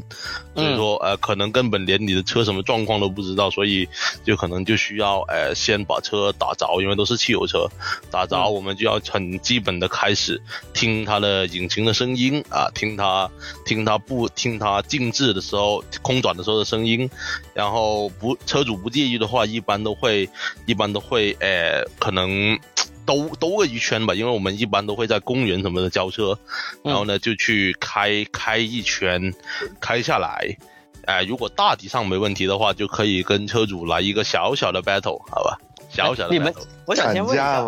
[0.55, 3.87] 所以说，呃，可能根本连你的车什么状况都不知道，所以
[4.25, 7.69] 就可能就需要，呃，先把车打着，因为都是汽油车，
[8.09, 10.41] 打着，我们就要很基本的开始
[10.73, 13.29] 听它的引擎的声音啊，听它，
[13.67, 17.07] 听它不听它静置的时候，空转的时候的声音，
[17.53, 20.27] 然后不车主不介意的话，一般都会，
[20.65, 22.59] 一般都会，呃，可能。
[23.05, 26.37] 兜兜个一圈吧，因为我们一般都会在公园什么的交车，
[26.83, 29.33] 然后呢就去开开一圈，
[29.79, 30.57] 开下来，
[31.05, 35.57] 哎，如果大体上没问题的话，就可以跟车主来一个小小的 battle，好吧？
[35.89, 36.33] 小小的。
[36.33, 36.53] 你们，
[36.85, 37.61] 我想先问一下，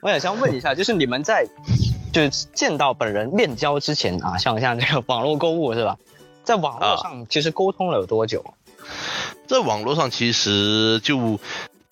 [0.00, 1.46] 我想先问一下， 就是你们在
[2.12, 5.96] 就是见到本人面交之前啊，像像这个网络购物是吧？
[6.42, 8.44] 在网络上其实沟通了有多久？
[9.46, 11.38] 在网络上其实就。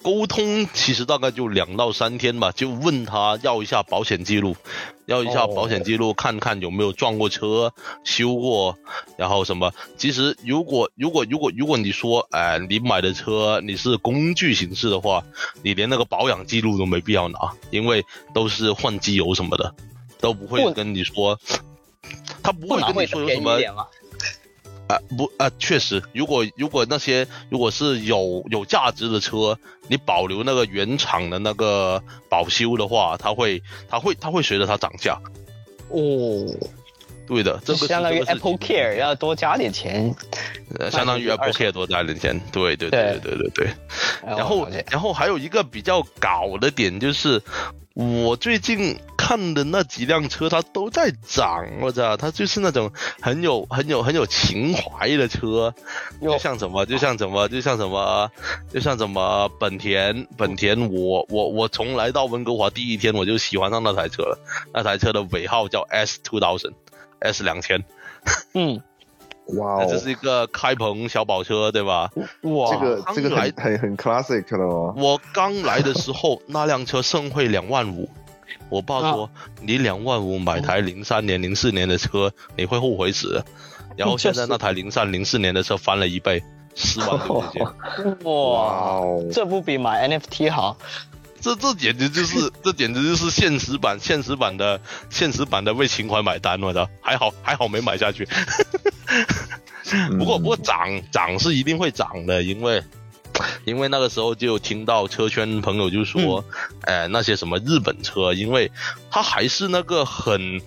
[0.03, 4.57] 沟通其实大概就两到三天吧，就问他要一下保险记录，
[5.05, 8.79] 要一下保险记录，看看有没有撞过车、修过，
[9.19, 9.75] 然后什么。
[9.99, 15.23] 其实如果如果如果如果你说，哎，你买的车你是工具形式的话，
[15.63, 19.75] 你连那个保养记录都没必要拿，因为都是换机油什么的，
[20.19, 21.39] 都不会跟你说，
[22.43, 23.61] 他不会跟你说有什么。
[24.91, 35.17] 啊不啊，确实，如果如果那些如果是有有价值的车，你保留那个原厂的那个保修的话，它会它会它会随着它涨价。
[35.89, 36.45] 哦，
[37.27, 40.15] 对的，这个相当于 Apple Care 要多加点钱，
[40.79, 43.69] 呃，相当于 Apple Care 多加点钱，对对对对对对对。
[44.27, 47.41] 然后然后还有一个比较搞的点就是。
[47.95, 55.75] 我最近看的那几辆车，它都在涨，我操，它就是那种很有、很有、很有情怀的车，
[56.23, 58.31] 就像什么，就像什么，就像什么，
[58.73, 64.39] 就像什么本田，本田，我我我从来到温哥华第一天我就喜欢上那台车了，
[64.73, 67.85] 那台车的尾号叫 S two thousand，S 两千，
[68.55, 68.81] 嗯。
[69.59, 72.11] 哇，这是一个开篷小跑车，对吧？
[72.43, 74.95] 哇，这个这个很很很 classic 的哦。
[74.97, 78.09] 我刚来的时候，那辆车盛会两万五，
[78.69, 79.29] 我爸说
[79.61, 83.43] 你两万五买台零三年、零四年的车，你会后悔死。
[83.97, 86.43] 然后现在那台零三、零四年的车翻了一倍，
[86.75, 87.67] 四万多块钱。
[88.25, 90.77] 哇，这不比买 NFT 好？
[91.41, 96.89] 这这简直就是这简直就是现实版现实版的现实版的为情怀买单，我操！
[97.01, 98.29] 还好还好没买下去。
[100.19, 102.83] 不过不过涨涨是一定会涨的，因为
[103.65, 106.45] 因为那个时候就听到车圈朋友就说，
[106.83, 108.71] 哎那些什么日本车，因为
[109.11, 110.61] 它还是那个很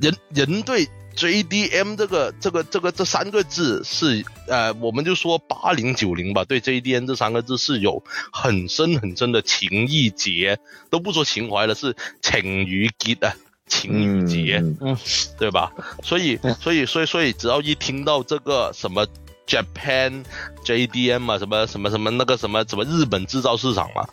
[0.00, 0.88] 人人对。
[1.16, 10.58] JDM 这个这个这个这三个字是呃，我们就说八零九零吧，对 JDM 这三个字是有很深很深的情谊结，
[10.90, 13.34] 都不说情怀了，是情与结啊，
[13.66, 14.96] 情与结，嗯，
[15.38, 15.72] 对吧？
[16.04, 19.06] 所以所以所以所以，只要一听到这个什么
[19.46, 20.22] Japan
[20.66, 24.06] JDM 啊，什么什么什么那个什么什么日本制造市场嘛，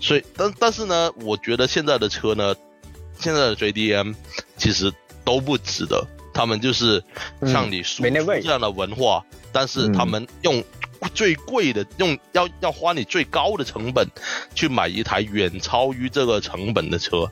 [0.00, 2.54] 所以但但是呢，我觉得现在的车呢，
[3.18, 4.14] 现在的 JDM
[4.56, 4.90] 其实
[5.22, 6.06] 都不值得。
[6.32, 7.02] 他们就是
[7.46, 10.62] 像你输出这样的文化，但是他们用
[11.14, 14.06] 最贵的，用要要花你最高的成本
[14.54, 17.30] 去买一台远超于这个成本的车。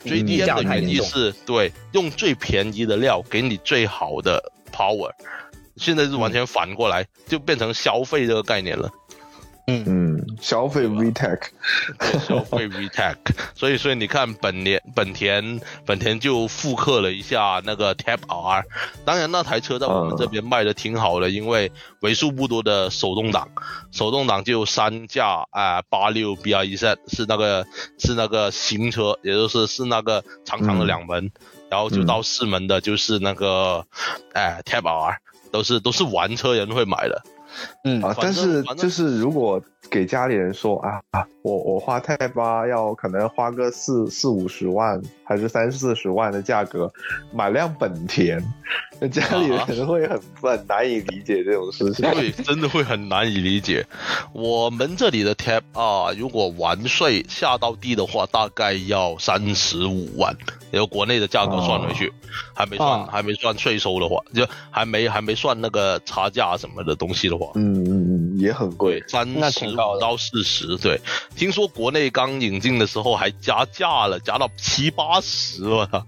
[0.00, 5.10] 最低的原因是对用最便宜的料给你最好的 power，
[5.76, 8.90] 现在是完全反过来，就变成消费这个概念了。
[9.66, 9.82] 嗯。
[9.86, 11.38] 嗯，消费 VTEC，
[12.26, 13.16] 消费 VTEC，
[13.54, 18.64] 所以所以你看本田本田本田就复刻了一下那个 Type R，
[19.04, 21.70] 当然那台车在我们这边卖的挺好的，因为
[22.00, 23.48] 为数不多的手动挡，
[23.92, 27.66] 手动挡就三架啊八六 BRZ 是那个
[27.98, 31.30] 是那个新车，也就是是那个长长的两门，
[31.70, 33.86] 然后就到四门的就是那个
[34.32, 35.18] 哎 Type R，
[35.50, 37.22] 都是都是玩车人会买的。
[37.84, 46.90] 嗯啊，但是就是如果给家里人说啊啊，我我花泰八要可能花个四四五十万还是三四十万的价格
[47.32, 48.42] 买辆本田，
[48.98, 53.86] 那家里人会很很难以理解这种事情， 对，真的会很难以理解。
[54.32, 60.34] 我们这里的 Tab 啊，如果完税下到地的话，大概要三十五万。
[60.72, 62.12] 由国内的价格算回去，
[62.52, 67.88] 还没算还没算税收的话，就还没还没算那个差价什么的东西的话，嗯嗯
[68.34, 70.76] 嗯，也很贵，三十五到四十。
[70.78, 71.00] 对，
[71.36, 76.06] 听说国内刚引进的时候还加价了，加到七八十了。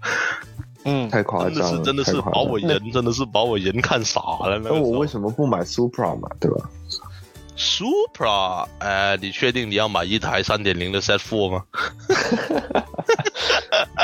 [0.83, 4.57] 嗯，太夸张，真的是真的是把我人真的是把我人看傻了。
[4.63, 6.29] 那我为什么不买 Supra 嘛？
[6.39, 6.69] 对吧
[7.57, 11.63] ？Supra，哎，你确定你要买一台三点零的 Set Four 吗？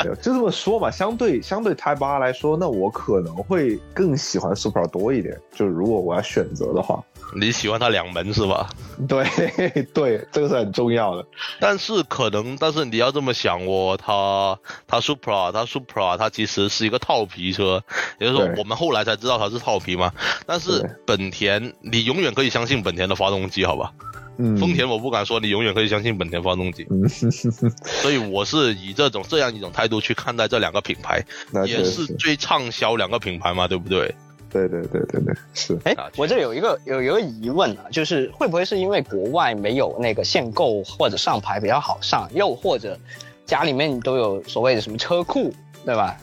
[0.02, 5.40] 就这么说吧，相对相对 Type 八来说，那我可能会更喜欢 Supra 多一点。
[5.54, 7.02] 就是如果我要选择的话，
[7.34, 8.68] 你喜欢它两门是吧？
[9.08, 9.24] 对
[9.92, 11.26] 对，这个是很重要的。
[11.60, 17.82] 但是可能，但是你要这么想哦，它它 Supra 它 Supra 它其实是一个套皮车，
[18.18, 20.12] 也就是说我们后来才知道它是套皮嘛。
[20.46, 23.92] 但是本田，你永远可以相信本田的发动机，好吧？
[24.36, 26.84] 嗯丰田我不敢说，你永远可以相信本田发动机。
[26.90, 31.24] 嗯 所以我是以这种这样一种态度去看待这两个品牌，
[31.66, 34.12] 也是最畅销两个品牌嘛，对不对？
[34.54, 35.76] 对对对对对，是。
[35.84, 42.96] 哎，我这有一个有一个疑问啊，就是会不会是因为国外没有那个限购或者上牌比较好上，又或者
[43.44, 45.52] 家里面都有所谓的什么车库，
[45.84, 46.16] 对吧？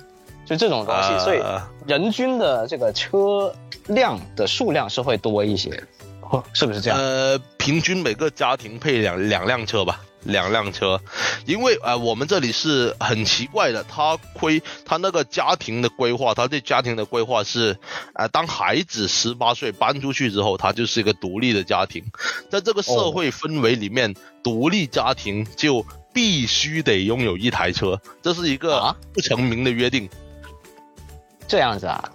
[0.45, 1.41] 就这种东西，所以
[1.86, 3.53] 人均的这个车
[3.88, 5.69] 辆的数量是会多一些。
[6.53, 6.97] 是不是这样？
[6.97, 11.01] 呃，平均每个家庭配两两辆车吧，两辆车，
[11.45, 17.78] 因为呃，我们这里是很奇怪的，他规他那个家庭的规划，他对家庭的规划是，
[18.13, 22.03] 呃，当孩子十八岁搬出去之后，他就是一个独立的家庭，
[22.49, 30.09] 在这个社会氛围里面，独立家庭就必须得拥有一台车，这是一个不成名的约定。
[31.47, 32.09] 这样子啊？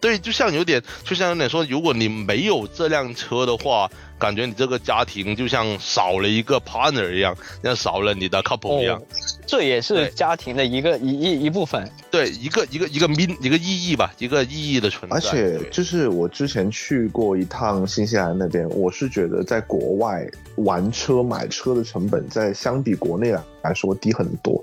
[0.00, 9.02] 对，就像有点，就像有点说，如果你没有这辆车的话，感觉你这个家庭就像少了一个 partner 一样，像少了你的 couple 一样。
[9.46, 11.90] 这也是家庭的一个一一一部分。
[12.10, 15.16] 对，一个一个一个 min 一个意义吧，一个意义的存在。
[15.16, 24.62] 而且就是我之前去过一趟新西兰那边，我是觉得在国外玩车买车的成本在相比国内来说低很多。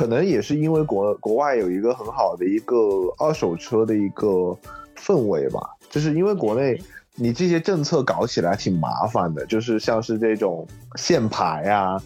[0.00, 2.74] 可能也是因为国国外有一个很好的一个
[3.18, 4.56] 二手车的一个
[4.96, 6.80] 氛围吧，就是因为国内
[7.16, 12.00] 你这些政策搞起来挺麻烦的，就是像是这种限牌啊，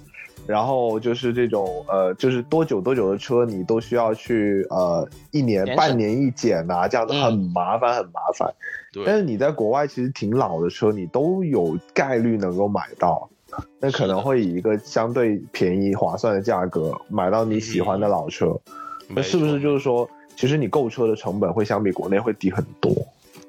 [0.45, 8.53] 然后就是这种呃，就是多久多久的车你都需要去呃一年半年一检呐，这样子很麻烦很麻烦。
[9.07, 13.31] 但是你在国外其实挺老的车，你都有概率能够买到。
[13.81, 18.59] 那可能会以一个相对便宜、划算的价格买到你喜欢的老车，
[19.09, 22.93] 那是不是就是说，其实你购车的成本会相比国内会低很多？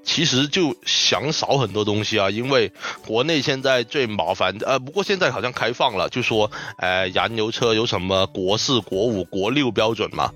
[0.03, 2.71] 其实就想少很多东西啊，因为
[3.07, 10.31] 国内现在最麻烦，呃，不过现在好像开放了，就说，呃，燃油车有什么国四、国五、国六标准嘛，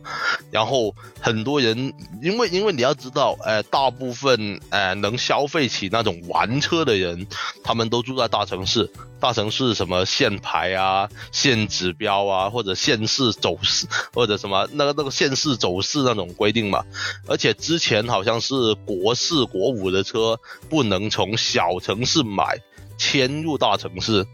[0.49, 7.27] 然后很多人，因为因为你要知道，呃，大部分呃能消费起那种玩车的人，
[7.63, 8.89] 他们都住在大城市，
[9.19, 16.83] 大城市什么限牌啊、限指标啊，或者限市走势，或者什么那个那个限市走势那种规定嘛，
[17.27, 19.69] 而且之前好像是国四国。
[19.69, 22.57] 五的车不能从小城市买，
[22.97, 24.25] 迁入大城市，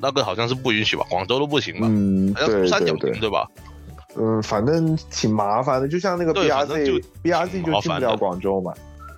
[0.00, 1.04] 那个好像是不允许吧？
[1.10, 1.88] 广州都不行吧？
[1.90, 3.50] 嗯，对对对，对吧？
[4.16, 8.72] 嗯，反正挺麻烦的，就像那个 B R Z，B R Z 就进不了广州嘛。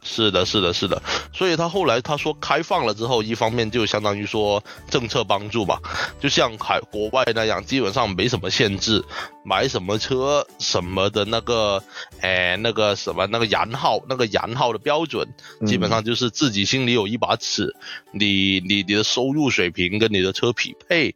[0.09, 1.03] 是的，是的，是的，
[1.35, 5.81] 所以他后来他说开放了之后，一方面就相当于说政策帮助吧，
[6.19, 9.05] 就像海国外那样，基本上没什么限制，
[9.45, 11.85] 买什么车什么的那个，
[12.23, 15.29] 哎，那个什么那个燃耗那个燃耗的标准，
[15.67, 17.77] 基本上就是自己心里有一把尺，
[18.13, 21.15] 你你你的收入水平跟你的车匹配。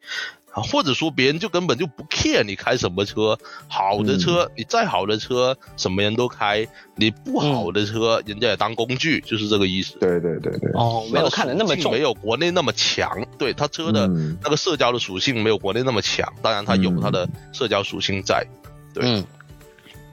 [0.53, 3.39] 啊，或者说别人就根本就不 care 你开什么车，
[3.69, 9.99] 好的车，你再好的车，什么人都开；你不好的车，人家也当工具，就是这个意思。
[9.99, 10.71] 对对对对。
[10.75, 13.27] 哦，没有看的那么重，没有国内那么强。
[13.39, 14.07] 对它车的
[14.43, 18.47] 那个社交的属性没有国内那么强，当然它有它的社交属性在。
[18.93, 19.25] 对，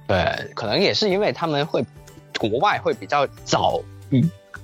[0.07, 1.83] 对，可能也是因为他们会
[2.39, 3.83] 国外会比较早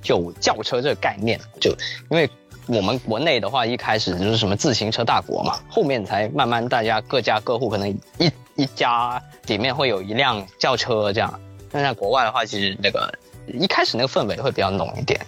[0.04, 1.72] 有轿车这个概念，就
[2.10, 2.30] 因为。
[2.68, 7.88] 我们国内的话，一开始就是什么自行车大国嘛，后面才慢慢大家各家各户可能
[8.18, 11.40] 一一家里面会有一辆轿车这样。
[11.72, 13.14] 但在国外的话，其实那个
[13.54, 15.20] 一开始那个氛围会比较浓一点。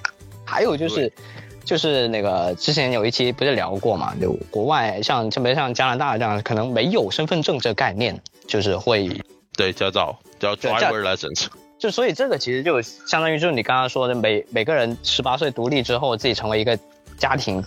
[0.46, 1.14] 还有就是，
[1.64, 9.12] 就是那个之前有一期不是聊过嘛，就国外像特别像加拿大这样，可能没有身份证这个概念，就是会
[9.56, 11.46] 对驾照叫 driver license。
[11.78, 16.76] 就所以这个其实就相当于就是你刚刚说的，每每个人十八岁独立之后自己成为一个。
[17.18, 17.64] 家庭，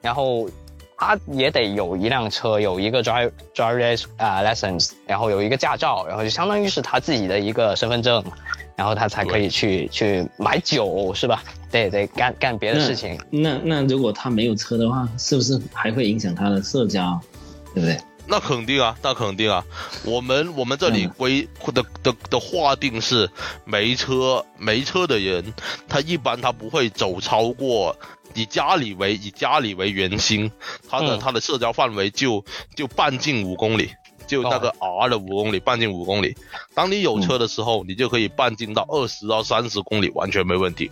[0.00, 0.48] 然后
[0.96, 8.22] 他也得有一辆车，有一个 drive drive 啊 license，然后有一个驾照，然后就相当于是他自己的一个身份证，
[8.76, 11.42] 然后他才可以去去买酒，是吧？
[11.70, 13.18] 对对，干干别的事情。
[13.30, 17.20] 那那如果他没有车的话，是不是还会影响他的社交？
[17.74, 17.98] 对不对？
[18.26, 19.64] 那肯定啊，那肯定啊。
[20.04, 23.30] 我们我们这里规的的的划定是
[23.64, 25.52] 没车没车的人，
[25.88, 27.96] 他一般他不会走超过。
[28.36, 30.50] 以家里为以家里为圆心，
[30.90, 32.44] 他的他的社交范围就
[32.74, 33.88] 就半径五公里，
[34.26, 36.36] 就那个 R 的五公里，半径五公里。
[36.74, 40.90] 当你有车的时候，你就可以半径到二十到三十公里，完全没问题。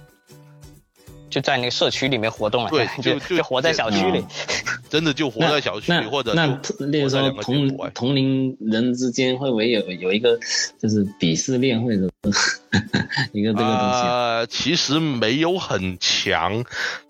[1.32, 4.22] 就在那个社区里面活动了，对， 就就活在小区里，
[4.90, 6.46] 真的就活在小区里，或者那
[6.86, 10.38] 例如说同同龄人之间会不会有有一个
[10.78, 11.96] 就是鄙视链或者
[13.32, 14.06] 一个这个东西？
[14.06, 16.62] 呃，其实没有很强，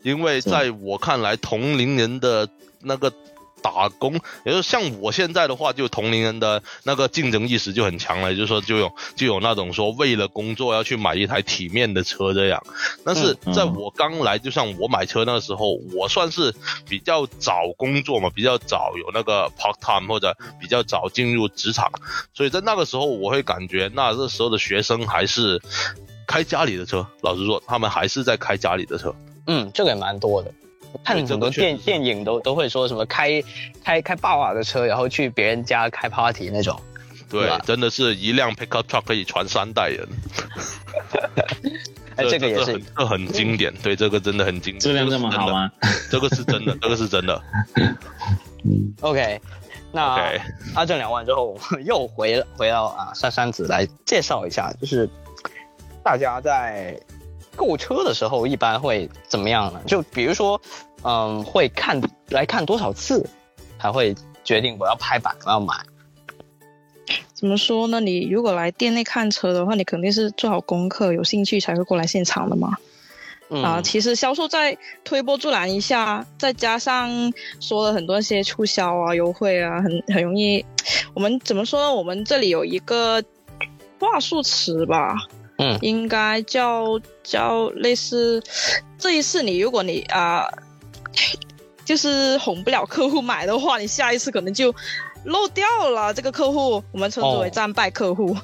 [0.05, 2.49] 因为在我看来，同龄人的
[2.81, 3.13] 那个。
[3.63, 12.63] 打工，也就像我现在的话，就同龄人的那个竞争意识就很强了，就是说就有就有那种说为了工作要去买一台体面的车这样。
[13.05, 16.55] 但是在我刚来，就像我买车那个时候，我算是
[16.89, 21.91] 比较早工作嘛，比较早有那个 part time 或者比较早进入职场，
[22.35, 25.61] 所以在那个时候我会感觉，那这时候的学生还是
[26.27, 27.07] 开家里的车。
[27.21, 29.15] 老实说，他们还是在开家里的车。
[29.47, 30.53] 嗯，这个也蛮多的。
[31.05, 33.43] 看很多电电影都都会说什么开
[33.85, 36.81] 开开霸瓦的车，然后去别人家开 party 那种，
[37.29, 40.09] 对，真的是一辆 pickup truck 可以传三代人。
[42.17, 44.81] 哎，这个也是，这很经典，对，这个真的很经典。
[44.81, 45.71] 质量这么好吗？
[46.11, 47.43] 这个是真的，这个是真的。
[49.01, 49.41] OK，
[49.91, 50.39] 那
[50.75, 55.09] 阿正聊完之后，我们又回回到啊珊珊子来介绍一下，就是
[56.05, 56.99] 大家在。
[57.57, 59.81] 购车的时候一般会怎么样呢？
[59.87, 60.61] 就比如说，
[61.03, 63.29] 嗯，会看来看多少次，
[63.79, 65.75] 才会决定我要拍板我要买。
[67.35, 67.99] 怎么说呢？
[68.01, 72.77] 你如果来店内看车的话，你肯定是做好功课，有兴趣才会过来现场的嘛。
[73.63, 77.11] 啊，其实销售在推波助澜一下，再加上
[77.61, 80.65] 说了很多些促销啊、优惠啊，很很容易。
[81.13, 81.93] 我们怎么说呢？
[81.93, 83.23] 我们这里有一个
[83.99, 85.17] 话术词吧。
[85.63, 88.43] 嗯，应该叫叫类似，
[88.99, 90.49] 这一次你如果你啊，
[91.85, 94.75] 就是哄不了客户买的话，你下一次可能就
[95.25, 98.37] 漏掉了这个客户，我们称之为战败客户。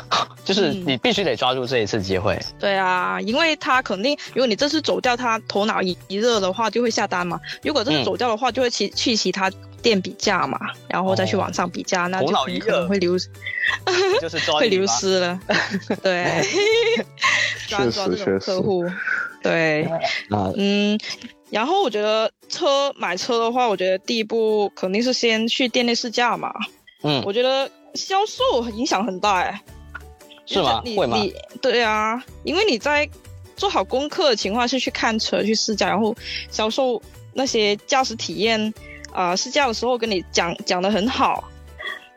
[0.44, 2.38] 就是你必须得抓住这一次机会。
[2.58, 7.40] 对啊，因为他肯定，如果你这次走掉，他头脑一一热的话就会下单嘛。
[7.62, 13.16] 如果这次走掉的话，就会去去其他店比价嘛，然后再去网上比价，那就可能会流，
[14.20, 15.40] 就是 会流失了。
[16.02, 16.42] 对，
[17.68, 18.84] 抓抓这种客户。
[19.42, 19.88] 对，
[20.56, 20.98] 嗯，
[21.50, 26.52] 然后我觉得车买车的话，我觉得第一步肯定是先去店内试驾嘛。
[27.02, 29.60] 嗯，我觉得销售影响很大哎。
[30.52, 30.82] 是吗？
[30.96, 31.16] 会吗？
[31.60, 33.08] 对啊，因为你在
[33.56, 36.14] 做好功课的情况下去看车去试驾，然后
[36.50, 37.00] 销售
[37.32, 38.72] 那些驾驶体验
[39.12, 41.44] 啊试驾的时候跟你讲讲的很好，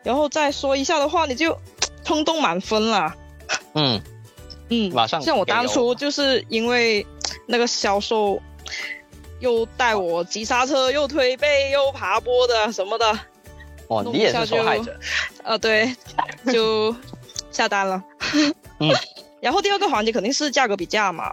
[0.03, 1.57] 然后再说一下的话，你就
[2.03, 3.15] 冲动满分了。
[3.73, 4.01] 嗯
[4.69, 7.05] 嗯，马上像我当初就是因为
[7.45, 8.41] 那个销售
[9.39, 13.19] 又带我急刹车又推背又爬坡的什么的，
[13.87, 14.99] 哦，你也是受害者。
[15.43, 15.95] 呃，对，
[16.51, 16.95] 就。
[17.55, 18.03] 下单了，
[18.79, 18.91] 嗯，
[19.39, 21.31] 然后第二个环节肯定是价格比价嘛，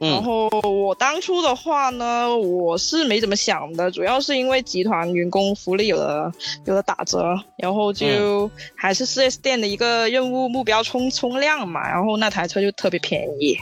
[0.00, 6.32] 然后我当初的话呢，我是没怎么想的，主要是因为集团员工福利有了
[6.64, 13.56] 有了打折，然后就还是 4S 店的一个任务目标冲冲量嘛，然后那台车就特别便宜，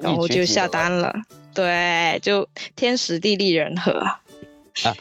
[0.00, 1.14] 然后就下单了。
[1.54, 4.02] 对，就天时地利人和。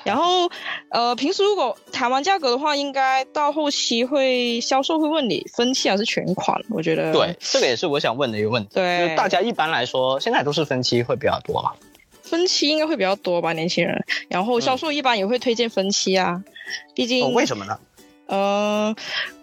[0.04, 0.50] 然后，
[0.90, 6.60] 呃，平时如果谈完价格的话，应该到后期会销售会问你分期还是全款？
[6.70, 8.70] 我觉得对，这个也是我想问的一个问题。
[8.74, 11.72] 对，大家一般来说现在都是分期会比较多嘛？
[12.22, 14.06] 分期应该会比较多吧，年轻人。
[14.30, 16.42] 然后销售一般也会推荐分期啊，
[16.94, 17.80] 毕竟为什么呢？
[18.28, 18.96] 呃，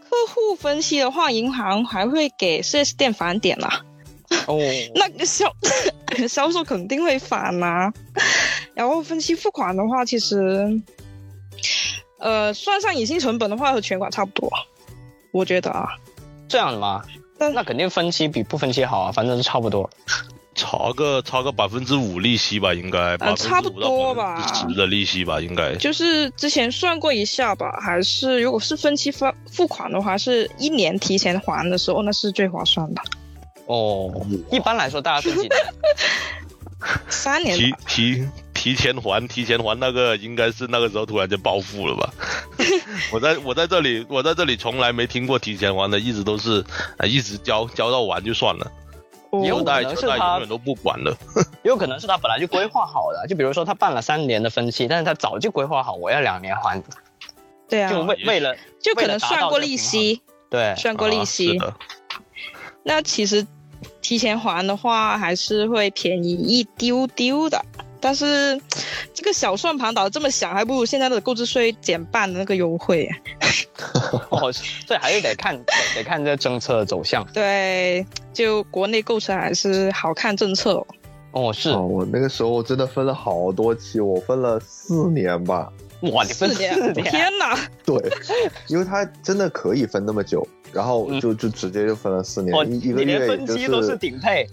[0.09, 3.83] 客户分期的话，银行还会给 4S 店返点啦。
[4.47, 4.59] 哦，
[4.95, 5.51] 那个销
[6.29, 7.93] 销售肯定会返嘛。
[8.79, 10.81] 然后分期付款的话，其实，
[12.21, 14.49] 呃，算上隐性成本的话，和全款差不多，
[15.33, 15.89] 我觉得啊。
[16.49, 17.03] 这样的吗？
[17.41, 19.91] 那肯定分期比不分期好啊，反正是差不多。
[20.55, 23.17] 差个差个百分之五利息吧，应该。
[23.17, 24.47] 呃，差不多吧。
[24.55, 25.75] 十的利息吧，应该。
[25.75, 33.03] 就是之前算过一下吧，还是如果是分期付付款的话，是一年提前还的时候，那是最划算的。
[33.67, 35.51] 哦，一般来说大家是几年？
[37.09, 37.57] 三年。
[37.57, 42.13] 提提提前还，提前还那个应该是那个时候突然间暴富了吧？
[43.13, 46.65] 我在我在这里，我在这里从来没听过提前还的，一直都是
[46.99, 48.71] 啊，一直交交到完就算了。
[49.47, 51.17] 有可能是他永远都不管了。
[51.63, 56.83] 有可能是他本来就规划好的，就比如说他办了三年的分期，但是他早就规划好我要两年还。
[57.69, 57.91] 对啊。
[57.91, 60.21] 就为为了就可能算过利息。
[60.51, 61.59] 对，算过利息。
[62.83, 63.47] 那其实。
[64.03, 67.65] 提前还的话，还是会便宜一丢丢的。
[68.01, 68.61] 但是
[69.13, 73.09] 这个小算盘打的这么响，还不如现在的购置税减半的那个优惠。
[74.31, 74.53] 哦，
[74.87, 75.57] 这还是得看
[75.95, 77.27] 得看这政策走向。
[77.33, 80.85] 对，就国内购车还是好看政策。
[81.33, 81.83] 哦，是哦。
[81.83, 85.71] 我那个时候真的分了好多期，我分了四年吧。
[86.13, 86.95] 哇，你分四年？
[86.95, 87.59] 天哪！
[87.85, 87.97] 对，
[88.69, 90.47] 因为它真的可以分那么久。
[90.73, 94.47] 然后就就直接就分了四年，一一个月分期都是顶配，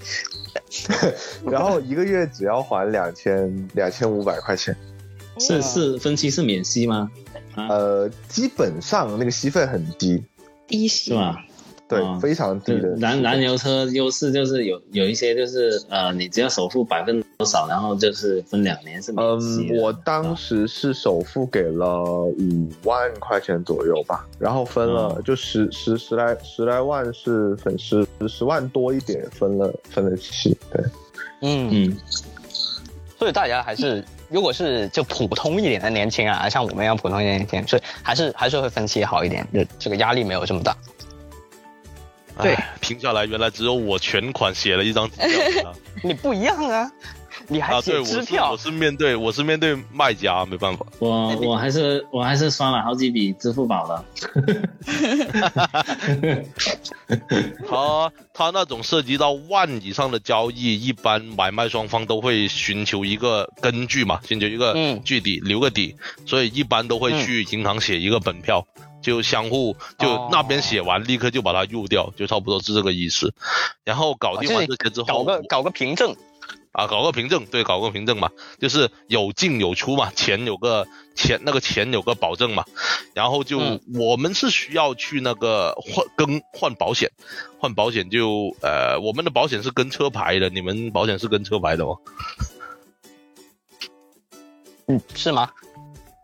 [1.50, 4.76] 然后一个月只要还两千两千五百块钱，
[5.40, 7.10] 是是分期是免息吗？
[7.56, 10.24] 呃，基本上那个息费很低，
[10.68, 11.12] 低息。
[11.12, 11.38] 是吧？
[11.88, 12.90] 对，非常低的。
[12.96, 19.70] 燃燃油车优势就是有有一些就是呃，你只要首付百分多少，然后就是分两年是免息。
[19.72, 30.84] 嗯，我当时是首付给了五万块钱左右吧，然后分了就十十十来十来万是分十十万多一点分了分了期，对，
[31.42, 31.98] 嗯嗯。
[33.18, 40.76] 所以大家还是如果是就普通一点的年轻人啊，像我们一样普通一点年轻，所以还是还是会分期好一点，这这个压力没有这么大。
[42.42, 45.74] 对，听下来原来只有我全款写了一张支票，
[46.04, 46.92] 你不一样啊，
[47.48, 48.52] 你还写支票？
[48.52, 54.06] 我是面对我是面对卖家，没办法，我我还是我还是刷了好几笔支付宝的。
[57.68, 68.66] 他他那种涉及到万以上的交易，一般买卖双方都会寻求一个根据嘛，寻求一个据底留个底，所以一般都会去银行写一个本票。
[69.06, 73.36] 就相互就那边写完，立刻就把它入掉，就差不多是这个意思。
[73.84, 76.16] 然后搞定完这些之后，搞个搞个凭证
[76.72, 82.66] 啊，搞个凭证，对，搞个凭证嘛，就是有进有出嘛，钱有个钱，那个钱有个保证嘛。
[83.14, 83.60] 然后就
[83.94, 87.12] 我们是需要去那个换更换保险，
[87.60, 91.92] 换保险就呃，我们的保险是跟车牌的，你们保险是跟车牌的吗？
[94.88, 95.52] 嗯，是吗？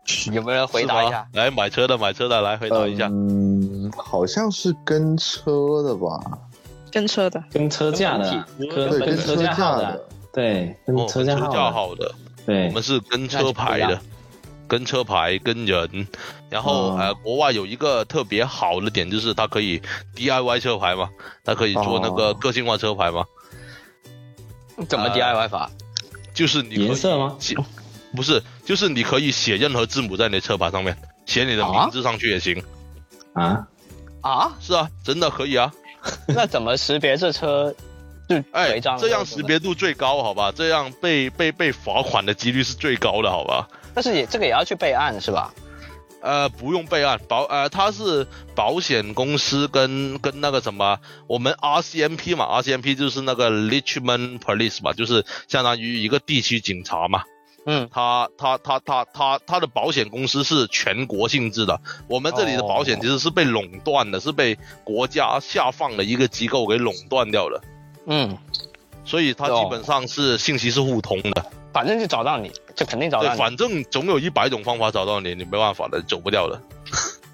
[0.32, 1.26] 有没有人回答一下？
[1.32, 3.06] 来买车的，买车的来回答一下。
[3.06, 6.20] 嗯，好像是跟车的吧？
[6.90, 12.66] 跟车的，跟车架的，跟车架号的，对，跟车架号的，对。
[12.68, 14.00] 我们是跟车牌的，
[14.68, 16.06] 跟车牌跟人。
[16.50, 19.80] 然后呃，国外有一个特别好的点，就是它可以
[20.14, 21.08] DIY 车牌嘛，
[21.44, 23.24] 它可以做那个个性化车牌嘛。
[24.86, 25.70] 怎么 DIY 法？
[26.34, 27.38] 就是你颜色吗？
[28.14, 30.96] 不是，就是你可以写任何字母在你的车牌上面，
[31.26, 32.62] 写你的名字上去也行。
[33.34, 33.66] 啊
[34.20, 35.72] 啊，是啊，真的可以啊。
[36.28, 37.74] 那怎么识别这车？
[38.28, 40.52] 就哎，这样识别度最高，好吧？
[40.54, 43.68] 这样被被被罚款的几率是最高的，好吧？
[43.94, 45.52] 但是也这个也要去备案是吧？
[46.22, 57.24] 呃，不用备案，保呃，它是保险公司跟跟那个什么，我们 RCMP 嘛，RCMP 就是那个 Richmond Police 嘛，就是相当于一个地区警察嘛。
[57.64, 67.62] 嗯，他他他他他他的保险公司是全国性质的，我们这里的保险其实是被垄断的，是被国家下放的一个机构给垄断掉了。
[68.06, 68.36] 嗯，
[69.04, 71.46] 所以它基本上是信息是互通的。
[71.72, 73.38] 反正就找到你，就肯定找到你。
[73.38, 76.60] 反正总有一百种方法找到你，你没办法的，走不掉的。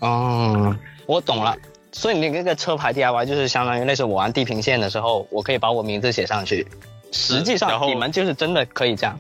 [0.01, 0.77] 哦，
[1.07, 1.57] 我懂了。
[1.91, 6.67] 所以你那个车牌 DIY 就是相当于类似我玩地平线的时候，我可以把我名字写上去。
[7.11, 9.19] 实际上你们就是真的可以这样。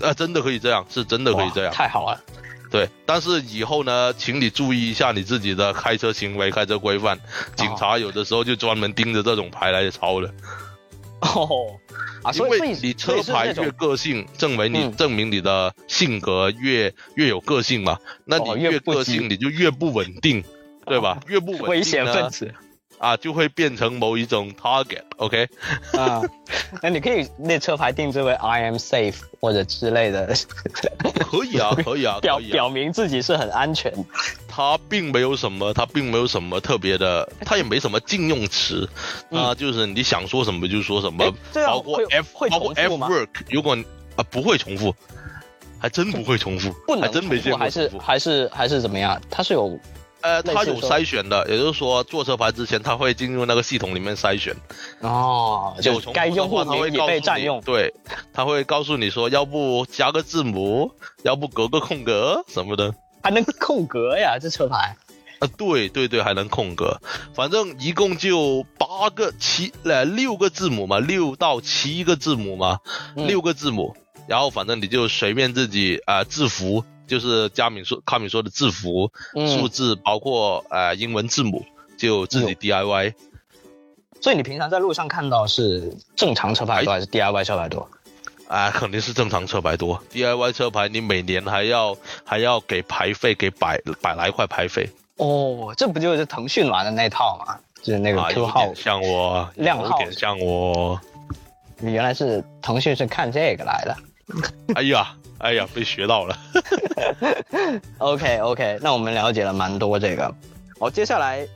[0.00, 1.72] 啊，真的可以这样，是真的可以这样。
[1.72, 2.20] 太好了。
[2.70, 7.20] 对，但是以后呢，请你注意一下你自己的开车行为、开车规范。
[7.54, 10.32] 警察有的时候就专门盯着这种牌来抄的。
[11.20, 11.78] 哦，
[12.22, 17.98] 啊，因为你车牌越个性，证明你证明你的性格越越有个性嘛。
[18.24, 20.42] 那你越个性，你就越不稳定，
[20.86, 21.20] 对吧？
[21.26, 22.54] 越不稳定危险分子。
[23.02, 25.48] 啊，就会变成某一种 target，OK？
[25.98, 26.22] 啊，
[26.80, 30.32] 那你可以那车牌定制为 I am safe 或者之类的。
[31.18, 33.92] 可以啊， 可以啊，表表明自己是很安全。
[34.46, 38.88] 它并没有什么，它并没有什么特别的，它也没什么禁用词
[39.32, 41.28] 啊，就是你想说什么就说什么，
[41.66, 43.76] 包括 F，包括 F work，如果
[44.14, 44.94] 啊不会重复，
[45.80, 49.20] 还真不会重复，不能重复，还是还是还是怎么样？
[49.28, 49.76] 它是有。
[50.22, 54.56] 呃，他有筛选的，也就是说做车牌之前，他会进入那个系统里面筛选。
[55.00, 57.60] 哦，就该用户名已被占用。
[57.62, 57.92] 对，
[58.32, 60.92] 他会告诉你说，要不加个字母，
[61.24, 62.94] 要不隔个空格什么的。
[63.22, 64.96] 还能空格呀，这车牌。
[65.40, 67.00] 啊，对对对，还能空格。
[67.34, 72.78] 反正一共就八个七呃六个字母嘛，六到七个字母嘛，
[73.16, 73.96] 六个字母。
[74.28, 76.84] 然后反正你就随便自己啊字符。
[77.06, 81.64] 就是佳敏说、康敏说的字符、数字，包括呃英文字母，
[81.96, 83.14] 就自己 DIY。
[84.20, 87.88] 所以你平常在路上看到是正常车牌多还是 DIY 车牌多？
[88.46, 90.00] 啊，肯定是正常车牌多。
[90.12, 94.88] DIY 车牌你每年还要还要给牌费，给百百来块牌费。
[95.16, 97.58] 哦，这不就是腾讯玩的那套吗？
[97.82, 101.00] 就是那个 Q 号，像我，亮号，有点像我。
[101.78, 103.96] 你原来是腾讯是看这个来的。
[104.76, 105.16] 哎呀。
[105.42, 106.38] 哎呀， 被学到了。
[107.98, 110.32] OK OK，那我们了解了蛮多这个。
[110.80, 111.46] 好，接下来，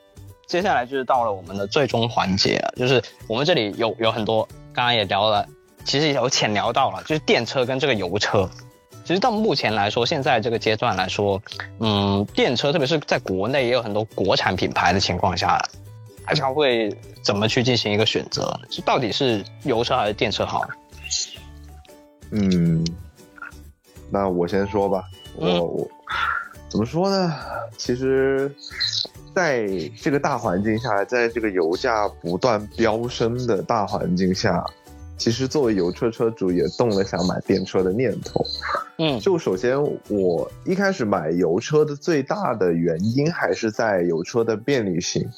[0.47, 5.47] 接下来就是到了我们的最终环节了，就是我们这里有有很多，刚刚也聊了，
[5.85, 8.49] 其实有浅聊到了，就是电车跟这个油车。
[9.05, 11.41] 其实到目前来说，现在这个阶段来说，
[11.79, 15.61] 嗯，电车特别是在国内也有很多国产品牌的情况下，
[16.27, 16.93] 大家会
[17.23, 18.59] 怎么去进行一个选择？
[18.69, 20.67] 就到底是油车还是电车好？
[22.33, 22.85] 嗯。
[24.11, 25.05] 那我先说吧，
[25.35, 25.89] 我我
[26.69, 27.33] 怎么说呢？
[27.77, 28.51] 其实，
[29.35, 29.69] 在
[30.01, 34.65] 这个大环境下，在这个油价不断飙升的大环境下，
[35.17, 38.45] 其实作为油车车主也动了想买电车的念头。
[38.99, 45.29] 嗯，就首先我一开始买油车的最大的原因还是在油车的便利性。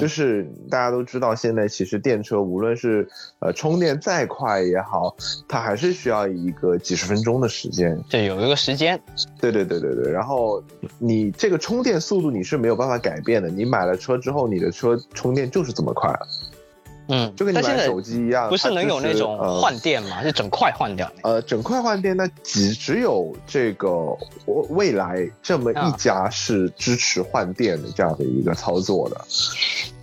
[0.00, 3.06] 就是大家都知道，现在其实电车无论是
[3.40, 5.14] 呃充电再快也好，
[5.46, 7.98] 它还是需要一个几十分钟的时间。
[8.08, 8.98] 对，有一个时间。
[9.38, 10.10] 对对对对对。
[10.10, 10.62] 然后
[10.98, 13.50] 你这个充电速度你是没有办法改变的。
[13.50, 16.10] 你买了车之后，你的车充电就是这么快。
[17.08, 20.22] 嗯，就跟你买手机一样，不是能有那种换电吗？
[20.22, 21.10] 是整块换掉？
[21.22, 24.16] 呃，整块换电，那只只有这个
[24.70, 29.20] 未来这么一家是支持换电的这样的一个操作的。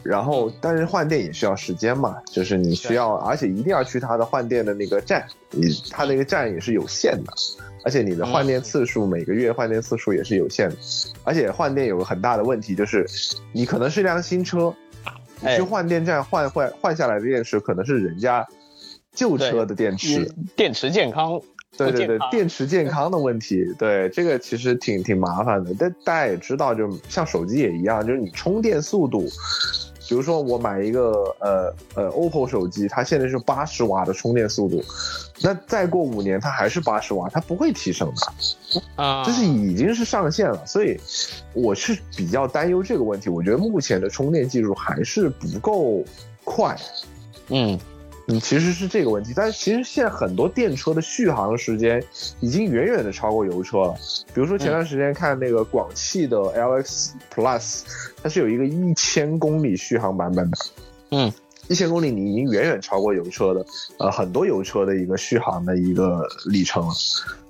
[0.04, 7.32] 然后，但是换电也需要时间嘛，就是你需要，而且一定要去它的换电的那个站，你它那个站也是有限的，
[7.84, 10.76] 而且你的换电次数每个月换电次数也是有限的，
[11.24, 13.08] 而且换电有个很大的问题就是，
[13.52, 14.74] 你可能是辆新车，
[15.42, 18.46] 你去换电站换换换下来的电池可能是人家
[19.14, 21.42] 旧车的电池，电池健康，
[21.78, 29.28] 对对对，电池健康的问题，对这个其实挺挺麻烦的，但大家也知道，就像手机也一样，就是你充电速度。
[30.12, 34.84] 比如说我买一个呃呃 OPPO 手机，它现在是八十瓦的充电速度，
[35.42, 41.00] 那再过五年它还是八十瓦，它不会提升的，啊，这是已经是上限了，所以
[41.54, 43.30] 我是比较担忧这个问题。
[43.30, 46.04] 我觉得目前的充电技术还是不够
[46.44, 46.78] 快，
[47.48, 47.80] 嗯。
[48.32, 52.02] 嗯，其实是这个问题，但是其实现在很多电车的续航时间
[52.40, 53.96] 已经远远的超过油车了。
[54.34, 57.82] 比如说前段时间看那个广汽的 LX Plus，
[58.24, 60.58] 它是有一个一千公里续航版本的。
[61.10, 61.34] 嗯，
[61.68, 63.66] 一千公里你已经远远超过油车的，
[64.00, 66.94] 呃，很多油车的一个续航的一个里程了。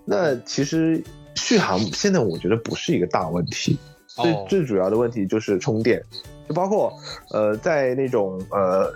[0.03, 1.03] 那其实
[1.35, 3.77] 续航现在我觉得不是一个大问题，
[4.07, 6.01] 最最主要的问题就是充电，
[6.47, 6.91] 就包括
[7.29, 8.91] 呃在那种呃。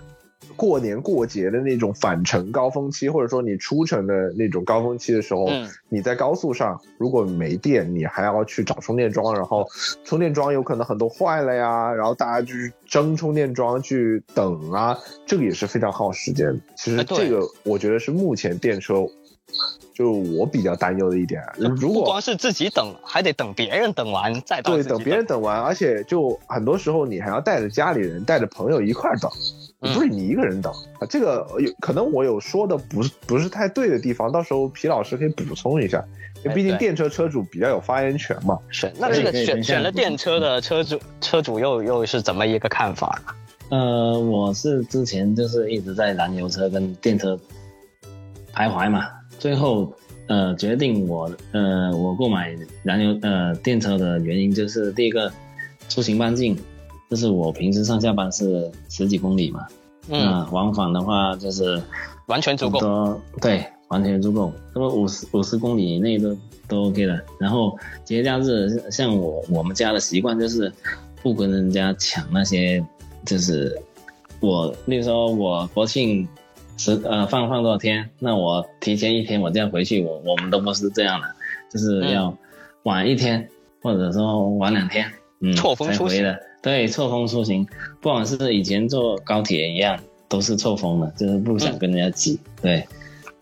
[0.55, 5.47] 过年过节的那种返程高峰期，或者说你出城的那种高峰期的时候，
[5.89, 9.67] 你在高速上如果没电，你还要去找充电桩，然后
[10.03, 16.59] 充电桩有可能很多坏了呀，然后大家就是争充电桩去等啊，这个也是非常耗时间。
[16.75, 19.05] 其实这个我觉得是目前电车。
[19.93, 29.31] 就我比较担忧的一点，如果不光是自己等，还得等别人等完再等对，等别人等完，而且就很多时候你还要带着家里人、带着朋友一块等，
[29.79, 31.07] 不是你一个人等啊。
[31.09, 36.03] 这个有可能我有说的不是不是太对的地方，到时候皮老师可以补充一下，
[36.43, 38.59] 因为毕竟电车车主比较有发言权嘛。
[38.69, 43.33] 是，那这个选选了电车的车主车主又又是怎么一个看法呢？
[43.69, 47.39] 呃，我是之前就是一直在燃油车跟电车
[48.53, 49.07] 徘徊嘛。
[49.37, 49.93] 最后，
[50.27, 55.31] 呃，决定我，呃，我购买燃油，呃，电车的原因就是第一个，
[55.87, 56.57] 出行半径，
[57.09, 59.67] 就是我平时上下班是十几公里嘛，
[60.09, 61.81] 嗯，往返的话就是
[62.27, 66.35] 完全足够，对，完全足够，那么五十五十公里以内都
[66.67, 67.23] 都 OK 的。
[67.39, 70.71] 然后节假日，像我我们家的习惯就是
[71.21, 72.83] 不跟人家抢那些，
[73.25, 73.79] 就是
[74.39, 76.27] 我，那时候我国庆。
[76.77, 78.09] 十呃放放多少天？
[78.19, 81.27] 那我提前一天我这样回去，我我们都不是这样的，
[81.71, 82.35] 就是要
[82.83, 83.49] 晚一天，
[83.81, 87.65] 或者说晚两天，嗯，错峰出行的，对，错峰出行，
[88.01, 89.97] 不管是以前坐高铁一样，
[90.27, 92.85] 都是错峰的，就是不想跟人家挤，对。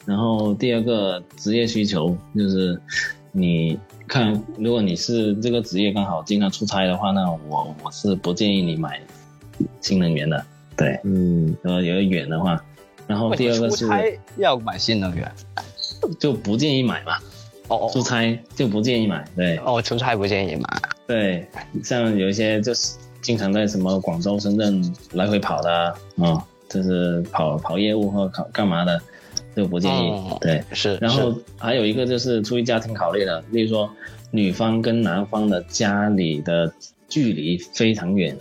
[0.06, 2.80] 然后第二个职业需求就是，
[3.32, 9.02] 你看，如果你是这个职业刚好经常出差的话，那我我是不建议你买
[9.82, 10.46] 新能源的，
[10.76, 12.64] 对，嗯，呃，有点远的话。
[13.14, 13.88] 然后第二个是
[14.38, 15.32] 要买新能源，
[16.20, 17.16] 就不建议买嘛。
[17.68, 19.56] 哦，出差就不建议买，对。
[19.58, 20.64] 哦，出差不建议买。
[21.06, 21.48] 对，
[21.84, 29.00] 像有一些就是经常在什么广州、深圳来回跑的，啊，就是跑跑业务或干干嘛的，
[29.56, 30.12] 就不建议。
[30.42, 30.98] 对，是。
[31.00, 33.88] 然后还有一个就是出于家庭考虑的，例如说
[34.32, 36.74] 女方跟男方的家里的
[37.08, 38.36] 距离非常远。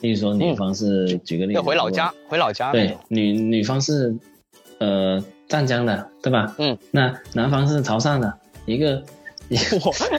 [0.00, 2.72] 例如说，女方是举个例子，要回老家，回老家。
[2.72, 4.14] 对，女女方是，
[4.78, 6.54] 呃，湛江的，对吧？
[6.58, 6.76] 嗯。
[6.90, 8.32] 那男方是潮汕的，
[8.64, 9.02] 一个，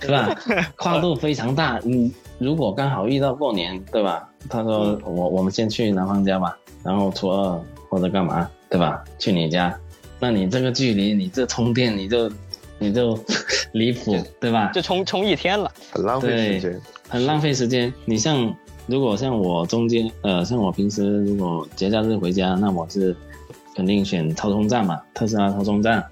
[0.01, 0.35] 对吧？
[0.75, 1.79] 跨度非常大。
[1.85, 4.27] 嗯如果刚好遇到过年，对吧？
[4.49, 9.03] 他说我我们先去男方家吧，然后初二或者干嘛，对吧？
[9.19, 9.75] 去你家，
[10.19, 12.31] 那你这个距离，你这充电你就
[12.79, 13.19] 你就
[13.73, 14.71] 离谱，对吧？
[14.73, 17.91] 就充充一天了，很浪费时间，很浪费时间。
[18.05, 18.55] 你像。
[18.91, 23.15] 如果像我中间，呃，像我平时如果节假日回家，那我是
[23.73, 26.05] 肯定选超充站嘛，特斯拉超充站。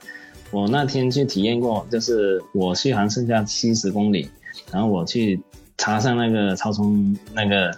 [0.50, 4.30] 我那天去体验过，就是我续航剩下七十公里，
[4.72, 5.38] 然后我去
[5.78, 7.70] 插上那个超充那个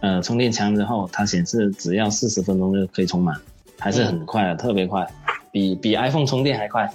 [0.00, 3.34] 呃充电枪之后，它显示只要四十分钟就可以充满，
[3.78, 5.10] 还是很快的，特别快，
[5.52, 6.90] 比比 iPhone 充电还快。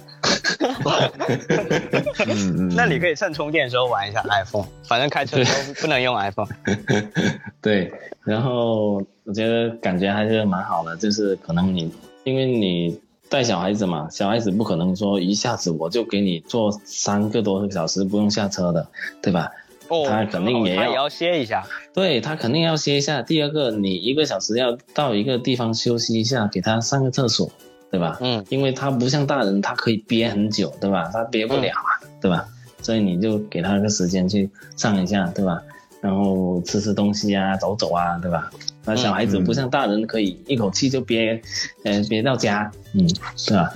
[2.74, 5.38] 那你可以趁充电的时候玩一下 iPhone，反正开车
[5.80, 6.48] 不能用 iPhone。
[7.62, 7.90] 对，
[8.24, 11.90] 然后我觉得感觉还是蛮好的，就是可能你
[12.24, 18.88] 因为你带小孩子嘛，小孩子不可能说一下子我就给你坐三个多个小时不用下车的，
[19.22, 19.50] 对吧？
[19.88, 21.64] 哦，他肯定也要也要歇一下。
[21.94, 23.22] 对他肯定要歇一下。
[23.22, 27.50] 第二个，你一个小时要到一个地方休息一下，给他上个厕所。
[27.90, 28.18] 对吧？
[28.20, 31.08] 嗯，因为他不像大人，他可以憋很久，对吧？
[31.12, 31.88] 他憋不了啊，
[32.20, 32.46] 对吧？
[32.82, 35.60] 所以你就给他个时间去上一下，对吧？
[36.00, 38.50] 然后吃吃东西啊，走走啊，对吧？
[38.84, 41.40] 那小孩子不像大人，可以一口气就憋，
[41.84, 43.74] 呃，憋到家，嗯，是吧？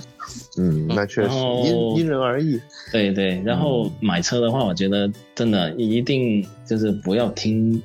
[0.57, 1.35] 嗯，那确实
[1.65, 2.59] 因因人而异。
[2.91, 7.81] 对对，然后买车的话，我觉得真的一定就是不要听。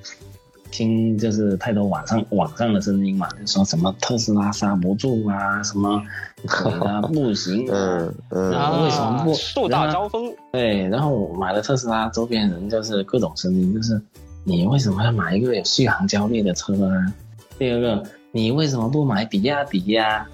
[0.70, 6.02] 听就是太多网上网上的声音嘛，就说什么特斯拉刹不住啊，什么
[6.84, 10.32] 啊不行， 嗯嗯，然后为什么不树大招风？
[10.52, 14.00] 对，然后我买了特斯拉，周边人就是各种声音，就是
[14.44, 17.12] 你为什么要买一个有续航焦虑的车啊？
[17.58, 20.26] 第二个，你为什么不买比亚迪 呀？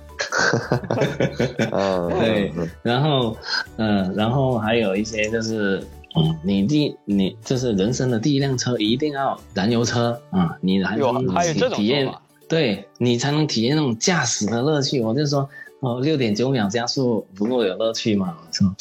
[1.72, 2.52] 嗯，对，
[2.82, 3.36] 然后
[3.76, 5.82] 嗯，然后还有一些就是。
[6.16, 10.56] 嗯，你第你这是人生的第一辆车，一定要燃油车啊！
[10.60, 11.26] 你还能
[11.72, 12.08] 体验，
[12.48, 15.00] 对你才能体验那种驾驶的乐趣。
[15.00, 15.48] 我就说，
[15.80, 18.36] 哦，六点九秒加速不够有乐趣吗？
[18.52, 18.74] 是吧？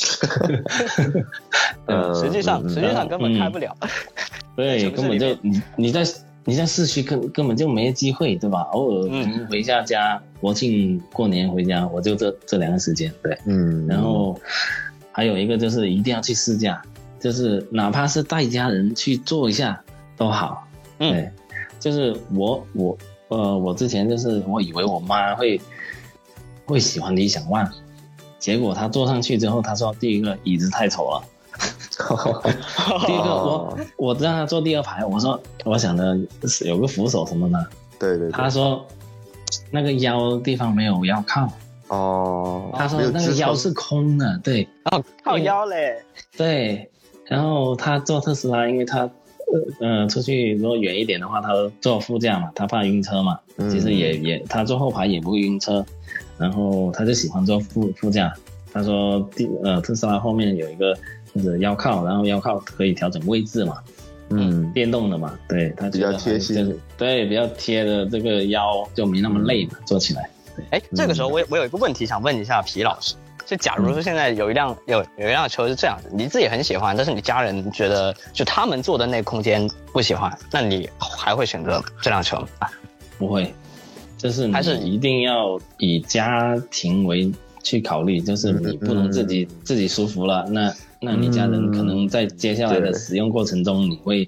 [2.14, 3.76] 实际上实际上根本开不了。
[4.56, 6.06] 对，根本就你你在
[6.46, 8.62] 你在市区根根本就没机会，对吧？
[8.74, 9.10] 偶尔
[9.50, 13.88] 回下家，国庆过年回家，我就这这两个时间，对，嗯。
[13.88, 14.40] 然后
[15.12, 16.80] 还有一个就是一定要去试驾。
[17.24, 19.82] 就是哪怕是带家人去坐一下
[20.18, 20.68] 都好，
[21.00, 21.32] 对，
[21.80, 22.98] 就是我我
[23.30, 25.60] 呃，我之前就是我以为我妈会
[26.66, 27.72] 会喜欢理想 ONE，
[28.40, 31.24] 结果她坐上去之后，她说第一个椅子太丑了。
[33.06, 36.18] 第一个，我我让他坐第二排，我说我想的
[36.66, 37.68] 有个扶手什么的，
[38.00, 38.86] 对对，他说
[39.72, 41.48] 那个腰地方没有腰靠，
[41.88, 46.04] 哦，他说那个腰是空的，对，哦，靠腰嘞，
[46.36, 46.90] 对，
[47.34, 49.10] 然后他坐特斯拉，因为他
[49.80, 51.50] 呃出去如果远一点的话，他
[51.82, 53.40] 坐副驾嘛，他怕晕车嘛，
[53.70, 55.86] 其实也也他坐后排也不会晕车，
[56.38, 58.34] 然后他就喜欢坐副副驾，
[58.72, 60.96] 他说第呃特斯拉后面有一个。
[61.36, 63.80] 就是腰靠，然后腰靠可以调整位置嘛，
[64.30, 70.30] 嗯，电动的嘛，对，他比较贴心，对，比较贴的这个腰就没那么累嘛，坐起来。
[70.70, 73.16] 哎，这个时候我我有一个问题想问一下皮老师，
[73.46, 82.68] 就假如说现在有一辆有有一辆车是这样子，你自己很喜欢，但是你家人觉得就他们坐的那空间不喜欢，那你还会选择这辆车吗？
[83.18, 83.54] 不会，
[84.18, 90.74] 就是还是一定要以家庭为去考虑，就是你不能自己自己舒服了那。
[91.06, 94.26] 那你家人可能在接下来的使用过程中，你会，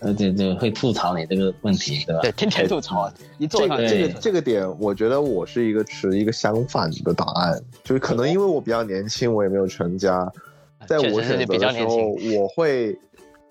[0.00, 2.20] 呃，对对会吐槽你这个问题，对吧？
[2.22, 3.10] 对，天天吐槽。
[3.38, 10.30] 一这个这个这个点，我觉得我是一个持一个相反的答案，就是可能因为我比较年轻，我也没有成家，
[10.86, 11.96] 在我选择的时候，
[12.36, 12.98] 我会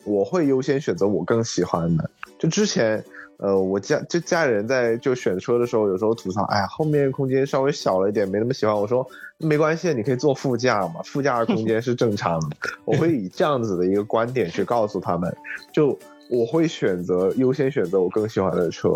[0.05, 2.09] 我会优先选择我更喜欢的。
[2.39, 3.03] 就之前，
[3.37, 8.75] 呃，我家就家里人在就选车的时候，有时候吐槽，哎呀，后面空间稍微小了一点，没那么喜欢。
[8.75, 9.07] 我说。
[9.39, 12.57] 没关系，你可以坐副驾嘛，副驾的空间是正常的。
[12.85, 15.31] 我会以这样子的一个观点去告诉他们，
[15.71, 15.95] 就
[16.29, 18.89] 我会选择优先选择我更喜欢的车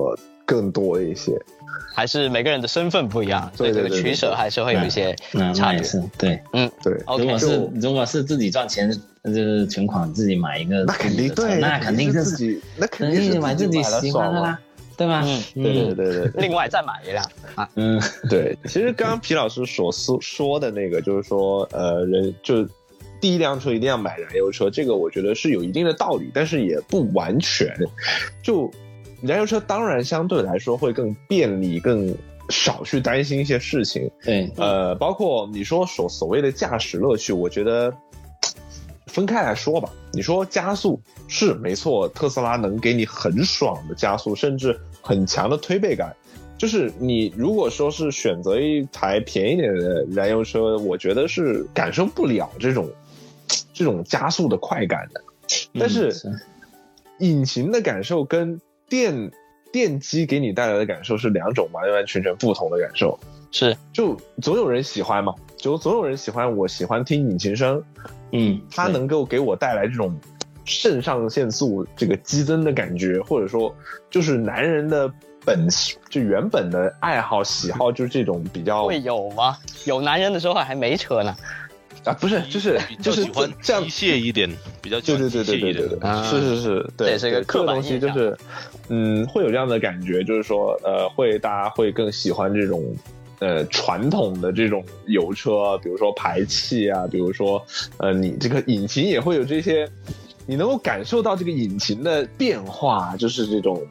[0.45, 1.37] 更多一些。
[1.93, 5.15] 还是每个人的身份不一样，所以这个取舍还是会有一些
[5.53, 5.81] 差别。
[6.17, 6.93] 对，嗯，对。
[7.17, 8.89] 如果是如果是自己赚钱，
[9.23, 14.59] 就是存款自己买一个，那肯定对，那肯定是自己，那肯定是买自己喜欢的啦。
[14.97, 15.23] 对吧？
[15.25, 16.31] 嗯，对对对对。
[16.47, 17.25] 另外再买一辆
[17.55, 17.67] 啊。
[17.75, 17.99] 嗯，
[18.29, 18.55] 对。
[18.65, 22.63] 其实刚刚皮老师所说说的那个，就是说，呃，人就
[23.21, 27.73] 第一辆车一定要买燃油车，这个我觉得是有一定的道理，但是也不完全。
[28.43, 28.69] 就
[29.21, 32.13] 燃油车当然相对来说会更便利，更
[32.49, 34.11] 少去担心一些事情。
[34.23, 34.51] 对。
[34.57, 37.93] 呃，包括你说所所谓的驾驶乐趣，我觉得。
[39.07, 46.15] 分开来说吧，你说加速是没错，特斯拉能给你很爽的加速，甚至很强的推背感。
[46.57, 52.89] 就是你如果说是选择一台便宜点的燃油车，我觉得是感受不了这种
[53.73, 55.21] 这种加速的快感的。
[55.77, 56.13] 但是
[57.19, 59.31] 引擎的感受跟电
[59.71, 63.17] 电机给你带来的感受是两种完完全全不同的感受。
[63.51, 66.55] 是，就总有人喜欢嘛，就总有人喜欢。
[66.55, 67.83] 我喜欢听引擎声。
[68.31, 70.17] 嗯，它能够给我带来这种
[70.63, 73.75] 肾上腺素这个激增的感觉，或者说
[74.09, 75.11] 就是男人的
[75.43, 75.67] 本
[76.09, 79.57] 就原本的爱好喜好 就是这种比较会有吗？
[79.85, 81.35] 有男人的时候还没车呢，
[82.03, 83.25] 啊，不是，就是就是
[83.61, 84.49] 这样机械一点，
[84.81, 88.37] 比较对对对对对对对，是是是，对这个刻东西就是
[88.89, 92.95] 嗯，会有这样的感觉，就是说呃，会大家会更喜欢这种。
[93.43, 97.59] 呃，传统的这种油车，比如说排气啊，比如说，
[97.97, 99.89] 呃，你这个引擎也会有这些，
[100.45, 103.81] 你能够感受到这个引擎的变化，就是这种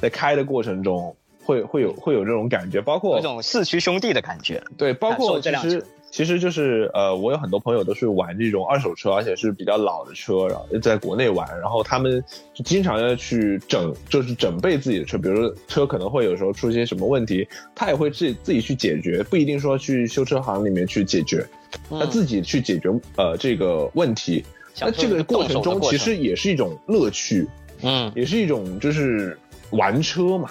[0.00, 1.14] 在开的过程中
[1.44, 5.84] 会会有会有这种感觉，包括那种四驱兄弟的感觉，对，包括其实。
[6.10, 12.22] 其实就是呃，我有很多朋友都是玩这种二手车，而且是比较老的车，然后在国内玩，然后他们
[12.52, 17.46] 就经常要去整，就是整备自己的车，比如说车可能会有时候出现什么问题，
[17.76, 21.46] 他也会自己自己去解决，不一定说去修车行里面去解决，
[21.88, 24.44] 他自己去解决呃这个问题。
[24.80, 27.46] 那这个过程中其实也是一种乐趣，
[27.82, 29.38] 嗯，也是一种就是
[29.70, 30.50] 玩车嘛，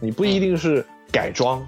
[0.00, 1.66] 你不一定是改装，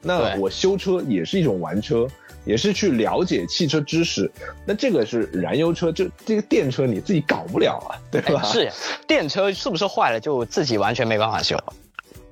[0.00, 2.08] 那我修车也是一种玩车。
[2.44, 4.30] 也是去了解汽车知识，
[4.66, 8.42] 那这个是燃油车，就这个电车你自己搞不了啊，对吧？
[8.42, 8.70] 是，
[9.06, 11.56] 电车是不是坏了就自己完全没办法修？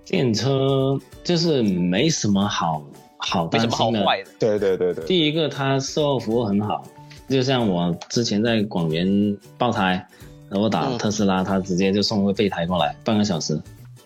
[0.05, 2.82] 电车就是没什么好
[3.19, 4.05] 好担心的，
[4.39, 5.05] 对对对对。
[5.05, 6.82] 第一个，它售后服务很好，
[7.28, 10.05] 就像我之前在广元爆胎，
[10.49, 13.57] 然后打特斯拉，他直接就送个备胎过来，半个小时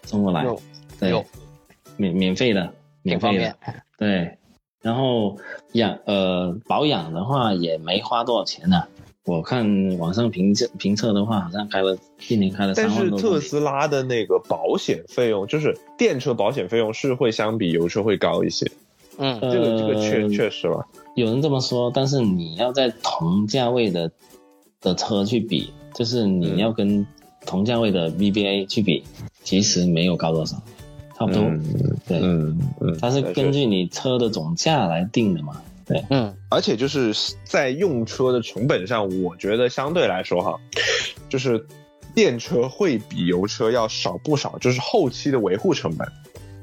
[0.05, 0.45] 送过来，
[1.01, 1.25] 对，
[1.97, 2.71] 免免费的，
[3.01, 3.57] 免费的，
[3.97, 4.37] 对。
[4.85, 5.39] 然后
[5.73, 8.83] 养呃保养的话也没花多少钱呢，
[9.25, 11.97] 我看网上评测评测的话，好像开了
[12.29, 13.11] 一年开了三万多。
[13.11, 18.71] 但是特斯拉的那个保险费用，就是电车保险费用是会相比油车会高一些。
[19.17, 20.87] 嗯，这个这个确确实吧。
[21.15, 24.11] 有人这么说，但是你要在同价位的
[24.83, 27.07] 的车去比，就是你要跟
[27.47, 29.03] 同价位的 BBA 去比，
[29.43, 30.61] 其实没有高多少。
[31.19, 31.43] 差不多。
[32.07, 35.61] 对，嗯嗯，它是根据你车的总价来定的嘛。
[35.87, 37.15] 对，嗯，而且就是
[37.45, 40.59] 在用车的成本上，我觉得相对来说哈，
[41.29, 41.65] 就是
[42.15, 46.09] 电车会比油车要少不少，就是后期的维护成本。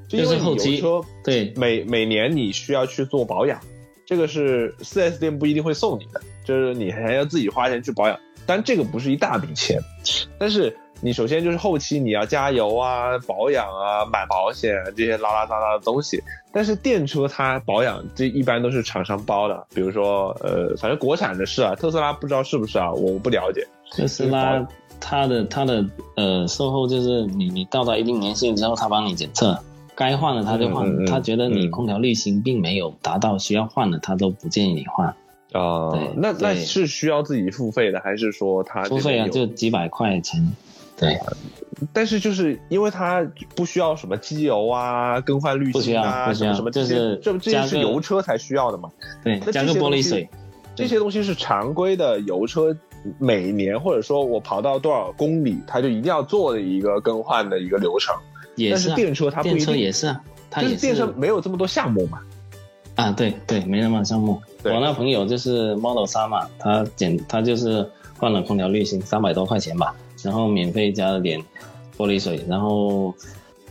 [0.07, 3.57] 就是后期车对每每年你需要去做保养，
[4.05, 8.19] 这个是四 S 店不一定会送你的，就是你还要自己花钱去保养。
[8.45, 9.79] 但这个不是一大笔钱，
[10.37, 16.21] 但是你首先就是后期你要加油啊、保养啊、买保险这些拉拉杂杂的东西。
[16.53, 23.65] 但是电车它保养这一般都是厂商包的，比如说呃，反正国产的是啊，特斯拉不知道是不是啊，我不了解。
[23.91, 24.65] 特斯拉
[24.99, 29.57] 它的它的呃售后就是你你到达一定年限之后，他帮你检测。
[29.95, 35.07] 该换的他就换，他觉得你空调滤芯并没有达到需要换的，他都不建议你换。
[35.51, 39.27] 啊，那那是需要自己付费的，还是说他付费啊？
[39.27, 40.55] 就几百块钱。
[41.01, 41.19] 对，
[41.91, 48.89] 但是就是因为它不需要什么机油啊、更换滤芯啊，什么什么，就是这这些是油车才需要的嘛？
[49.23, 50.29] 对，加个玻璃水，
[50.75, 52.73] 这些东西是常规的油车
[53.17, 58.15] 每年或者说我跑到多少公里，它就一定要做的一个更换的一个流程。
[58.55, 60.21] 也是电车，它不一定也是啊，
[60.51, 62.19] 它就是电车没有这么多项目嘛。
[62.95, 64.39] 啊，对对，没那么多项目。
[64.63, 71.39] 我那朋友就是 Model 三嘛，他简他就是换了空调滤芯，三百多块钱吧，然后免费加了点
[71.97, 73.13] 玻璃水，然后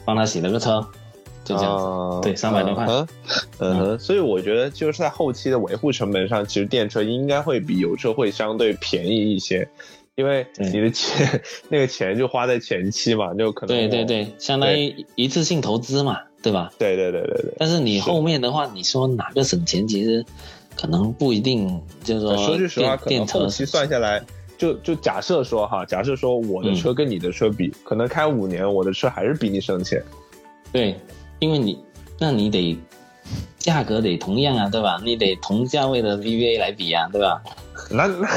[0.05, 0.85] 帮他洗了个车，
[1.45, 2.21] 就这样子。
[2.23, 2.87] 对，三百多块。
[3.59, 9.69] 嗯，所以我觉得就是在后期的维护成本上，其实电车应该会比油车会相对便宜一些。
[10.17, 11.41] 因为你的钱，
[11.71, 16.71] 那个钱就花在前期嘛，就可能对对对，相当于一次性投资嘛，对吧？
[16.79, 17.55] 对对对对对。
[17.59, 20.23] 但是你后面的话，你说哪个省钱，其实
[20.77, 21.81] 可能不一定。
[22.05, 24.21] 就是说，说句实话，可能后期算下来，
[24.61, 30.03] 就就假设说哈，假设说我的车跟你的车比，可能开五年，我的车还是比你省钱。
[30.71, 30.95] 对，
[31.39, 31.83] 因为你，
[32.19, 32.79] 那你得
[33.57, 35.01] 价格得同样啊，对吧？
[35.03, 37.43] 你得同价位的 BBA 来比啊，对吧？
[37.91, 38.29] 那 那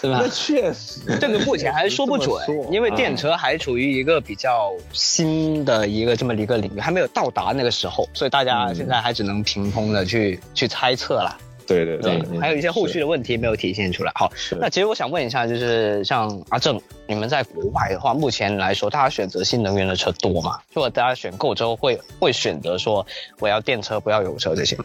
[0.00, 0.20] 对吧？
[0.22, 2.34] 那确实，这个目前还说不准，
[2.72, 11.36] 因为电车还处于一个比较新的一个这么一个领域，还没有到达那个时候，所以大家现在还只能凭空的去去猜测了。
[11.66, 14.12] 对对对，还有一些后续的问题没有体现出来。
[14.14, 14.30] 好，
[14.60, 20.58] 那其实我想问一下，就是像阿正，你们在国外的话，目前来说，大家选择新能源的车多吗？
[20.72, 23.06] 如果大家选购之后，会会选择说
[23.40, 24.84] 我要电车不要油车这些吗？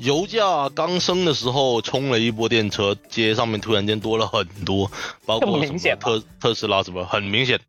[0.00, 4.90] 油价刚升的时候，冲了一波电车，街上面突然间多了很多，
[5.26, 7.60] 包括什么特特斯拉什么，很明显。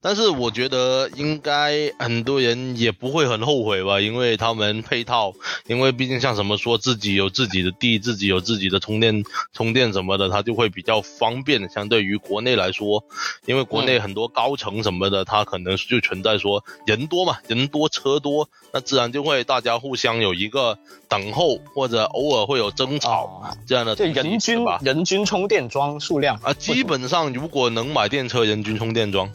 [0.00, 5.34] 但是我觉得应该很多人也不会很后悔吧，因为他们配套，
[5.66, 9.22] 因为毕竟像什么说自己有自己的地，自己有自己的充电
[9.52, 11.68] 充电什么的，它就会比较方便。
[11.68, 13.04] 相对于国内来说，
[13.44, 21.60] 因为国内很多高层什么的，它可能就存在说人多嘛，人多车多，那自然就会大家互相有一个等候。
[21.74, 26.36] 或者偶尔会有争吵这样的，这人均人均充电桩数量。
[26.42, 29.30] 啊，基本上如果能买电车，人均充电桩，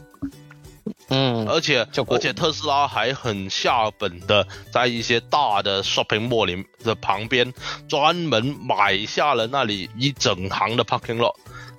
[1.08, 7.52] 嗯，而且而且特斯拉还很下本的，在一些大的 shopping mall 里的旁边，
[7.88, 11.34] 专门买下了那里一整行的 parking lot。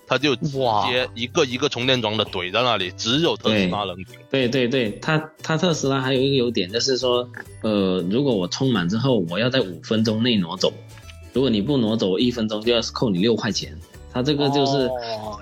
[0.05, 0.47] 他就直
[0.89, 3.95] 接一个一个充电桩的怼在那里，只有特斯拉能。
[4.29, 7.27] 对对对，它它特斯拉还有一个优点就是说，
[7.61, 10.71] 呃，如果我充满之后，我要在五分钟内挪走，
[11.31, 13.75] 如果你不挪走，一分钟就要扣你六块钱。
[14.11, 14.89] 它这个就是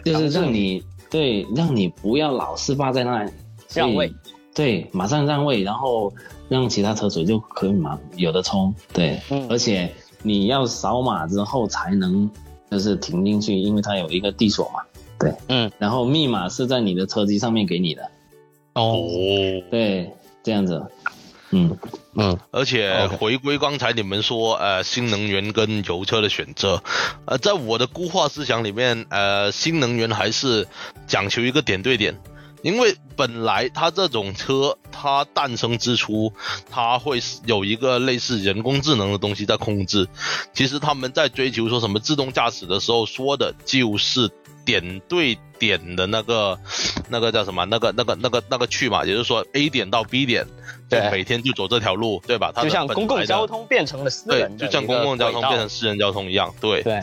[0.05, 3.31] 就是让你对让你不要老是霸在那里
[3.73, 4.13] 让位，
[4.53, 6.13] 对，马上让位，然后
[6.47, 8.73] 让其他车主就可以嘛有的充。
[8.93, 9.19] 对，
[9.49, 12.29] 而且你要扫码之后才能。
[12.71, 14.81] 就是停进去，因为它有一个地锁嘛。
[15.19, 18.09] 对，嗯，然后密码是在你的车机上面给你的。
[18.73, 18.97] 哦，
[19.69, 20.09] 对，
[20.41, 20.81] 这样子。
[21.53, 21.77] 嗯
[22.15, 26.81] 嗯，而且回归刚才你们说，呃，新能源跟油车的选择，
[27.25, 30.65] 呃，在我的固化思想里面，呃，新能源还是
[31.07, 32.17] 讲求一个点对点。
[32.61, 36.31] 因为本来它这种车，它诞生之初，
[36.69, 40.07] 它会有一个类似人工智能的东西在控制。
[40.53, 44.29] 其实他们在追求说什么自动驾驶的时候，说的就是
[44.63, 46.59] 点对点的那个，
[47.09, 47.65] 那个叫什么？
[47.65, 50.45] 那个、那个、那个、那个去嘛，也就是说 A 点到 B 点，
[50.89, 52.51] 对，每天就走这条路，对吧？
[52.53, 56.83] 它就像公共交通变成了私人，对，就像公共交通变成私人交通一样，对。
[56.83, 57.01] 对。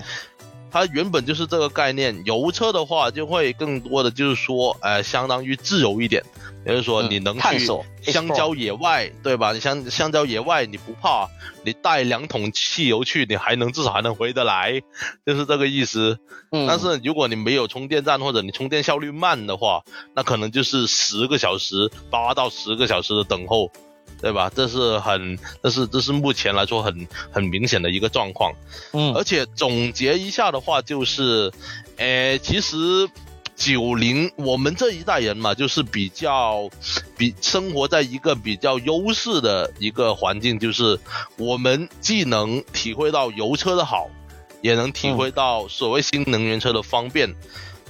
[0.70, 6.22] 它原本就是这个概念，油车的话就会更多的就是说，呃，相当于自由一点，
[6.66, 7.58] 也就是说你能去
[8.02, 9.52] 香蕉野外，对吧？
[9.52, 11.28] 你香香蕉野外你不怕，
[11.64, 14.82] 你带两桶汽油去，你还能至少还能回得来，
[15.24, 16.18] 就是这个意思。
[16.50, 16.66] 嗯。
[16.66, 19.82] 但是如果你没有充电站或者你充电效率慢的话，
[20.14, 23.70] 那可能就是十个小时，八到十个小时的等候。
[24.20, 24.50] 对吧？
[24.54, 28.52] 这是很，这是这是目前来说很很明显的一个状况。
[28.92, 31.52] 嗯，而且总结一下的话，就是，
[31.96, 32.76] 诶，其实
[33.56, 36.68] 九零我们这一代人嘛，就是比较
[37.16, 40.98] 比生活在一个比较优势的一个环境，就是
[41.36, 44.08] 我们既能体会到油车的好，
[44.62, 47.34] 也能体会到所谓新能源车的方便，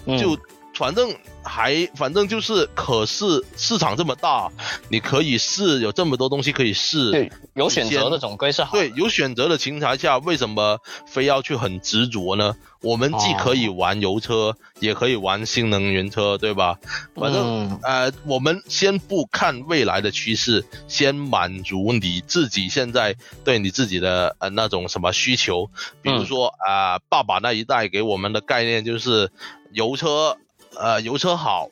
[0.06, 0.38] 就
[0.78, 1.14] 反正。
[1.44, 4.50] 还反正就是可是市场这么大，
[4.90, 8.72] 你可以试有这么多东西可以试，对，有选择的总归是好。
[8.72, 12.54] 对，有选择的情况下，为什么非要去很执着呢？
[12.82, 16.78] 我们既可以玩油车，也可以玩新能源车，对吧？
[17.14, 25.70] 反正呃，我们先不看未来的趋势，先满足你自己现在对你自己的呃那种什么需求。
[26.02, 29.32] 比如说啊，爸爸那一代给我们的概念就是
[29.72, 30.36] 油车。
[30.78, 31.68] 呃，油车好，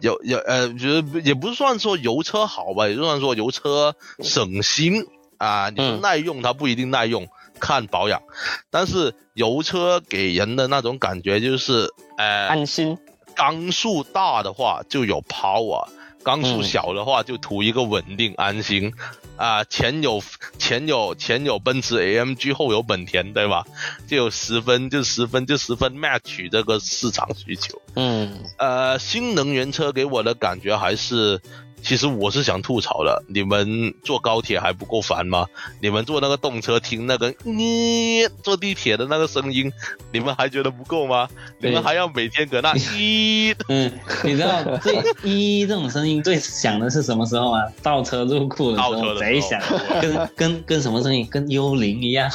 [0.00, 5.06] 有有呃，觉得也不算说油车好吧，也就算说油车省心
[5.38, 5.70] 啊。
[5.70, 7.26] 你说耐用，它不一定耐用，
[7.58, 8.22] 看保养。
[8.70, 12.96] 但是油车给人的那种感觉就是，呃，安心。
[13.34, 15.88] 缸数大的话就有 power，
[16.24, 18.92] 缸数小的话就图一个稳定安心。
[19.36, 20.22] 啊，前有
[20.58, 23.64] 前有前有奔驰 AMG，后有本田，对吧？
[24.06, 27.82] 就有十分，就十分，就十分 match 这个市场需求。
[27.96, 31.40] 嗯，呃，新能源车给我的感觉还是。
[31.84, 35.46] 其实我是想吐槽的，你们坐高铁还不够烦吗？
[35.80, 39.70] 你们坐那个动车听那个你坐地铁的那个声音，
[40.10, 41.28] 你们还觉得不够吗？
[41.58, 43.54] 你们还要每天搁那 咦？
[43.68, 43.92] 嗯，
[44.24, 47.60] 你知道最咦这种声音最响的是什么时候吗？
[47.82, 49.60] 倒车入库的时候贼响，
[50.00, 51.28] 跟 跟跟什么声音？
[51.30, 52.30] 跟幽灵一样。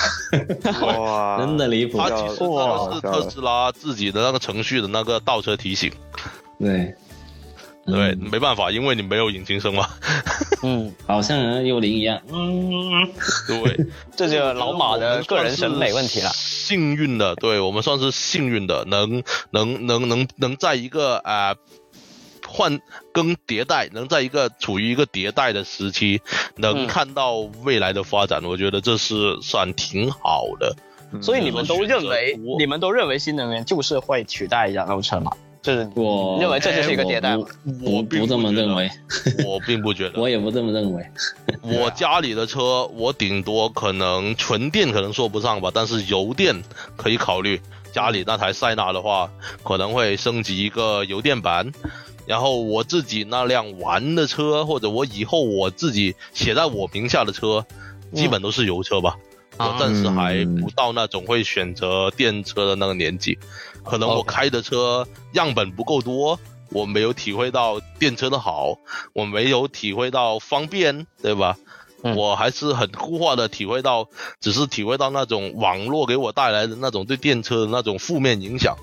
[0.81, 1.97] 哇， 真的离谱。
[1.97, 5.91] 它其实是特斯拉自己的那个程序的那个倒车提醒。
[6.59, 6.93] 对。
[7.91, 9.87] 对，没办法，因为你没有引擎声嘛。
[10.63, 12.21] 嗯，好像幽灵一样。
[12.31, 12.91] 嗯，
[13.47, 13.85] 对，
[14.15, 16.29] 这就老马的个人审美问题了。
[16.33, 21.55] 幸运的，对我们算是幸运的，能能能能能在一个啊
[22.45, 22.79] 换
[23.11, 26.21] 更迭代，能在一个处于一个迭代的时期，
[26.57, 30.75] 能看到未来的发展，我觉得这是算挺好的。
[31.21, 35.31] 所以你们都认为，你们都认为新能源就是会取代燃油车吗？
[35.61, 38.89] 就是我认为这就是一个迭代，我不这么认为，
[39.45, 41.05] 我并不觉 得，我也不这么认为。
[41.61, 46.63] 我家里的车，我顶多可能纯电可能说不上吧，但是油电
[46.95, 47.59] 可以考虑。
[47.91, 49.31] 家里那台塞纳的话，
[49.63, 51.71] 可能会升级一个油电版。
[52.27, 57.65] 然后我自己那辆玩的车，或者我以后我自己写在我名下的车，
[58.13, 59.17] 基本都是油车吧。
[59.59, 63.37] 我暂时还不到那种会选择电车的那个年纪。
[63.83, 68.77] 可能我开的车样本不够多，我没有体会到电车的好，
[69.13, 71.57] 我没有体会到方便，对吧？
[72.01, 74.07] 我还是很固化的体会到，
[74.39, 78.77] 只是体会到那种网络给我带来的那种对电车的那种负面影响，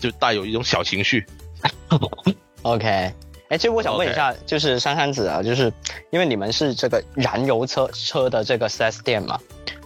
[0.00, 1.24] 就带有一种小情绪。
[2.62, 3.12] OK，
[3.48, 5.72] 哎，其实我想问一下，就是珊珊子啊，就是
[6.10, 9.38] 因为你们是这个燃油车车的这个 4S 店嘛，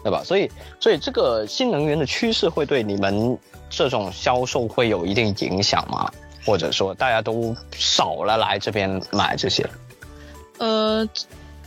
[0.03, 0.23] 对吧？
[0.25, 3.39] 所以，所以这个新能源的趋势会对你们。
[3.73, 6.11] 这种销售会有一定影响吗？
[6.45, 9.65] 或者说大家都少了来这边买这些？
[10.59, 11.09] 呃，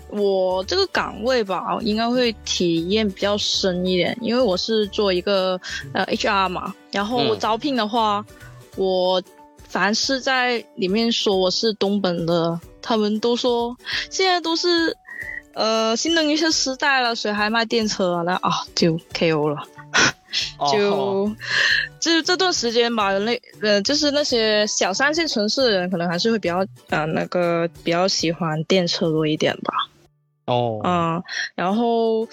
[0.10, 5.58] 我这个岗位吧，应该会体验比较深一点，因为我是做一个
[5.94, 6.76] 呃 HR 嘛。
[6.92, 8.26] 然后招聘的话，
[8.76, 9.24] 我
[9.74, 13.76] 凡是在里面说我是东本的，他们都说
[14.12, 14.96] 现在都是
[15.56, 18.22] 呃新能源车时代了，谁还卖电车啊？
[18.22, 19.64] 那啊就 KO 了。
[20.72, 21.32] 就，
[22.00, 29.74] 就是这段时间吧，那呃，就是那些小三线城市的人，可能还是会比较呃，那个比较喜欢电车多一点吧。
[30.46, 31.24] 哦，嗯，
[31.56, 32.28] 然后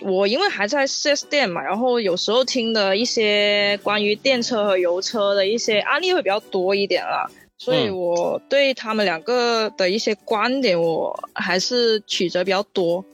[0.00, 13.04] 我因为还在 4S 店嘛，然后有时候听的一些关于电车和油车的一些案例会比较多一点啦，所以我对他们两个的一些观点，我还是曲折比较多。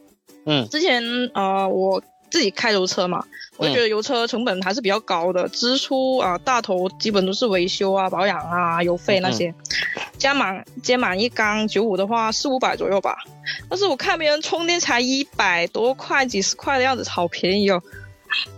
[0.44, 1.02] 嗯，之前
[1.34, 2.02] 啊，我
[2.32, 3.24] 自己开油车嘛。
[3.58, 9.54] 我就觉得油车成本还是比较高的，支出啊大头基本都是维修啊、保养啊、油费那些，
[10.16, 13.14] 加满加满一缸九五的话四五百左右吧。
[13.68, 17.80] 但是我看别人充电才一百多块、几十块的样子，好便宜哦。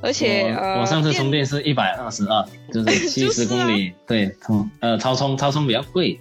[0.01, 6.18] 而且呃，我上次充电是一百二十二，就是 七十公里，对充呃超充超充比较贵，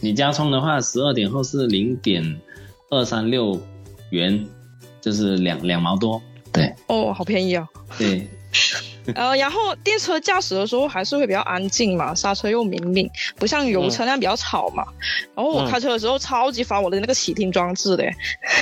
[0.00, 2.40] 你加充的话十二点后是零点
[2.88, 3.60] 二三六
[4.10, 4.46] 元，
[5.00, 6.22] 就是两两毛多。
[6.52, 7.66] 对哦，好便宜啊！
[7.98, 8.28] 对，
[9.14, 14.84] 呃，然后电车驾驶的时候还是会比较安静嘛，刹车又灵敏，不像油车那样比较吵嘛。
[15.34, 18.04] 然后我开车的时候超级烦我的那个启停装置的，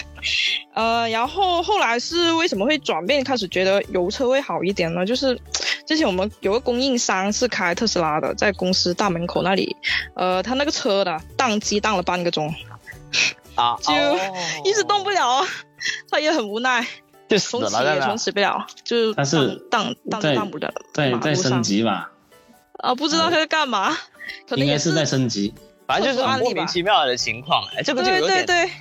[0.75, 5.05] 呃，然后后来是为什么会转变，开始觉得油车会好一点呢？
[5.05, 5.37] 就是
[5.85, 9.75] 之前我们有个供应商是开特斯拉的，在公司大门口那里，
[10.15, 12.55] 呃，他那个车的宕机宕了半个钟，
[13.57, 13.93] 啊，就
[14.65, 15.45] 一直动不了，
[16.09, 16.87] 他也很无奈。
[17.31, 22.11] 就死了，也重启不了，就是它是当当当不了，在在升级吧？
[22.79, 23.93] 啊，不知道他在干嘛，
[24.49, 25.55] 可能应该是在升级，
[25.87, 27.63] 反正就是莫名其妙的情况。
[27.77, 28.73] 哎，这个就有点，对对，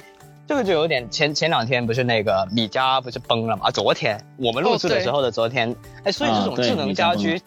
[0.47, 3.69] 这个就有点前前两天不是那个米家不是崩了吗？
[3.69, 7.39] 昨天我们录制的时候的昨天，哎，所以这种智能家居，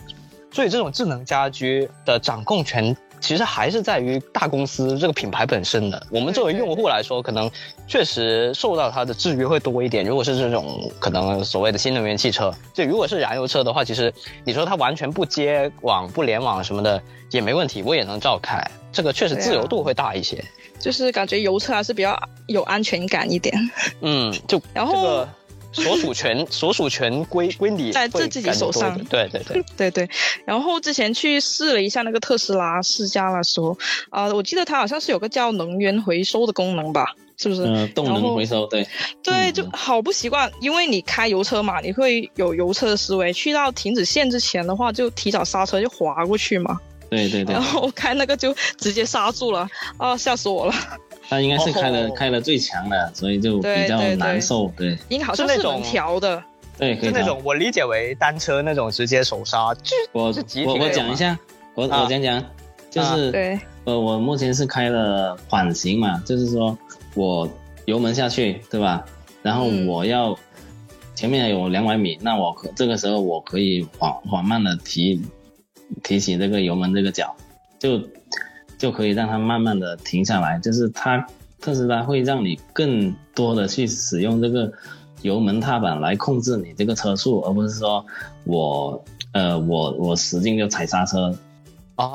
[0.53, 2.97] 所以这种智能家居的掌控权。
[3.23, 6.07] 其实还是在于大公司这个品牌本身的。
[6.11, 7.49] 我们作为用户来说，可能
[7.87, 10.05] 确实受到它的制约会多一点。
[10.05, 14.13] 如果是这种可能所谓的新能源汽车，就如果是燃油车的话，其实
[14.45, 17.01] 你说它完全不接网、不联网什么的
[17.31, 18.61] 也没问题，我也能照开。
[18.91, 20.45] 这个确实自由度会大一些。
[20.81, 23.57] 就是感觉油车还是比较有安全感一点。
[24.01, 25.27] 嗯，就然后。
[25.73, 28.97] 所属权， 所属权归归你，在自自己手上。
[29.07, 30.09] 对对对 对对。
[30.45, 33.77] 然后之前去试了一下那个特斯拉试驾的时候，
[34.11, 37.07] 啊，我记得它好像是有个叫能源回收的功能吧？
[37.39, 37.63] 是不是？
[37.65, 38.87] 嗯，动能回收，对。
[39.23, 46.79] 对，就好不习惯，因为你开油车嘛，你会有油车的思维，去到停止线之前的话，就提早刹车就滑过去嘛。
[47.11, 47.53] 对对对。
[47.53, 50.75] 然后开那个就直接刹住了，啊，吓死我了。
[51.33, 54.71] 它应该是开了开了最强的，所以就比较难受。
[54.77, 56.45] 对，应该好像是那种调的，
[56.77, 59.75] 对，是那种我理解为单车那种直接手刹。
[60.13, 61.39] 我我我讲一下，
[61.75, 62.45] 我我讲讲，
[62.91, 66.77] 就是对，呃，我目前是开了缓行嘛，就是说
[67.15, 67.49] 我
[67.87, 69.03] 油门下去，对吧？
[69.43, 70.39] 然后我要
[71.15, 75.19] 前面有两百米，那我可这个时候我可以缓缓慢的提
[76.03, 77.35] 提起这个油门这个脚，
[77.79, 77.99] 就。
[78.83, 81.25] 就可以让它慢慢的停下来，就是它
[81.61, 84.73] 特斯拉会让你更多的去使用这个
[85.21, 88.05] 油门踏板来控制你这个车速，而不是说
[88.43, 89.01] 我
[89.35, 91.33] 呃我我使劲就踩刹车，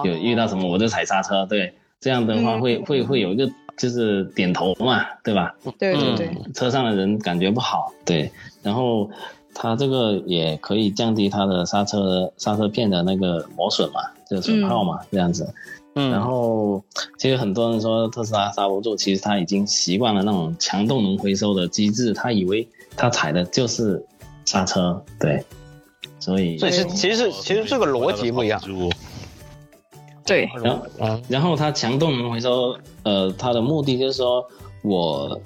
[0.03, 5.55] 有遇到什么我就踩刹车，对，这样的话会会会有一个就是点头嘛，对吧？
[5.79, 8.29] 对对对，车上的人感觉不好，对，
[8.61, 9.09] 然后
[9.55, 15.47] 它这个也可以降低它的刹车刹车片的那个磨损嘛，就损耗嘛，这样子。
[16.11, 16.83] 然后，
[17.17, 24.05] 其实很多人说特斯拉刹不住，其实他已经习惯了那种强动能回收的机制，他以为他踩的就是
[24.45, 25.43] 刹车，对，
[26.19, 28.61] 所以，所以是其实其实这个逻辑不一样，
[30.25, 34.45] 对，然后然后它强动能回收，呃，它的目的就是说
[34.83, 35.39] 我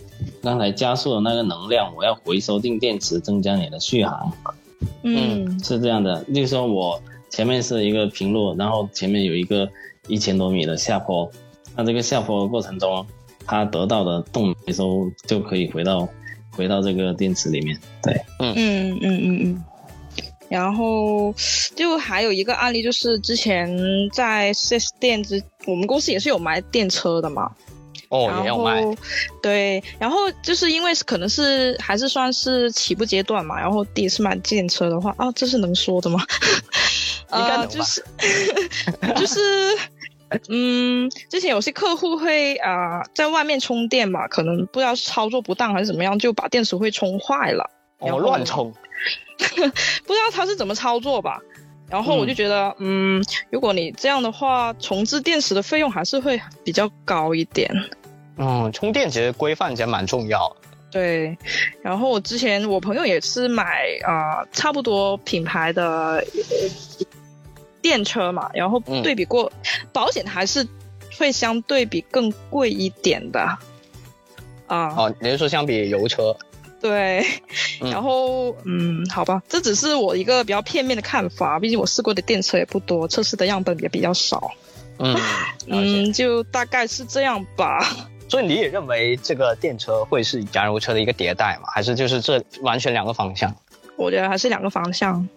[0.44, 4.34] 刚才加速的那个能量，我要回收进电池，增加你的续航，
[5.04, 9.70] 嗯，是这样的，就是说我前面是一个平路，然后前面有一个。
[10.12, 11.32] 一千多米的下坡，
[11.76, 13.06] 那这个下坡过程中，
[13.46, 16.08] 它得到的动回收就可以回到
[16.52, 17.80] 回到这个电池里面。
[18.04, 19.64] 对，嗯嗯嗯嗯嗯。
[20.50, 21.34] 然后
[21.78, 23.74] 就还有一个案例，就是之前
[24.12, 27.50] 在四 S 店之，我们公司也是有卖电车的嘛。
[28.10, 28.84] 哦，也有卖。
[29.42, 36.22] 对，然后就是因为可能是还是算是起步阶段嘛，然后第一次买电车的话，啊，这是能说的吗？
[37.32, 38.04] 呃，就是
[39.16, 39.40] 就是，
[40.50, 47.70] 嗯，之前有些客户会啊，在外面充电嘛，可能不知道是操作不当还是怎么样，就把电池会充坏了。
[48.00, 48.74] 哦，乱充，
[49.38, 51.40] 不知道他是怎么操作吧。
[51.90, 57.70] 然后我就觉得，嗯，如果你这样的话，重置电池的费用还是会比较高一点。
[58.38, 60.56] 嗯，充电其实规范起来蛮重要。
[60.90, 61.38] 对，
[61.82, 66.26] 然后我之前我朋友也是买啊，差不多品牌的
[67.82, 69.52] 电车嘛，然后对比过，
[69.92, 70.68] 保险还是
[71.18, 73.58] 会相对比更贵一点的。
[74.68, 76.36] 啊，哦，你是说相比油车？
[76.80, 77.24] 对，
[77.80, 84.52] 然后嗯，好吧，这只是我一个比较片面的看法，毕竟我试过的电车也不多，测试的样本也比较少。
[84.98, 85.16] 嗯
[85.68, 87.86] 嗯，就大概是这样吧。
[88.28, 91.68] 所以你也认为这个电车会是燃油车的一个迭代吗？
[91.72, 93.54] 还是就是这完全两个方向？
[93.96, 95.28] 我觉得还是两个方向。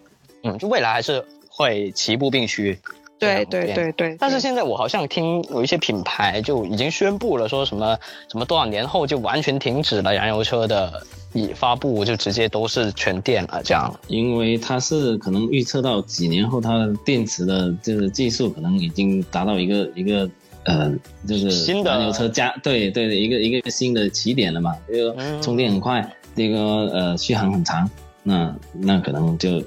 [0.45, 1.23] 嗯，就未来还是
[1.55, 2.79] 会齐步并驱。
[3.19, 4.17] 对对对对。
[4.19, 7.97] 但是现在我好像听有一些品牌就已经宣布了，说什么
[8.31, 11.03] 什么多少年后就完全停止了燃油车的
[11.33, 13.95] 已发布，就直接都是全电了这样。
[14.09, 20.29] 因为它是可能预测到几年后，它的电池的这个技术可能已经达到一个一个。
[20.67, 20.91] 呃，
[21.29, 27.87] 就是燃油车加对对的一个一个新的起点了嘛，这个充电很快，这个呃续航很长，
[28.23, 29.63] 那那可能就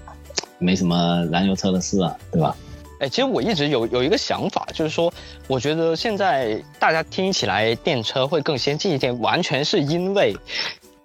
[0.60, 2.56] 没什么燃油车的事啊，对吧？
[3.00, 5.14] 哎，其实我一直有有一个想法，就是说，
[5.48, 10.36] 我觉得现在大家听起来电车会更先进一点，完全是因为。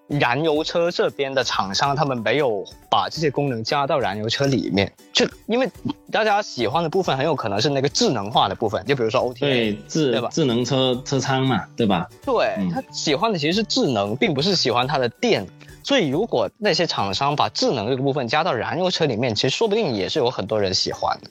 [0.08, 5.66] 燃油车这边的厂商，他们没有把这些功能加到燃油车里面，就因为
[6.10, 10.28] 大家喜欢的部分很有可能是那个智能化的部分，就比如说 OTA，对智对吧？
[10.30, 12.06] 智能车车舱嘛，对吧？
[12.26, 15.46] 对他喜欢的其实是智能，并不是喜欢它的电。
[15.84, 21.30] 所以如果那些厂商把智能这个部分加到燃油车里面，其实说不定也是有很多人喜欢的。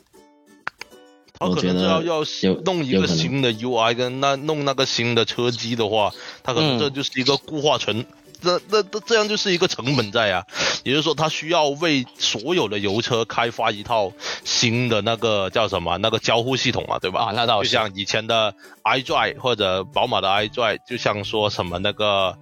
[1.39, 2.23] 他可能要要
[2.65, 6.13] 弄一个新的 UI 跟那弄那个新的车机的话，
[6.43, 8.05] 他可能这就是一个固化成。
[8.43, 10.43] 这、这、这这样就是一个成本在啊，
[10.83, 14.11] 也就是说，他需要为所有的油车开发一套
[14.43, 17.25] 新的那个叫什么那个交互系统啊，对吧？
[17.25, 17.69] 啊，那倒是。
[17.69, 22.35] 就像以前的 iDrive 或者宝马的 iDrive，就像说什么那个，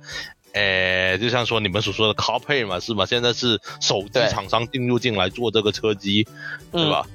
[0.53, 3.05] 呃，就像说你们所说的 CarPlay 嘛，是吧？
[3.05, 6.27] 现在是手机厂商进入进来做这个车机，
[6.71, 7.05] 对吧？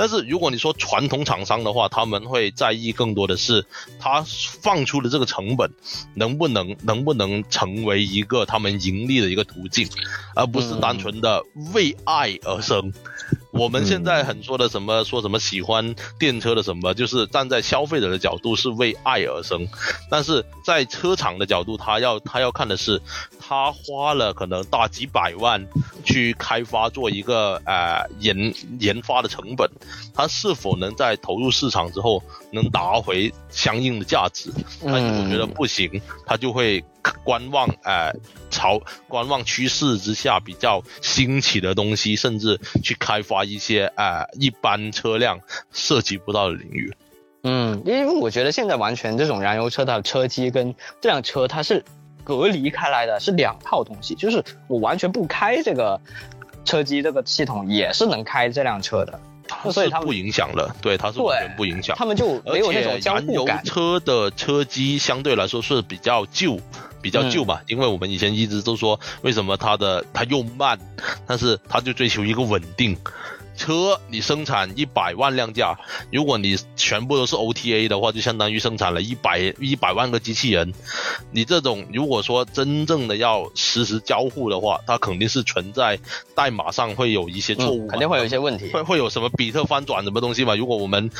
[0.00, 3.66] 但是如果你说传统厂商的话，他们会在意更多的是，
[3.98, 4.24] 他
[4.62, 5.70] 放出的这个成本
[6.14, 9.86] 能不能能不能成为一个他们盈利的一个途径，
[10.34, 11.44] 而不是单纯的
[11.74, 12.94] 为爱而生。
[13.52, 19.68] 我们现在很说的什么说什么喜欢电车的什么，就是站在消费者的角度是为爱而生，
[20.08, 23.02] 但是在车厂的角度，他要他要看的是，
[23.38, 25.68] 他花了可能大几百万
[26.04, 29.68] 去开发做一个呃研研发的成本，
[30.14, 32.22] 他是否能在投入市场之后
[32.52, 34.50] 能拿回相应的价值？
[34.80, 36.84] 他如果觉得不行，他就会。
[37.24, 38.12] 观望，呃，
[38.50, 45.40] 朝观望趋势之下比较兴起的东西，甚至去开发一些呃一般车辆
[45.72, 46.92] 涉及不到的领域。
[47.42, 51.82] 嗯，因为我觉得现在完全这种燃油车的车机跟这辆车它是
[52.22, 54.14] 隔离开来的，是两套东西。
[54.14, 55.98] 就是我完全不开这个
[56.66, 59.18] 车机这个系统，也是能开这辆车的。
[59.72, 61.96] 所以它不影响了，对，它是完全不影响。
[61.96, 63.64] 他们就没有那种交互感。
[63.64, 66.58] 车的车机相对来说是比较旧，
[67.02, 70.78] 比较旧嘛，因为我们以前一直都说，为什么它的它又慢，
[71.26, 72.96] 但是它就追求一个稳定。
[73.60, 75.78] 车你生产一百万辆架，
[76.10, 80.72] 如果你全部都是 OTA 的话，就相当于生产了一百一百万个机器人。
[81.30, 85.98] 你这种如果说真正的要实时交互的话，它肯定是存在
[86.34, 90.56] 代码上会有一些错误，肯定会有一些问题，会会有什么比特翻转什么东西嘛？
[90.56, 91.10] 如果我们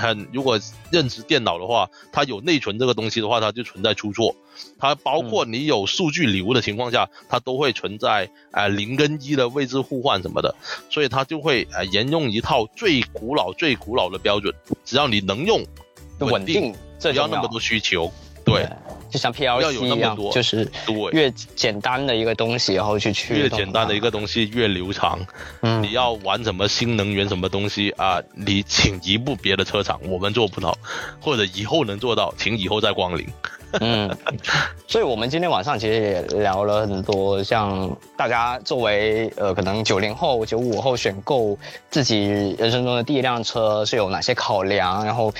[0.00, 0.58] 很如果
[0.90, 4.34] 认识电脑的话，它有内存这个东西的话，它就存在出错。
[4.78, 10.54] 它包括你有数据流的情况下，它都会存在呃零跟一的位置互换什么的，
[10.90, 14.54] 所以它就会呃沿用一套最古老最古老的标准，
[14.84, 15.64] 只要你能用，
[16.20, 17.26] 稳定，不要。
[17.26, 18.12] 那么多需求，
[18.44, 18.68] 对，
[19.12, 20.66] 就像 PLC 一样，就是
[21.12, 25.18] 越简单的一个东西，然后去去越简单的一个东西越流畅。
[25.60, 28.18] 嗯，你要玩什么新能源什么东西啊？
[28.34, 30.76] 你请一步别的车厂，我们做不到，
[31.20, 33.26] 或者以后能做到，请以后再光临。
[33.80, 34.10] 嗯，
[34.86, 41.58] 所以我们今天晚上其实也聊了很多，像大家作为呃可能九零后、九五后选购
[41.90, 45.32] 自己人生中的第一辆车是有哪些考量，然后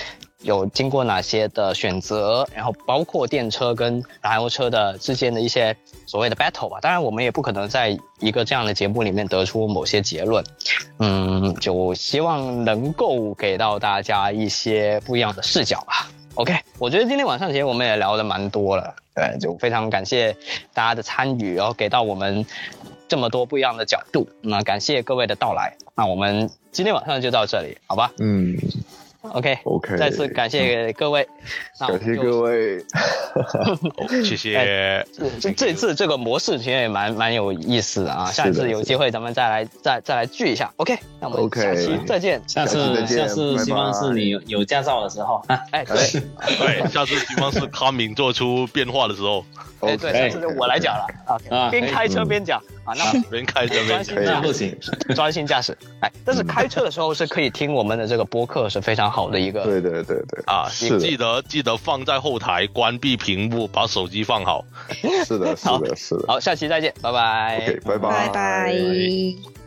[0.42, 6.78] 有经过哪些的选择，然后包括电车跟燃油车的之间的一些所谓的 battle 吧。
[6.80, 10.44] 当然，我们也不可能在一个这样的节目里面得出某些结论。
[10.98, 16.08] 嗯，就希望能够给到大家一些不一样的视角吧。
[16.34, 20.34] OK，我觉得今天晚上其实我们也聊的蛮多了，对，就非常感谢
[20.72, 22.44] 大家的参与，然后给到我们
[23.06, 28.10] 这么多不一样的角度，那感谢各位的到来，那我们今天晚上就到这里，好吧？
[28.18, 28.56] 嗯。
[29.22, 31.26] OK，OK，再次感谢各位，
[31.78, 32.84] 感谢各位，
[34.24, 35.06] 谢谢。
[35.40, 40.72] 这这次这个模式其实也蛮蛮有意思的啊，下次有机会咱们再来再再来聚一下。
[40.76, 45.96] OK，那我们下期再见，下次下次希望是你有有驾照的时候啊，哎对。
[46.58, 49.44] 对，下次希望是康敏做出变化的时候。
[49.80, 51.06] 哎，对，下次就我来讲了。
[51.56, 54.78] 啊，边开车边讲啊，那边开车边 专心不行，
[55.14, 55.76] 专心驾驶。
[56.00, 59.64] 哎，但是开车的时候是可以听我们的这个播客，是非常好的一个。
[59.64, 64.64] 对对对对啊，是记得记得放在后台，关闭屏幕，把手机放好。
[65.24, 66.24] 是的，是的， 是的。
[66.26, 67.58] 好，下期再见，拜拜。
[67.62, 69.61] OK，拜拜，拜拜。